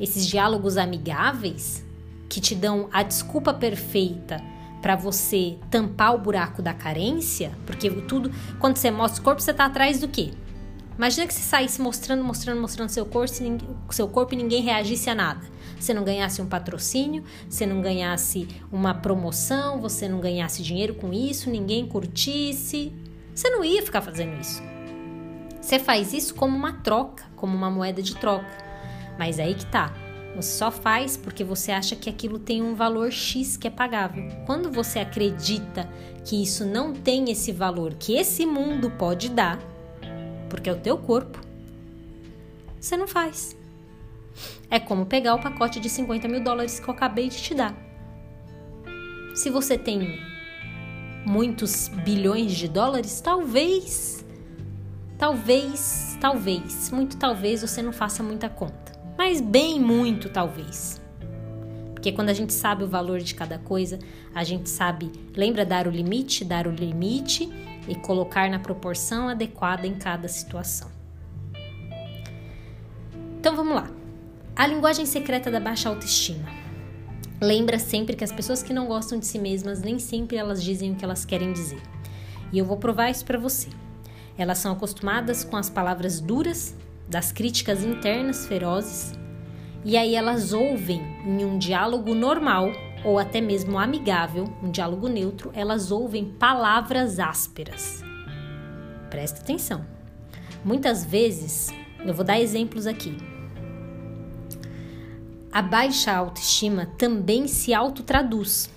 esses 0.00 0.26
diálogos 0.26 0.76
amigáveis 0.76 1.84
que 2.28 2.40
te 2.40 2.54
dão 2.54 2.88
a 2.92 3.02
desculpa 3.02 3.54
perfeita 3.54 4.42
para 4.80 4.96
você 4.96 5.56
tampar 5.70 6.14
o 6.14 6.18
buraco 6.18 6.60
da 6.60 6.74
carência, 6.74 7.52
porque 7.64 7.88
tudo, 7.88 8.32
quando 8.58 8.76
você 8.76 8.90
mostra 8.90 9.20
o 9.20 9.24
corpo, 9.24 9.40
você 9.40 9.54
tá 9.54 9.66
atrás 9.66 10.00
do 10.00 10.08
quê? 10.08 10.32
Imagina 10.98 11.26
que 11.26 11.32
você 11.32 11.40
saísse 11.40 11.80
mostrando, 11.80 12.22
mostrando, 12.22 12.60
mostrando 12.60 12.88
seu 12.88 13.06
corpo, 13.06 13.32
seu 13.90 14.08
corpo 14.08 14.34
e 14.34 14.36
ninguém 14.36 14.60
reagisse 14.60 15.08
a 15.08 15.14
nada. 15.14 15.40
Você 15.78 15.94
não 15.94 16.04
ganhasse 16.04 16.42
um 16.42 16.46
patrocínio, 16.46 17.24
você 17.48 17.64
não 17.64 17.80
ganhasse 17.80 18.46
uma 18.70 18.92
promoção, 18.92 19.80
você 19.80 20.08
não 20.08 20.20
ganhasse 20.20 20.62
dinheiro 20.62 20.94
com 20.94 21.12
isso, 21.12 21.48
ninguém 21.48 21.86
curtisse. 21.86 22.92
Você 23.34 23.48
não 23.50 23.64
ia 23.64 23.82
ficar 23.82 24.02
fazendo 24.02 24.40
isso. 24.40 24.62
Você 25.60 25.78
faz 25.78 26.12
isso 26.12 26.34
como 26.34 26.56
uma 26.56 26.74
troca, 26.74 27.24
como 27.36 27.56
uma 27.56 27.70
moeda 27.70 28.02
de 28.02 28.16
troca. 28.16 28.50
Mas 29.18 29.38
aí 29.38 29.54
que 29.54 29.66
tá. 29.66 29.92
Você 30.34 30.58
só 30.58 30.70
faz 30.70 31.16
porque 31.16 31.44
você 31.44 31.72
acha 31.72 31.94
que 31.94 32.08
aquilo 32.08 32.38
tem 32.38 32.62
um 32.62 32.74
valor 32.74 33.12
X 33.12 33.56
que 33.56 33.68
é 33.68 33.70
pagável. 33.70 34.28
Quando 34.46 34.70
você 34.70 34.98
acredita 34.98 35.88
que 36.24 36.42
isso 36.42 36.64
não 36.64 36.92
tem 36.92 37.30
esse 37.30 37.52
valor 37.52 37.94
que 37.94 38.16
esse 38.16 38.46
mundo 38.46 38.90
pode 38.90 39.28
dar, 39.28 39.58
porque 40.48 40.70
é 40.70 40.72
o 40.72 40.80
teu 40.80 40.96
corpo, 40.96 41.38
você 42.80 42.96
não 42.96 43.06
faz. 43.06 43.56
É 44.70 44.80
como 44.80 45.06
pegar 45.06 45.34
o 45.34 45.40
pacote 45.40 45.78
de 45.78 45.88
50 45.88 46.26
mil 46.28 46.42
dólares 46.42 46.80
que 46.80 46.88
eu 46.88 46.94
acabei 46.94 47.28
de 47.28 47.36
te 47.36 47.54
dar. 47.54 47.76
Se 49.34 49.50
você 49.50 49.76
tem 49.76 50.18
muitos 51.24 51.88
bilhões 51.88 52.52
de 52.52 52.68
dólares, 52.68 53.20
talvez, 53.20 54.24
talvez, 55.18 56.16
talvez, 56.20 56.90
muito 56.90 57.16
talvez 57.16 57.62
você 57.62 57.82
não 57.82 57.92
faça 57.92 58.22
muita 58.22 58.48
conta 58.48 58.82
mas 59.22 59.40
bem 59.40 59.80
muito 59.80 60.28
talvez. 60.28 61.00
Porque 61.94 62.10
quando 62.10 62.30
a 62.30 62.32
gente 62.32 62.52
sabe 62.52 62.82
o 62.82 62.88
valor 62.88 63.20
de 63.20 63.34
cada 63.36 63.56
coisa, 63.58 63.98
a 64.34 64.42
gente 64.42 64.68
sabe, 64.68 65.12
lembra 65.36 65.64
dar 65.64 65.86
o 65.86 65.90
limite, 65.90 66.44
dar 66.44 66.66
o 66.66 66.70
limite 66.70 67.48
e 67.86 67.94
colocar 67.94 68.50
na 68.50 68.58
proporção 68.58 69.28
adequada 69.28 69.86
em 69.86 69.94
cada 69.94 70.26
situação. 70.26 70.90
Então 73.38 73.54
vamos 73.54 73.74
lá. 73.74 73.88
A 74.56 74.66
linguagem 74.66 75.06
secreta 75.06 75.52
da 75.52 75.60
baixa 75.60 75.88
autoestima. 75.88 76.61
Lembra 77.42 77.76
sempre 77.76 78.14
que 78.14 78.22
as 78.22 78.30
pessoas 78.30 78.62
que 78.62 78.72
não 78.72 78.86
gostam 78.86 79.18
de 79.18 79.26
si 79.26 79.36
mesmas 79.36 79.82
nem 79.82 79.98
sempre 79.98 80.36
elas 80.36 80.62
dizem 80.62 80.92
o 80.92 80.94
que 80.94 81.04
elas 81.04 81.24
querem 81.24 81.52
dizer. 81.52 81.82
E 82.52 82.58
eu 82.58 82.64
vou 82.64 82.76
provar 82.76 83.10
isso 83.10 83.24
para 83.24 83.36
você. 83.36 83.68
Elas 84.38 84.58
são 84.58 84.70
acostumadas 84.70 85.42
com 85.42 85.56
as 85.56 85.68
palavras 85.68 86.20
duras 86.20 86.76
das 87.08 87.32
críticas 87.32 87.82
internas 87.82 88.46
ferozes, 88.46 89.12
e 89.84 89.96
aí 89.96 90.14
elas 90.14 90.52
ouvem 90.52 91.02
em 91.26 91.44
um 91.44 91.58
diálogo 91.58 92.14
normal 92.14 92.70
ou 93.04 93.18
até 93.18 93.40
mesmo 93.40 93.76
amigável, 93.76 94.44
um 94.62 94.70
diálogo 94.70 95.08
neutro, 95.08 95.50
elas 95.52 95.90
ouvem 95.90 96.24
palavras 96.24 97.18
ásperas. 97.18 98.04
Presta 99.10 99.40
atenção. 99.40 99.84
Muitas 100.64 101.04
vezes, 101.04 101.70
eu 102.06 102.14
vou 102.14 102.24
dar 102.24 102.40
exemplos 102.40 102.86
aqui. 102.86 103.31
A 105.52 105.60
baixa 105.60 106.10
autoestima 106.10 106.86
também 106.96 107.46
se 107.46 107.74
autotraduz 107.74 108.70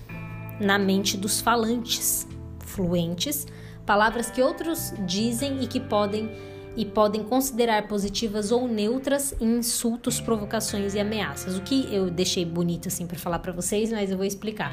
na 0.60 0.78
mente 0.78 1.16
dos 1.16 1.40
falantes, 1.40 2.28
fluentes, 2.58 3.46
palavras 3.86 4.30
que 4.30 4.42
outros 4.42 4.92
dizem 5.06 5.62
e 5.62 5.66
que 5.66 5.80
podem 5.80 6.30
e 6.76 6.84
podem 6.84 7.22
considerar 7.22 7.88
positivas 7.88 8.52
ou 8.52 8.68
neutras 8.68 9.34
em 9.40 9.56
insultos, 9.56 10.20
provocações 10.20 10.94
e 10.94 11.00
ameaças. 11.00 11.56
O 11.56 11.62
que 11.62 11.88
eu 11.90 12.10
deixei 12.10 12.44
bonito 12.44 12.88
assim 12.88 13.06
para 13.06 13.18
falar 13.18 13.38
para 13.38 13.52
vocês, 13.52 13.90
mas 13.90 14.10
eu 14.10 14.18
vou 14.18 14.26
explicar. 14.26 14.70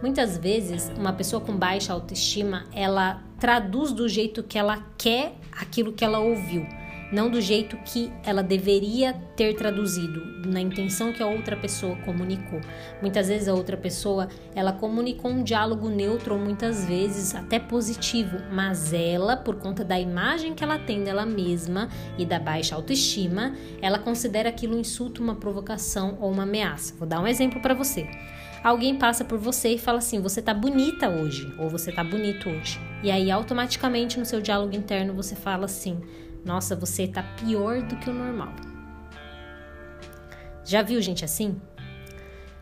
Muitas 0.00 0.38
vezes, 0.38 0.90
uma 0.96 1.12
pessoa 1.12 1.42
com 1.42 1.54
baixa 1.54 1.92
autoestima, 1.92 2.64
ela 2.72 3.22
traduz 3.38 3.92
do 3.92 4.08
jeito 4.08 4.42
que 4.42 4.58
ela 4.58 4.82
quer 4.96 5.34
aquilo 5.52 5.92
que 5.92 6.02
ela 6.02 6.20
ouviu 6.20 6.66
não 7.12 7.30
do 7.30 7.40
jeito 7.40 7.76
que 7.84 8.10
ela 8.24 8.42
deveria 8.42 9.12
ter 9.36 9.54
traduzido, 9.54 10.20
na 10.46 10.60
intenção 10.60 11.12
que 11.12 11.22
a 11.22 11.26
outra 11.26 11.56
pessoa 11.56 11.94
comunicou. 11.96 12.60
Muitas 13.00 13.28
vezes 13.28 13.48
a 13.48 13.54
outra 13.54 13.76
pessoa, 13.76 14.28
ela 14.54 14.72
comunicou 14.72 15.30
um 15.30 15.42
diálogo 15.42 15.88
neutro, 15.88 16.38
muitas 16.38 16.86
vezes 16.86 17.34
até 17.34 17.58
positivo, 17.58 18.38
mas 18.50 18.92
ela, 18.92 19.36
por 19.36 19.56
conta 19.56 19.84
da 19.84 20.00
imagem 20.00 20.54
que 20.54 20.64
ela 20.64 20.78
tem 20.78 21.04
dela 21.04 21.26
mesma 21.26 21.88
e 22.16 22.24
da 22.24 22.38
baixa 22.38 22.74
autoestima, 22.74 23.54
ela 23.80 23.98
considera 23.98 24.48
aquilo 24.48 24.76
um 24.76 24.80
insulto, 24.80 25.22
uma 25.22 25.36
provocação 25.36 26.16
ou 26.20 26.32
uma 26.32 26.44
ameaça. 26.44 26.94
Vou 26.98 27.06
dar 27.06 27.20
um 27.20 27.26
exemplo 27.26 27.60
para 27.60 27.74
você 27.74 28.08
alguém 28.62 28.96
passa 28.96 29.24
por 29.24 29.38
você 29.38 29.70
e 29.70 29.78
fala 29.78 29.98
assim: 29.98 30.20
você 30.20 30.40
tá 30.40 30.54
bonita 30.54 31.08
hoje, 31.08 31.52
ou 31.58 31.68
você 31.68 31.90
tá 31.90 32.04
bonito 32.04 32.48
hoje. 32.48 32.80
E 33.02 33.10
aí, 33.10 33.30
automaticamente, 33.30 34.18
no 34.18 34.24
seu 34.24 34.40
diálogo 34.40 34.74
interno, 34.74 35.12
você 35.14 35.34
fala 35.34 35.64
assim: 35.64 36.00
nossa, 36.44 36.74
você 36.74 37.06
tá 37.06 37.22
pior 37.22 37.82
do 37.82 37.96
que 37.96 38.10
o 38.10 38.14
normal. 38.14 38.52
Já 40.64 40.82
viu 40.82 41.00
gente 41.00 41.24
assim? 41.24 41.60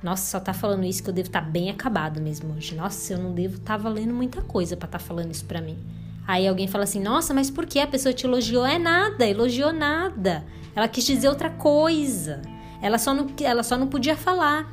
Nossa, 0.03 0.31
só 0.31 0.41
tá 0.41 0.55
falando 0.55 0.85
isso 0.85 1.03
que 1.03 1.11
eu 1.11 1.15
devo 1.15 1.29
estar 1.29 1.43
tá 1.43 1.47
bem 1.47 1.71
acabado 1.71 2.21
mesmo 2.21 2.55
hoje. 2.55 2.75
Nossa, 2.75 3.13
eu 3.13 3.19
não 3.19 3.35
devo 3.35 3.57
estar 3.57 3.77
tá 3.77 3.83
valendo 3.83 4.15
muita 4.15 4.41
coisa 4.41 4.77
para 4.77 4.87
estar 4.87 4.99
tá 4.99 5.05
falando 5.05 5.31
isso 5.31 5.45
para 5.45 5.61
mim. 5.61 5.79
Aí 6.27 6.47
alguém 6.47 6.67
fala 6.67 6.85
assim: 6.85 7.03
"Nossa, 7.03 7.35
mas 7.35 7.51
por 7.51 7.67
que 7.67 7.79
a 7.79 7.87
pessoa 7.87 8.13
te 8.13 8.27
elogiou?" 8.27 8.65
É 8.65 8.79
nada, 8.79 9.27
elogiou 9.27 9.73
nada. 9.73 10.45
Ela 10.75 10.89
quis 10.89 11.05
dizer 11.05 11.29
outra 11.29 11.51
coisa. 11.51 12.41
Ela 12.81 12.99
só 12.99 13.13
não, 13.13 13.27
ela 13.43 13.63
só 13.63 13.77
não 13.77 13.89
podia 13.89 14.17
falar. 14.17 14.73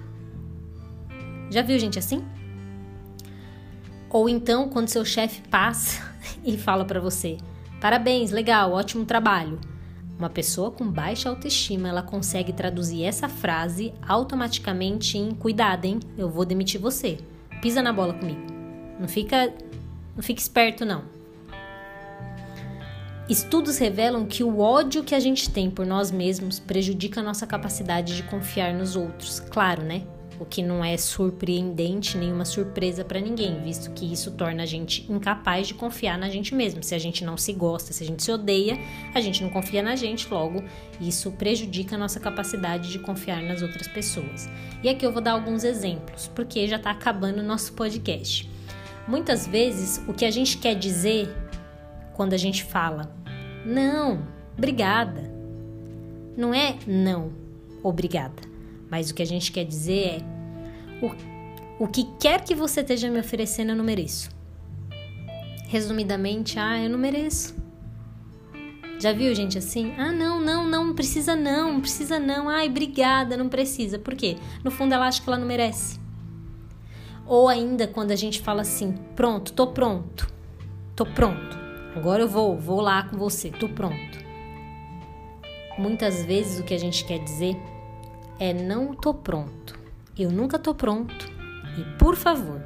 Já 1.49 1.61
viu 1.61 1.77
gente 1.79 1.99
assim? 1.99 2.23
Ou 4.09 4.29
então, 4.29 4.69
quando 4.69 4.87
seu 4.87 5.03
chefe 5.03 5.41
passa 5.49 6.01
e 6.43 6.57
fala 6.57 6.85
para 6.85 7.01
você: 7.01 7.37
Parabéns, 7.79 8.31
legal, 8.31 8.71
ótimo 8.71 9.05
trabalho. 9.05 9.59
Uma 10.17 10.29
pessoa 10.29 10.71
com 10.71 10.89
baixa 10.89 11.29
autoestima, 11.29 11.87
ela 11.87 12.01
consegue 12.01 12.51
traduzir 12.51 13.03
essa 13.03 13.29
frase 13.29 13.93
automaticamente 14.07 15.17
em 15.17 15.31
cuidado, 15.31 15.85
hein? 15.85 15.99
Eu 16.17 16.27
vou 16.27 16.43
demitir 16.43 16.81
você. 16.81 17.19
Pisa 17.61 17.83
na 17.83 17.93
bola 17.93 18.13
comigo. 18.13 18.41
Não 18.99 19.07
fica, 19.07 19.53
não 20.15 20.23
fica 20.23 20.41
esperto 20.41 20.83
não. 20.85 21.03
Estudos 23.29 23.77
revelam 23.77 24.25
que 24.25 24.43
o 24.43 24.59
ódio 24.59 25.03
que 25.03 25.13
a 25.13 25.19
gente 25.19 25.51
tem 25.51 25.69
por 25.69 25.85
nós 25.85 26.09
mesmos 26.09 26.59
prejudica 26.59 27.19
a 27.19 27.23
nossa 27.23 27.45
capacidade 27.45 28.15
de 28.15 28.23
confiar 28.23 28.73
nos 28.73 28.95
outros. 28.95 29.39
Claro, 29.39 29.83
né? 29.83 30.03
O 30.39 30.45
que 30.45 30.61
não 30.61 30.83
é 30.83 30.95
surpreendente, 30.97 32.17
nenhuma 32.17 32.45
surpresa 32.45 33.03
para 33.03 33.19
ninguém, 33.19 33.61
visto 33.61 33.91
que 33.91 34.11
isso 34.11 34.31
torna 34.31 34.63
a 34.63 34.65
gente 34.65 35.09
incapaz 35.11 35.67
de 35.67 35.73
confiar 35.73 36.17
na 36.17 36.29
gente 36.29 36.53
mesmo. 36.53 36.83
Se 36.83 36.93
a 36.93 36.99
gente 36.99 37.23
não 37.23 37.37
se 37.37 37.53
gosta, 37.53 37.93
se 37.93 38.03
a 38.03 38.07
gente 38.07 38.23
se 38.23 38.31
odeia, 38.31 38.77
a 39.13 39.21
gente 39.21 39.41
não 39.41 39.49
confia 39.49 39.81
na 39.81 39.95
gente, 39.95 40.31
logo 40.31 40.63
isso 41.01 41.31
prejudica 41.31 41.95
a 41.95 41.99
nossa 41.99 42.19
capacidade 42.19 42.91
de 42.91 42.99
confiar 42.99 43.41
nas 43.41 43.61
outras 43.61 43.87
pessoas. 43.87 44.49
E 44.83 44.89
aqui 44.89 45.05
eu 45.05 45.11
vou 45.11 45.21
dar 45.21 45.31
alguns 45.31 45.63
exemplos, 45.63 46.29
porque 46.33 46.67
já 46.67 46.77
está 46.77 46.91
acabando 46.91 47.39
o 47.39 47.43
nosso 47.43 47.73
podcast. 47.73 48.49
Muitas 49.07 49.47
vezes 49.47 50.03
o 50.07 50.13
que 50.13 50.25
a 50.25 50.31
gente 50.31 50.57
quer 50.57 50.75
dizer 50.75 51.33
quando 52.13 52.33
a 52.33 52.37
gente 52.37 52.63
fala 52.63 53.15
não, 53.65 54.25
obrigada. 54.57 55.31
Não 56.35 56.53
é 56.53 56.75
não, 56.85 57.31
obrigada. 57.83 58.46
Mas 58.89 59.09
o 59.09 59.13
que 59.13 59.21
a 59.21 59.25
gente 59.25 59.51
quer 59.51 59.65
dizer 59.65 60.21
é 60.21 60.37
o, 61.05 61.85
o 61.85 61.87
que 61.87 62.05
quer 62.19 62.43
que 62.43 62.55
você 62.55 62.81
esteja 62.81 63.09
me 63.09 63.19
oferecendo, 63.19 63.71
eu 63.71 63.75
não 63.75 63.83
mereço. 63.83 64.29
Resumidamente, 65.67 66.57
ah, 66.57 66.81
eu 66.81 66.89
não 66.89 66.97
mereço. 66.97 67.55
Já 68.99 69.11
viu 69.13 69.35
gente 69.35 69.57
assim? 69.57 69.93
Ah, 69.97 70.11
não, 70.11 70.41
não, 70.41 70.65
não, 70.65 70.95
precisa 70.95 71.35
não, 71.35 71.73
não 71.73 71.81
precisa 71.81 72.17
não. 72.17 72.49
Ai, 72.49 72.67
obrigada, 72.67 73.37
não 73.37 73.47
precisa. 73.47 73.99
Por 73.99 74.15
quê? 74.15 74.37
No 74.63 74.71
fundo 74.71 74.93
ela 74.93 75.07
acha 75.07 75.21
que 75.21 75.29
ela 75.29 75.37
não 75.37 75.45
merece. 75.45 75.99
Ou 77.25 77.47
ainda 77.47 77.85
quando 77.87 78.11
a 78.11 78.15
gente 78.15 78.41
fala 78.41 78.61
assim: 78.61 78.93
"Pronto, 79.15 79.53
tô 79.53 79.67
pronto. 79.67 80.27
Tô 80.95 81.05
pronto. 81.05 81.57
Agora 81.95 82.23
eu 82.23 82.27
vou, 82.27 82.57
vou 82.57 82.81
lá 82.81 83.03
com 83.03 83.17
você, 83.17 83.51
tô 83.51 83.69
pronto". 83.69 84.25
Muitas 85.77 86.23
vezes 86.23 86.59
o 86.59 86.63
que 86.63 86.73
a 86.73 86.79
gente 86.79 87.05
quer 87.05 87.19
dizer 87.19 87.55
é 88.39 88.53
não 88.53 88.93
tô 88.93 89.13
pronto. 89.13 89.77
Eu 90.17 90.31
nunca 90.31 90.57
tô 90.57 90.73
pronto. 90.73 91.29
E 91.77 91.97
por 91.97 92.15
favor, 92.15 92.61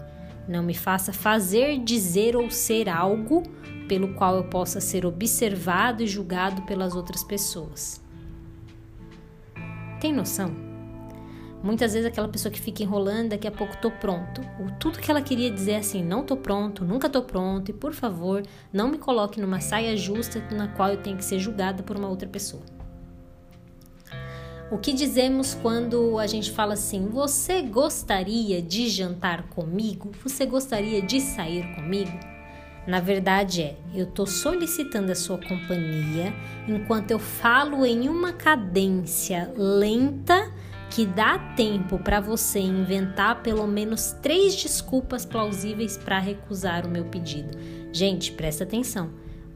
não 0.47 0.63
me 0.63 0.73
faça 0.73 1.11
fazer, 1.13 1.79
dizer 1.79 2.35
ou 2.35 2.49
ser 2.49 2.89
algo 2.89 3.43
pelo 3.87 4.13
qual 4.13 4.37
eu 4.37 4.45
possa 4.45 4.79
ser 4.79 5.05
observado 5.05 6.01
e 6.01 6.07
julgado 6.07 6.61
pelas 6.63 6.95
outras 6.95 7.23
pessoas. 7.23 8.01
Tem 9.99 10.13
noção? 10.13 10.71
Muitas 11.63 11.93
vezes 11.93 12.07
aquela 12.07 12.27
pessoa 12.27 12.51
que 12.51 12.59
fica 12.59 12.81
enrolando, 12.81 13.29
daqui 13.29 13.47
a 13.47 13.51
pouco 13.51 13.77
tô 13.77 13.91
pronto. 13.91 14.41
O 14.59 14.71
tudo 14.79 14.97
que 14.97 15.11
ela 15.11 15.21
queria 15.21 15.51
dizer 15.51 15.73
é 15.73 15.77
assim, 15.77 16.03
não 16.03 16.23
tô 16.23 16.35
pronto, 16.35 16.83
nunca 16.83 17.07
tô 17.07 17.21
pronto 17.21 17.69
e 17.69 17.73
por 17.73 17.93
favor, 17.93 18.41
não 18.73 18.87
me 18.89 18.97
coloque 18.97 19.39
numa 19.39 19.59
saia 19.59 19.95
justa 19.95 20.41
na 20.51 20.69
qual 20.69 20.89
eu 20.89 20.97
tenho 20.97 21.17
que 21.17 21.25
ser 21.25 21.37
julgada 21.37 21.83
por 21.83 21.97
uma 21.97 22.07
outra 22.07 22.27
pessoa. 22.27 22.63
O 24.71 24.77
que 24.77 24.93
dizemos 24.93 25.53
quando 25.53 26.17
a 26.17 26.25
gente 26.25 26.49
fala 26.49 26.75
assim: 26.75 27.09
Você 27.09 27.61
gostaria 27.61 28.61
de 28.61 28.87
jantar 28.87 29.49
comigo? 29.49 30.11
Você 30.23 30.45
gostaria 30.45 31.01
de 31.01 31.19
sair 31.19 31.75
comigo? 31.75 32.17
Na 32.87 33.01
verdade 33.01 33.63
é, 33.63 33.75
eu 33.93 34.05
estou 34.05 34.25
solicitando 34.25 35.11
a 35.11 35.15
sua 35.15 35.37
companhia 35.37 36.33
enquanto 36.67 37.11
eu 37.11 37.19
falo 37.19 37.85
em 37.85 38.07
uma 38.07 38.31
cadência 38.31 39.53
lenta 39.57 40.49
que 40.89 41.05
dá 41.05 41.37
tempo 41.55 41.99
para 41.99 42.21
você 42.21 42.59
inventar 42.59 43.43
pelo 43.43 43.67
menos 43.67 44.13
três 44.21 44.55
desculpas 44.55 45.25
plausíveis 45.25 45.97
para 45.97 46.17
recusar 46.17 46.87
o 46.87 46.89
meu 46.89 47.05
pedido. 47.05 47.57
Gente, 47.91 48.31
presta 48.31 48.63
atenção. 48.63 49.11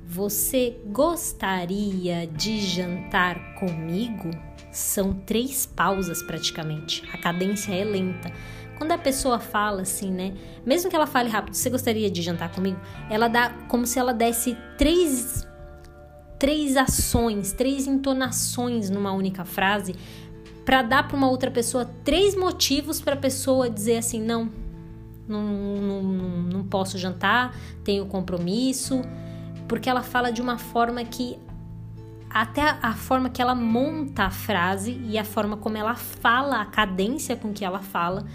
Você 0.05 0.77
gostaria 0.85 2.27
de 2.27 2.59
jantar 2.59 3.55
comigo? 3.55 4.29
São 4.75 5.13
três 5.13 5.65
pausas 5.65 6.21
praticamente. 6.21 7.01
A 7.13 7.17
cadência 7.17 7.73
é 7.73 7.83
lenta. 7.83 8.31
Quando 8.77 8.91
a 8.91 8.97
pessoa 8.97 9.39
fala 9.39 9.83
assim, 9.83 10.11
né? 10.11 10.33
Mesmo 10.65 10.89
que 10.89 10.95
ela 10.95 11.07
fale 11.07 11.29
rápido, 11.29 11.53
você 11.53 11.69
gostaria 11.69 12.11
de 12.11 12.21
jantar 12.21 12.51
comigo? 12.51 12.77
Ela 13.09 13.29
dá 13.29 13.51
como 13.69 13.85
se 13.85 13.97
ela 13.97 14.13
desse 14.13 14.57
três 14.77 15.47
três 16.37 16.75
ações, 16.75 17.53
três 17.53 17.87
entonações 17.87 18.89
numa 18.89 19.13
única 19.13 19.45
frase 19.45 19.95
para 20.65 20.81
dar 20.81 21.07
para 21.07 21.15
uma 21.15 21.29
outra 21.29 21.49
pessoa 21.49 21.89
três 22.03 22.35
motivos 22.35 22.99
para 22.99 23.13
a 23.13 23.17
pessoa 23.17 23.69
dizer 23.69 23.97
assim, 23.97 24.21
não, 24.21 24.51
não, 25.25 25.41
não, 25.41 26.03
não 26.03 26.63
posso 26.65 26.97
jantar, 26.97 27.55
tenho 27.83 28.05
compromisso, 28.07 29.01
porque 29.69 29.89
ela 29.89 30.03
fala 30.03 30.31
de 30.31 30.41
uma 30.41 30.57
forma 30.57 31.01
que 31.05 31.39
até 32.35 32.77
a 32.81 32.93
forma 32.93 33.29
que 33.29 33.41
ela 33.41 33.55
monta 33.55 34.23
a 34.23 34.29
frase 34.29 34.99
e 35.05 35.17
a 35.17 35.23
forma 35.23 35.55
como 35.55 35.77
ela 35.77 35.95
fala, 35.95 36.59
a 36.59 36.65
cadência 36.65 37.33
com 37.33 37.53
que 37.53 37.63
ela 37.63 37.79
fala, 37.79 38.25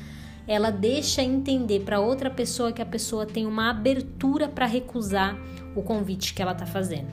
ela 0.49 0.71
deixa 0.71 1.23
entender 1.23 1.81
para 1.81 2.01
outra 2.01 2.31
pessoa 2.31 2.73
que 2.73 2.81
a 2.81 2.87
pessoa 2.87 3.27
tem 3.27 3.45
uma 3.45 3.69
abertura 3.69 4.49
para 4.49 4.65
recusar 4.65 5.37
o 5.77 5.83
convite 5.83 6.33
que 6.33 6.41
ela 6.41 6.53
está 6.53 6.65
fazendo. 6.65 7.09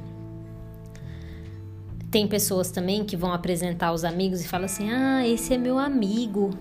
Tem 2.10 2.26
pessoas 2.26 2.72
também 2.72 3.04
que 3.04 3.18
vão 3.18 3.34
apresentar 3.34 3.92
os 3.92 4.06
amigos 4.06 4.40
e 4.40 4.48
falam 4.48 4.68
assim: 4.68 4.90
"Ah, 4.90 5.28
esse 5.28 5.54
é 5.54 5.58
meu 5.58 5.78
amigo. 5.78 6.52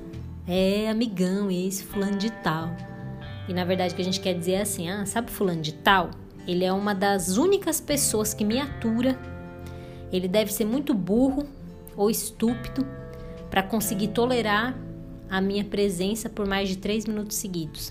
É 0.45 0.91
amigão, 0.91 1.49
esse 1.53 1.85
fulano 1.85 2.19
de 2.19 2.33
tal". 2.33 2.69
E 3.49 3.55
na 3.55 3.65
verdade 3.65 3.93
o 3.93 3.97
que 3.97 4.03
a 4.03 4.05
gente 4.05 4.19
quer 4.19 4.35
dizer 4.35 4.55
é 4.55 4.63
assim: 4.63 4.91
"Ah, 4.91 5.07
sabe 5.07 5.31
fulano 5.31 5.63
de 5.63 5.73
tal? 5.73 6.11
Ele 6.49 6.65
é 6.65 6.73
uma 6.73 6.97
das 6.97 7.37
únicas 7.37 7.81
pessoas 7.81 8.35
que 8.35 8.45
me 8.45 8.59
atura 8.59 9.17
ele 10.13 10.29
deve 10.29 10.53
ser 10.53 10.65
muito 10.65 10.95
burro 10.95 11.47
ou 11.97 12.11
estúpido 12.11 12.87
para 13.51 13.63
conseguir 13.63 14.09
tolerar 14.09 14.77
a 15.29 15.41
minha 15.41 15.65
presença 15.65 16.29
por 16.29 16.47
mais 16.47 16.69
de 16.69 16.77
três 16.79 17.05
minutos 17.07 17.37
seguidos. 17.37 17.91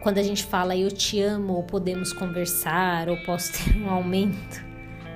Quando 0.00 0.18
a 0.18 0.22
gente 0.22 0.44
fala 0.44 0.76
eu 0.76 0.90
te 0.90 1.20
amo, 1.20 1.54
ou 1.54 1.64
podemos 1.64 2.12
conversar, 2.12 3.08
ou 3.08 3.16
posso 3.24 3.52
ter 3.52 3.76
um 3.76 3.90
aumento, 3.90 4.64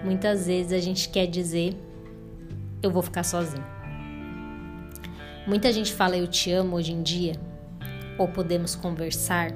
muitas 0.04 0.46
vezes 0.46 0.72
a 0.72 0.80
gente 0.80 1.08
quer 1.08 1.26
dizer 1.26 1.76
eu 2.82 2.90
vou 2.90 3.02
ficar 3.02 3.22
sozinho. 3.22 3.64
Muita 5.46 5.72
gente 5.72 5.92
fala 5.92 6.16
eu 6.16 6.26
te 6.26 6.50
amo 6.50 6.76
hoje 6.76 6.92
em 6.92 7.02
dia, 7.02 7.34
ou 8.18 8.28
podemos 8.28 8.74
conversar, 8.74 9.52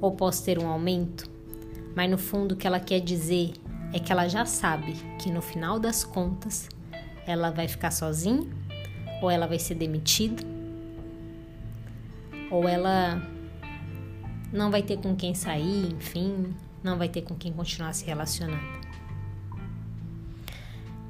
ou 0.00 0.12
posso 0.12 0.44
ter 0.44 0.58
um 0.58 0.68
aumento, 0.68 1.28
mas 1.94 2.10
no 2.10 2.18
fundo 2.18 2.52
o 2.52 2.56
que 2.56 2.66
ela 2.66 2.80
quer 2.80 3.00
dizer 3.00 3.52
é 3.92 3.98
que 3.98 4.10
ela 4.10 4.28
já 4.28 4.44
sabe 4.44 4.94
que 5.18 5.30
no 5.30 5.40
final 5.40 5.78
das 5.78 6.02
contas 6.02 6.68
ela 7.26 7.50
vai 7.50 7.68
ficar 7.68 7.90
sozinha, 7.90 8.46
ou 9.22 9.30
ela 9.30 9.46
vai 9.46 9.58
ser 9.58 9.74
demitida, 9.76 10.42
ou 12.50 12.68
ela 12.68 13.22
não 14.52 14.70
vai 14.70 14.82
ter 14.82 14.98
com 14.98 15.16
quem 15.16 15.34
sair, 15.34 15.92
enfim, 15.92 16.54
não 16.82 16.98
vai 16.98 17.08
ter 17.08 17.22
com 17.22 17.34
quem 17.34 17.52
continuar 17.52 17.92
se 17.92 18.04
relacionando. 18.04 18.83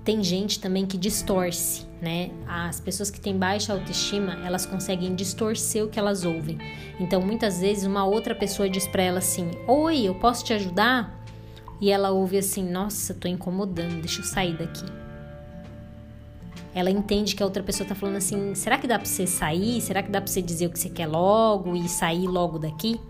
Tem 0.05 0.23
gente 0.23 0.61
também 0.61 0.85
que 0.85 0.99
distorce, 0.99 1.87
né? 2.01 2.31
As 2.47 2.79
pessoas 2.79 3.11
que 3.11 3.19
têm 3.19 3.39
baixa 3.39 3.73
autoestima, 3.73 4.35
elas 4.45 4.67
conseguem 4.67 5.15
distorcer 5.15 5.83
o 5.83 5.89
que 5.89 5.99
elas 5.99 6.27
ouvem. 6.27 6.59
Então, 7.01 7.23
muitas 7.23 7.61
vezes, 7.61 7.85
uma 7.85 8.05
outra 8.05 8.35
pessoa 8.35 8.69
diz 8.69 8.87
para 8.87 9.03
ela 9.03 9.19
assim: 9.19 9.51
Oi, 9.67 10.03
eu 10.03 10.15
posso 10.17 10.45
te 10.45 10.53
ajudar? 10.53 11.25
E 11.81 11.91
ela 11.91 12.11
ouve 12.11 12.37
assim: 12.37 12.71
Nossa, 12.71 13.15
tô 13.15 13.27
incomodando, 13.27 14.03
deixa 14.03 14.21
eu 14.21 14.27
sair 14.27 14.59
daqui. 14.59 14.85
Ela 16.75 16.91
entende 16.91 17.35
que 17.35 17.43
a 17.43 17.47
outra 17.47 17.63
pessoa 17.63 17.89
tá 17.89 17.95
falando 17.95 18.17
assim: 18.17 18.55
Será 18.55 18.77
que 18.77 18.87
dá 18.87 18.99
pra 18.99 19.07
você 19.07 19.27
sair? 19.27 19.81
Será 19.81 20.03
que 20.03 20.11
dá 20.11 20.21
pra 20.21 20.31
você 20.31 20.43
dizer 20.43 20.67
o 20.67 20.71
que 20.71 20.79
você 20.79 20.91
quer 20.91 21.07
logo 21.07 21.75
e 21.75 21.89
sair 21.89 22.27
logo 22.27 22.59
daqui? 22.59 23.01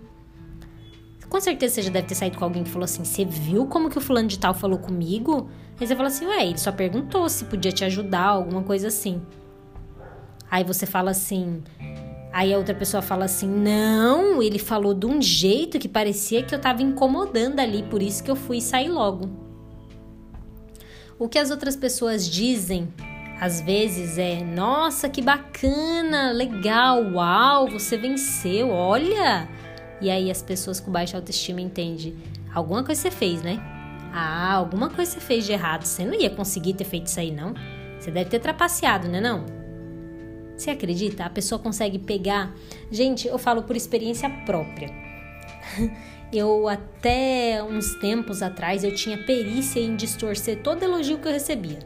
Com 1.35 1.41
certeza 1.41 1.75
você 1.75 1.83
já 1.83 1.91
deve 1.91 2.07
ter 2.07 2.15
saído 2.15 2.39
com 2.39 2.45
alguém 2.45 2.63
que 2.63 2.71
falou 2.71 2.85
assim: 2.85 3.05
Você 3.05 3.25
viu 3.25 3.67
como 3.67 3.91
que 3.91 3.99
o 3.99 4.01
fulano 4.01 4.29
de 4.29 4.39
tal 4.39 4.55
falou 4.55 4.79
comigo? 4.79 5.51
Aí 5.81 5.85
você 5.85 5.97
fala 5.97 6.07
assim: 6.07 6.27
Ué, 6.27 6.47
ele 6.47 6.59
só 6.59 6.71
perguntou 6.71 7.29
se 7.29 7.45
podia 7.47 7.73
te 7.73 7.85
ajudar, 7.85 8.27
alguma 8.27 8.63
coisa 8.63 8.87
assim. 8.87 9.21
Aí 10.49 10.63
você 10.63 10.87
fala 10.87 11.11
assim. 11.11 11.61
Aí 12.33 12.55
a 12.55 12.57
outra 12.57 12.73
pessoa 12.73 13.03
fala 13.03 13.25
assim: 13.25 13.49
Não, 13.49 14.41
ele 14.41 14.61
falou 14.61 14.95
de 14.95 15.07
um 15.07 15.21
jeito 15.21 15.77
que 15.77 15.89
parecia 15.89 16.41
que 16.45 16.55
eu 16.55 16.61
tava 16.61 16.85
incomodando 16.85 17.59
ali, 17.59 17.83
por 17.83 18.01
isso 18.01 18.23
que 18.23 18.31
eu 18.31 18.37
fui 18.37 18.61
sair 18.61 18.89
logo. 18.89 19.29
O 21.19 21.29
que 21.29 21.41
as 21.41 21.51
outras 21.51 21.75
pessoas 21.75 22.31
dizem 22.31 22.95
às 23.41 23.61
vezes 23.61 24.19
é: 24.19 24.45
Nossa, 24.45 25.09
que 25.09 25.21
bacana, 25.21 26.31
legal, 26.31 27.03
uau, 27.13 27.69
você 27.69 27.97
venceu, 27.97 28.71
olha. 28.71 29.49
E 30.05 30.11
aí 30.11 30.31
as 30.31 30.43
pessoas 30.43 30.81
com 30.81 30.93
baixa 30.93 31.17
autoestima 31.17 31.63
entendem, 31.63 32.15
alguma 32.55 32.85
coisa 32.85 33.01
você 33.01 33.11
fez, 33.11 33.43
né? 33.43 33.59
Ah, 34.13 34.53
alguma 34.53 34.91
coisa 34.91 35.13
você 35.13 35.19
fez 35.19 35.47
de 35.47 35.53
errado. 35.53 35.87
Você 35.87 36.05
não 36.05 36.13
ia 36.13 36.29
conseguir 36.29 36.75
ter 36.75 36.85
feito 36.85 37.07
isso 37.07 37.19
aí, 37.19 37.31
não? 37.31 37.55
Você 37.99 38.11
deve 38.11 38.29
ter 38.29 38.39
trapaceado, 38.39 39.09
né 39.09 39.19
não? 39.19 39.47
Você 40.55 40.69
acredita? 40.69 41.25
A 41.25 41.31
pessoa 41.31 41.59
consegue 41.59 41.99
pegar. 41.99 42.55
Gente, 42.91 43.27
eu 43.27 43.39
falo 43.39 43.63
por 43.63 43.75
experiência 43.75 44.29
própria. 44.45 44.91
Eu 46.31 46.69
até 46.69 47.63
uns 47.63 47.95
tempos 48.01 48.43
atrás 48.43 48.83
eu 48.83 48.93
tinha 48.93 49.17
perícia 49.17 49.79
em 49.79 49.95
distorcer 49.95 50.61
todo 50.63 50.83
elogio 50.83 51.19
que 51.19 51.29
eu 51.29 51.33
recebia. 51.33 51.79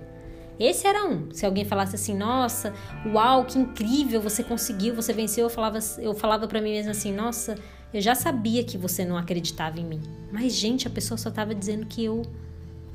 Esse 0.58 0.86
era 0.86 1.04
um. 1.04 1.30
Se 1.32 1.44
alguém 1.44 1.66
falasse 1.66 1.96
assim, 1.96 2.16
nossa, 2.16 2.72
uau, 3.06 3.44
que 3.44 3.58
incrível, 3.58 4.22
você 4.22 4.42
conseguiu, 4.42 4.94
você 4.94 5.12
venceu, 5.12 5.44
eu 5.44 5.50
falava, 5.50 5.78
eu 5.98 6.14
falava 6.14 6.48
para 6.48 6.62
mim 6.62 6.70
mesmo 6.70 6.92
assim, 6.92 7.12
nossa, 7.12 7.56
eu 7.92 8.00
já 8.00 8.14
sabia 8.14 8.62
que 8.62 8.76
você 8.76 9.04
não 9.04 9.16
acreditava 9.16 9.80
em 9.80 9.84
mim. 9.84 10.00
Mas, 10.30 10.54
gente, 10.54 10.86
a 10.86 10.90
pessoa 10.90 11.16
só 11.16 11.28
estava 11.30 11.54
dizendo 11.54 11.86
que 11.86 12.04
eu. 12.04 12.22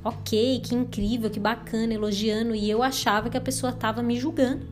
Ok, 0.04 0.60
que 0.64 0.76
incrível, 0.76 1.30
que 1.30 1.40
bacana, 1.40 1.94
elogiando, 1.94 2.54
e 2.54 2.70
eu 2.70 2.84
achava 2.84 3.30
que 3.30 3.38
a 3.38 3.42
pessoa 3.42 3.72
estava 3.72 4.04
me 4.04 4.20
julgando. 4.20 4.68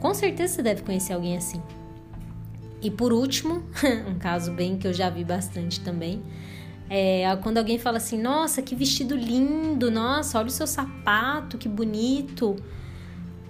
Com 0.00 0.14
certeza 0.14 0.54
você 0.54 0.62
deve 0.62 0.82
conhecer 0.82 1.12
alguém 1.12 1.36
assim. 1.36 1.60
E 2.80 2.90
por 2.90 3.12
último, 3.12 3.62
um 4.08 4.18
caso 4.18 4.52
bem 4.52 4.78
que 4.78 4.86
eu 4.86 4.94
já 4.94 5.10
vi 5.10 5.22
bastante 5.22 5.80
também, 5.80 6.22
é 6.88 7.24
quando 7.42 7.58
alguém 7.58 7.78
fala 7.78 7.98
assim: 7.98 8.18
Nossa, 8.18 8.62
que 8.62 8.74
vestido 8.74 9.14
lindo! 9.14 9.90
Nossa, 9.90 10.38
olha 10.38 10.48
o 10.48 10.50
seu 10.50 10.66
sapato, 10.66 11.58
que 11.58 11.68
bonito! 11.68 12.56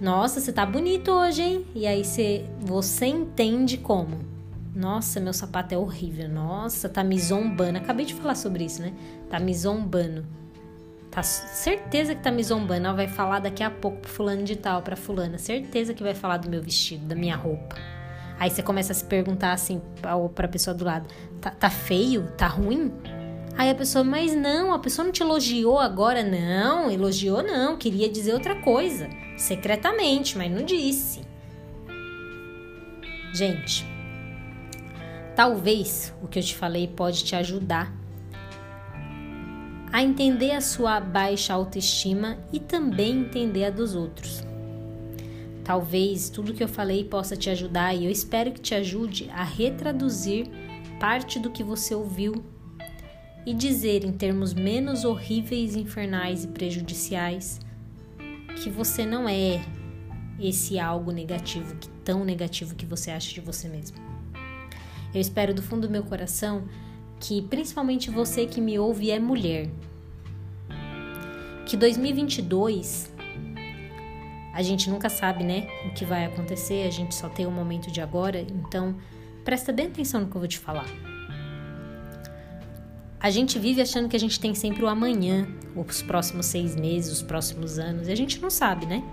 Nossa, 0.01 0.39
você 0.39 0.51
tá 0.51 0.65
bonito 0.65 1.11
hoje, 1.11 1.41
hein? 1.41 1.65
E 1.73 1.85
aí 1.85 2.03
você, 2.03 2.45
você 2.59 3.05
entende 3.05 3.77
como? 3.77 4.38
Nossa, 4.79 5.19
meu 5.19 5.33
sapato 5.33 5.75
é 5.75 5.77
horrível. 5.77 6.29
Nossa, 6.29 6.87
tá 6.87 7.03
me 7.03 7.19
zombando. 7.19 7.77
Acabei 7.77 8.05
de 8.05 8.13
falar 8.13 8.35
sobre 8.35 8.63
isso, 8.63 8.81
né? 8.81 8.93
Tá 9.29 9.37
me 9.37 9.53
zombando. 9.53 10.25
Tá 11.11 11.21
certeza 11.21 12.15
que 12.15 12.23
tá 12.23 12.31
me 12.31 12.41
zombando. 12.41 12.87
Ela 12.87 12.95
vai 12.95 13.07
falar 13.09 13.39
daqui 13.39 13.61
a 13.61 13.69
pouco 13.69 13.97
pro 13.97 14.09
fulano 14.09 14.43
de 14.43 14.55
tal, 14.55 14.81
pra 14.81 14.95
fulana. 14.95 15.37
Certeza 15.37 15.93
que 15.93 16.01
vai 16.01 16.15
falar 16.15 16.37
do 16.37 16.49
meu 16.49 16.63
vestido, 16.63 17.05
da 17.05 17.13
minha 17.13 17.35
roupa. 17.35 17.75
Aí 18.39 18.49
você 18.49 18.63
começa 18.63 18.93
a 18.93 18.95
se 18.95 19.03
perguntar 19.03 19.51
assim 19.51 19.81
pra 20.33 20.47
pessoa 20.47 20.73
do 20.73 20.85
lado: 20.85 21.13
tá, 21.41 21.51
tá 21.51 21.69
feio? 21.69 22.31
Tá 22.37 22.47
ruim? 22.47 22.93
Aí 23.57 23.69
a 23.69 23.75
pessoa, 23.75 24.05
mas 24.05 24.33
não, 24.33 24.73
a 24.73 24.79
pessoa 24.79 25.03
não 25.03 25.11
te 25.11 25.21
elogiou 25.21 25.77
agora, 25.77 26.23
não, 26.23 26.89
elogiou 26.89 27.43
não, 27.43 27.75
queria 27.75 28.07
dizer 28.07 28.33
outra 28.33 28.55
coisa, 28.55 29.09
secretamente, 29.35 30.37
mas 30.37 30.49
não 30.49 30.63
disse. 30.63 31.19
Gente, 33.33 33.85
talvez 35.39 36.13
o 36.21 36.27
que 36.27 36.37
eu 36.37 36.43
te 36.43 36.53
falei 36.53 36.85
pode 36.85 37.23
te 37.23 37.33
ajudar 37.33 37.95
a 39.89 40.03
entender 40.03 40.51
a 40.51 40.59
sua 40.59 40.99
baixa 40.99 41.53
autoestima 41.53 42.37
e 42.51 42.59
também 42.59 43.21
entender 43.21 43.63
a 43.63 43.69
dos 43.69 43.95
outros. 43.95 44.43
Talvez 45.63 46.29
tudo 46.29 46.53
que 46.53 46.61
eu 46.61 46.67
falei 46.67 47.05
possa 47.05 47.37
te 47.37 47.49
ajudar 47.49 47.95
e 47.95 48.03
eu 48.03 48.11
espero 48.11 48.51
que 48.51 48.59
te 48.59 48.75
ajude 48.75 49.29
a 49.29 49.45
retraduzir 49.45 50.45
parte 50.99 51.39
do 51.39 51.49
que 51.49 51.63
você 51.63 51.95
ouviu 51.95 52.43
e 53.45 53.53
dizer 53.53 54.03
em 54.03 54.11
termos 54.11 54.53
menos 54.53 55.05
horríveis, 55.05 55.73
infernais 55.77 56.43
e 56.43 56.49
prejudiciais 56.49 57.61
que 58.61 58.69
você 58.69 59.05
não 59.05 59.29
é 59.29 59.63
esse 60.37 60.77
algo 60.77 61.13
negativo, 61.13 61.77
que 61.77 61.87
tão 62.03 62.25
negativo 62.25 62.75
que 62.75 62.85
você 62.85 63.09
acha 63.09 63.33
de 63.33 63.39
você 63.39 63.69
mesmo. 63.69 64.08
Eu 65.13 65.19
espero 65.21 65.53
do 65.53 65.61
fundo 65.61 65.87
do 65.87 65.91
meu 65.91 66.03
coração 66.03 66.63
que 67.19 67.41
principalmente 67.41 68.09
você 68.09 68.45
que 68.45 68.61
me 68.61 68.79
ouve 68.79 69.11
é 69.11 69.19
mulher. 69.19 69.69
Que 71.65 71.75
2022 71.75 73.11
a 74.53 74.61
gente 74.61 74.89
nunca 74.89 75.09
sabe, 75.09 75.43
né, 75.43 75.67
o 75.85 75.93
que 75.93 76.03
vai 76.03 76.25
acontecer, 76.25 76.85
a 76.85 76.91
gente 76.91 77.15
só 77.15 77.29
tem 77.29 77.45
o 77.45 77.51
momento 77.51 77.91
de 77.91 78.01
agora, 78.01 78.41
então 78.41 78.95
presta 79.45 79.71
bem 79.71 79.87
atenção 79.87 80.21
no 80.21 80.27
que 80.27 80.35
eu 80.35 80.41
vou 80.41 80.47
te 80.47 80.59
falar. 80.59 80.87
A 83.19 83.29
gente 83.29 83.59
vive 83.59 83.81
achando 83.81 84.09
que 84.09 84.15
a 84.15 84.19
gente 84.19 84.39
tem 84.39 84.55
sempre 84.55 84.83
o 84.83 84.87
amanhã, 84.87 85.47
os 85.75 86.01
próximos 86.01 86.47
seis 86.47 86.75
meses, 86.75 87.11
os 87.11 87.21
próximos 87.21 87.77
anos, 87.77 88.07
e 88.07 88.11
a 88.11 88.15
gente 88.15 88.41
não 88.41 88.49
sabe, 88.49 88.85
né? 88.85 89.03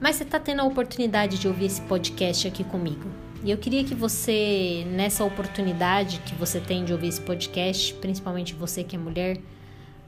Mas 0.00 0.16
você 0.16 0.22
está 0.24 0.38
tendo 0.38 0.60
a 0.62 0.64
oportunidade 0.64 1.38
de 1.38 1.48
ouvir 1.48 1.66
esse 1.66 1.80
podcast 1.82 2.48
aqui 2.48 2.64
comigo. 2.64 3.08
E 3.46 3.50
eu 3.52 3.56
queria 3.56 3.84
que 3.84 3.94
você, 3.94 4.84
nessa 4.88 5.22
oportunidade 5.22 6.20
que 6.26 6.34
você 6.34 6.58
tem 6.58 6.84
de 6.84 6.92
ouvir 6.92 7.06
esse 7.06 7.20
podcast, 7.20 7.94
principalmente 7.94 8.52
você 8.52 8.82
que 8.82 8.96
é 8.96 8.98
mulher, 8.98 9.38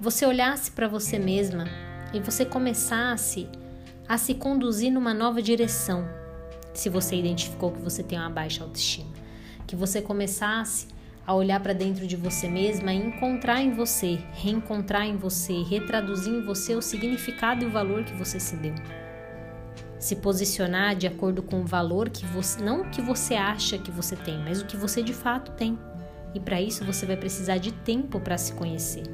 você 0.01 0.27
olhasse 0.27 0.73
para 0.73 0.89
você 0.89 1.21
mesma 1.21 1.65
e 2.13 2.19
você 2.19 2.45
começasse 2.45 3.49
a 4.09 4.19
se 4.19 4.35
conduzir 4.35 4.91
numa 4.91 5.15
nova 5.15 5.41
direção, 5.41 6.05
se 6.75 6.89
você 6.89 7.15
identificou 7.15 7.71
que 7.71 7.81
você 7.81 8.03
tem 8.03 8.19
uma 8.19 8.29
baixa 8.29 8.65
autoestima. 8.65 9.13
Que 9.69 9.77
você 9.77 10.03
começasse 10.03 10.89
a 11.25 11.33
olhar 11.33 11.61
para 11.61 11.73
dentro 11.73 12.09
de 12.09 12.17
você 12.17 12.49
mesma 12.49 12.93
e 12.93 12.97
encontrar 12.97 13.63
em 13.63 13.71
você, 13.71 14.19
reencontrar 14.33 15.07
em 15.07 15.17
você, 15.17 15.63
retraduzir 15.63 16.33
em 16.33 16.43
você 16.43 16.75
o 16.75 16.83
significado 16.83 17.63
e 17.63 17.69
o 17.69 17.71
valor 17.71 18.03
que 18.03 18.15
você 18.15 18.41
se 18.41 18.57
deu. 18.57 18.75
Se 19.99 20.17
posicionar 20.17 20.95
de 20.95 21.07
acordo 21.07 21.43
com 21.43 21.61
o 21.61 21.65
valor 21.65 22.09
que 22.09 22.25
você, 22.27 22.63
não 22.63 22.83
o 22.83 22.91
que 22.91 23.03
você 23.03 23.35
acha 23.35 23.79
que 23.79 23.91
você 23.91 24.15
tem, 24.15 24.39
mas 24.39 24.61
o 24.61 24.67
que 24.67 24.77
você 24.77 25.03
de 25.03 25.13
fato 25.13 25.53
tem. 25.53 25.79
E 26.35 26.41
para 26.41 26.61
isso 26.61 26.85
você 26.85 27.05
vai 27.05 27.17
precisar 27.17 27.59
de 27.59 27.73
tempo 27.73 28.21
para 28.21 28.39
se 28.39 28.53
conhecer. 28.53 29.05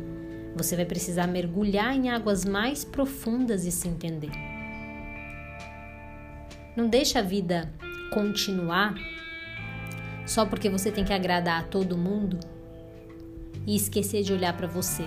Você 0.55 0.76
vai 0.76 0.85
precisar 0.85 1.26
mergulhar 1.26 1.97
em 1.97 2.11
águas 2.11 2.45
mais 2.45 2.85
profundas 2.85 3.64
e 3.64 3.72
se 3.72 3.89
entender. 3.89 4.30
Não 6.76 6.89
deixa 6.89 7.20
a 7.20 7.22
vida 7.22 7.72
continuar 8.12 8.95
só 10.26 10.45
porque 10.47 10.68
você 10.68 10.91
tem 10.91 11.05
que 11.05 11.12
agradar 11.12 11.61
a 11.61 11.64
todo 11.64 11.97
mundo 11.97 12.39
e 13.66 13.74
esquecer 13.76 14.22
de 14.22 14.32
olhar 14.32 14.57
para 14.57 14.66
você. 14.66 15.05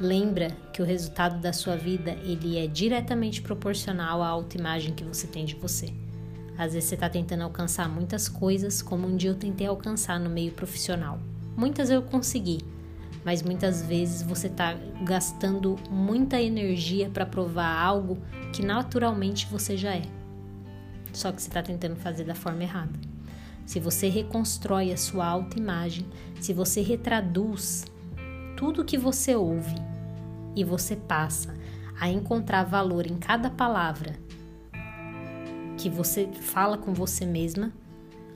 Lembra 0.00 0.50
que 0.72 0.82
o 0.82 0.84
resultado 0.84 1.40
da 1.40 1.52
sua 1.52 1.76
vida 1.76 2.12
ele 2.24 2.58
é 2.58 2.66
diretamente 2.66 3.40
proporcional 3.40 4.22
à 4.22 4.28
autoimagem 4.28 4.92
que 4.92 5.04
você 5.04 5.26
tem 5.26 5.44
de 5.44 5.54
você. 5.54 5.92
Às 6.58 6.72
vezes 6.72 6.88
você 6.88 6.94
está 6.94 7.08
tentando 7.08 7.42
alcançar 7.42 7.88
muitas 7.88 8.28
coisas, 8.28 8.82
como 8.82 9.06
um 9.06 9.16
dia 9.16 9.30
eu 9.30 9.34
tentei 9.34 9.66
alcançar 9.66 10.18
no 10.18 10.28
meio 10.28 10.52
profissional. 10.52 11.20
Muitas 11.56 11.90
eu 11.90 12.02
consegui, 12.02 12.58
mas 13.24 13.42
muitas 13.42 13.82
vezes 13.82 14.22
você 14.22 14.48
está 14.48 14.74
gastando 15.04 15.76
muita 15.88 16.40
energia 16.40 17.08
para 17.08 17.24
provar 17.24 17.80
algo 17.80 18.18
que 18.52 18.64
naturalmente 18.64 19.46
você 19.46 19.76
já 19.76 19.94
é. 19.94 20.02
Só 21.12 21.30
que 21.30 21.40
você 21.40 21.48
está 21.48 21.62
tentando 21.62 21.96
fazer 21.96 22.24
da 22.24 22.34
forma 22.34 22.64
errada. 22.64 22.98
Se 23.64 23.78
você 23.78 24.08
reconstrói 24.08 24.92
a 24.92 24.96
sua 24.96 25.26
autoimagem, 25.26 26.06
se 26.40 26.52
você 26.52 26.82
retraduz 26.82 27.84
tudo 28.56 28.84
que 28.84 28.96
você 28.96 29.34
ouve 29.34 29.74
e 30.56 30.64
você 30.64 30.96
passa 30.96 31.54
a 32.00 32.08
encontrar 32.08 32.64
valor 32.64 33.06
em 33.06 33.16
cada 33.16 33.50
palavra 33.50 34.14
que 35.76 35.88
você 35.88 36.28
fala 36.28 36.78
com 36.78 36.94
você 36.94 37.26
mesma, 37.26 37.72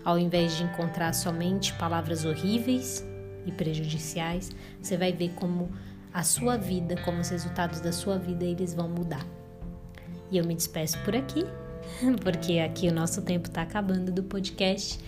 ao 0.04 0.18
invés 0.18 0.56
de 0.56 0.64
encontrar 0.64 1.12
somente 1.14 1.72
palavras 1.74 2.24
horríveis 2.24 3.04
e 3.46 3.52
prejudiciais, 3.52 4.50
você 4.80 4.96
vai 4.96 5.12
ver 5.12 5.30
como 5.34 5.70
a 6.12 6.22
sua 6.22 6.56
vida, 6.56 6.96
como 7.04 7.20
os 7.20 7.28
resultados 7.28 7.80
da 7.80 7.92
sua 7.92 8.18
vida, 8.18 8.44
eles 8.44 8.74
vão 8.74 8.88
mudar. 8.88 9.24
E 10.30 10.38
eu 10.38 10.44
me 10.44 10.54
despeço 10.54 10.98
por 11.04 11.14
aqui, 11.14 11.44
porque 12.22 12.58
aqui 12.58 12.88
o 12.88 12.92
nosso 12.92 13.22
tempo 13.22 13.48
está 13.48 13.62
acabando 13.62 14.10
do 14.10 14.22
podcast. 14.22 14.98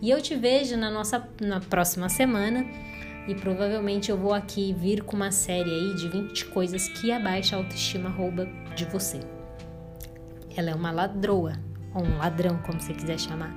E 0.00 0.10
eu 0.10 0.20
te 0.20 0.36
vejo 0.36 0.76
na 0.76 0.90
nossa 0.90 1.28
na 1.40 1.60
próxima 1.60 2.08
semana 2.08 2.64
e 3.28 3.34
provavelmente 3.34 4.10
eu 4.10 4.16
vou 4.16 4.32
aqui 4.32 4.72
vir 4.72 5.02
com 5.02 5.14
uma 5.14 5.30
série 5.30 5.70
aí 5.70 5.94
de 5.94 6.08
20 6.08 6.46
coisas 6.46 6.88
que 6.88 7.12
a 7.12 7.20
baixa 7.20 7.56
autoestima 7.56 8.08
rouba 8.08 8.48
de 8.74 8.86
você. 8.86 9.20
Ela 10.56 10.70
é 10.70 10.74
uma 10.74 10.90
ladroa, 10.90 11.52
ou 11.94 12.02
um 12.02 12.16
ladrão, 12.16 12.58
como 12.64 12.80
você 12.80 12.94
quiser 12.94 13.20
chamar, 13.20 13.54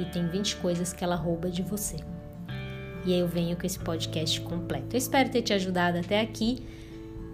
e 0.00 0.04
tem 0.06 0.28
20 0.28 0.56
coisas 0.56 0.92
que 0.92 1.04
ela 1.04 1.14
rouba 1.14 1.48
de 1.48 1.62
você. 1.62 1.96
E 3.06 3.12
aí 3.12 3.20
eu 3.20 3.28
venho 3.28 3.56
com 3.56 3.64
esse 3.64 3.78
podcast 3.78 4.40
completo. 4.40 4.96
Eu 4.96 4.98
espero 4.98 5.30
ter 5.30 5.42
te 5.42 5.52
ajudado 5.52 5.98
até 5.98 6.20
aqui 6.20 6.66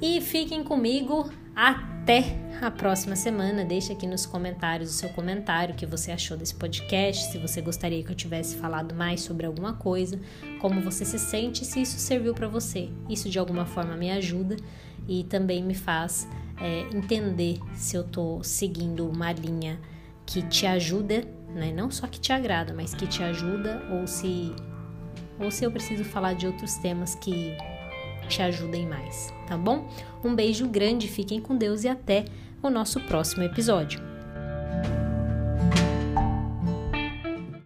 e 0.03 0.21
fiquem 0.21 0.63
comigo 0.63 1.31
até 1.55 2.37
a 2.61 2.71
próxima 2.71 3.17
semana. 3.17 3.65
Deixe 3.65 3.93
aqui 3.93 4.07
nos 4.07 4.27
comentários 4.27 4.91
o 4.91 4.93
seu 4.93 5.09
comentário, 5.11 5.75
o 5.75 5.77
que 5.77 5.87
você 5.87 6.11
achou 6.11 6.37
desse 6.37 6.55
podcast, 6.55 7.31
se 7.31 7.39
você 7.39 7.61
gostaria 7.61 8.03
que 8.03 8.11
eu 8.11 8.17
tivesse 8.17 8.57
falado 8.57 8.95
mais 8.95 9.23
sobre 9.23 9.47
alguma 9.47 9.75
coisa, 9.75 10.19
como 10.61 10.81
você 10.81 11.05
se 11.05 11.19
sente, 11.19 11.65
se 11.65 11.83
isso 11.83 11.99
serviu 11.99 12.35
para 12.35 12.49
você. 12.49 12.91
Isso 13.09 13.29
de 13.29 13.39
alguma 13.39 13.65
forma 13.65 13.97
me 13.97 14.11
ajuda 14.11 14.57
e 15.09 15.25
também 15.25 15.63
me 15.63 15.75
faz 15.75 16.29
é, 16.61 16.87
entender 16.95 17.59
se 17.75 17.97
eu 17.97 18.03
estou 18.03 18.45
seguindo 18.45 19.09
uma 19.09 19.33
linha 19.33 19.81
que 20.27 20.43
te 20.43 20.67
ajuda, 20.67 21.25
né? 21.49 21.73
não 21.73 21.91
só 21.91 22.07
que 22.07 22.21
te 22.21 22.33
agrada, 22.33 22.73
mas 22.73 22.95
que 22.95 23.07
te 23.07 23.23
ajuda 23.23 23.83
ou 23.91 24.07
se 24.07 24.55
ou 25.39 25.51
se 25.51 25.65
eu 25.65 25.73
preciso 25.73 26.05
falar 26.05 26.35
de 26.35 26.47
outros 26.47 26.75
temas 26.75 27.15
que 27.15 27.57
te 28.29 28.43
ajudem 28.43 28.87
mais, 28.87 29.33
tá 29.47 29.57
bom? 29.57 29.89
Um 30.23 30.35
beijo 30.35 30.69
grande, 30.69 31.09
fiquem 31.09 31.41
com 31.41 31.57
Deus 31.57 31.85
e 31.85 31.89
até 31.89 32.25
o 32.63 32.69
nosso 32.69 33.01
próximo 33.01 33.43
episódio. 33.43 34.01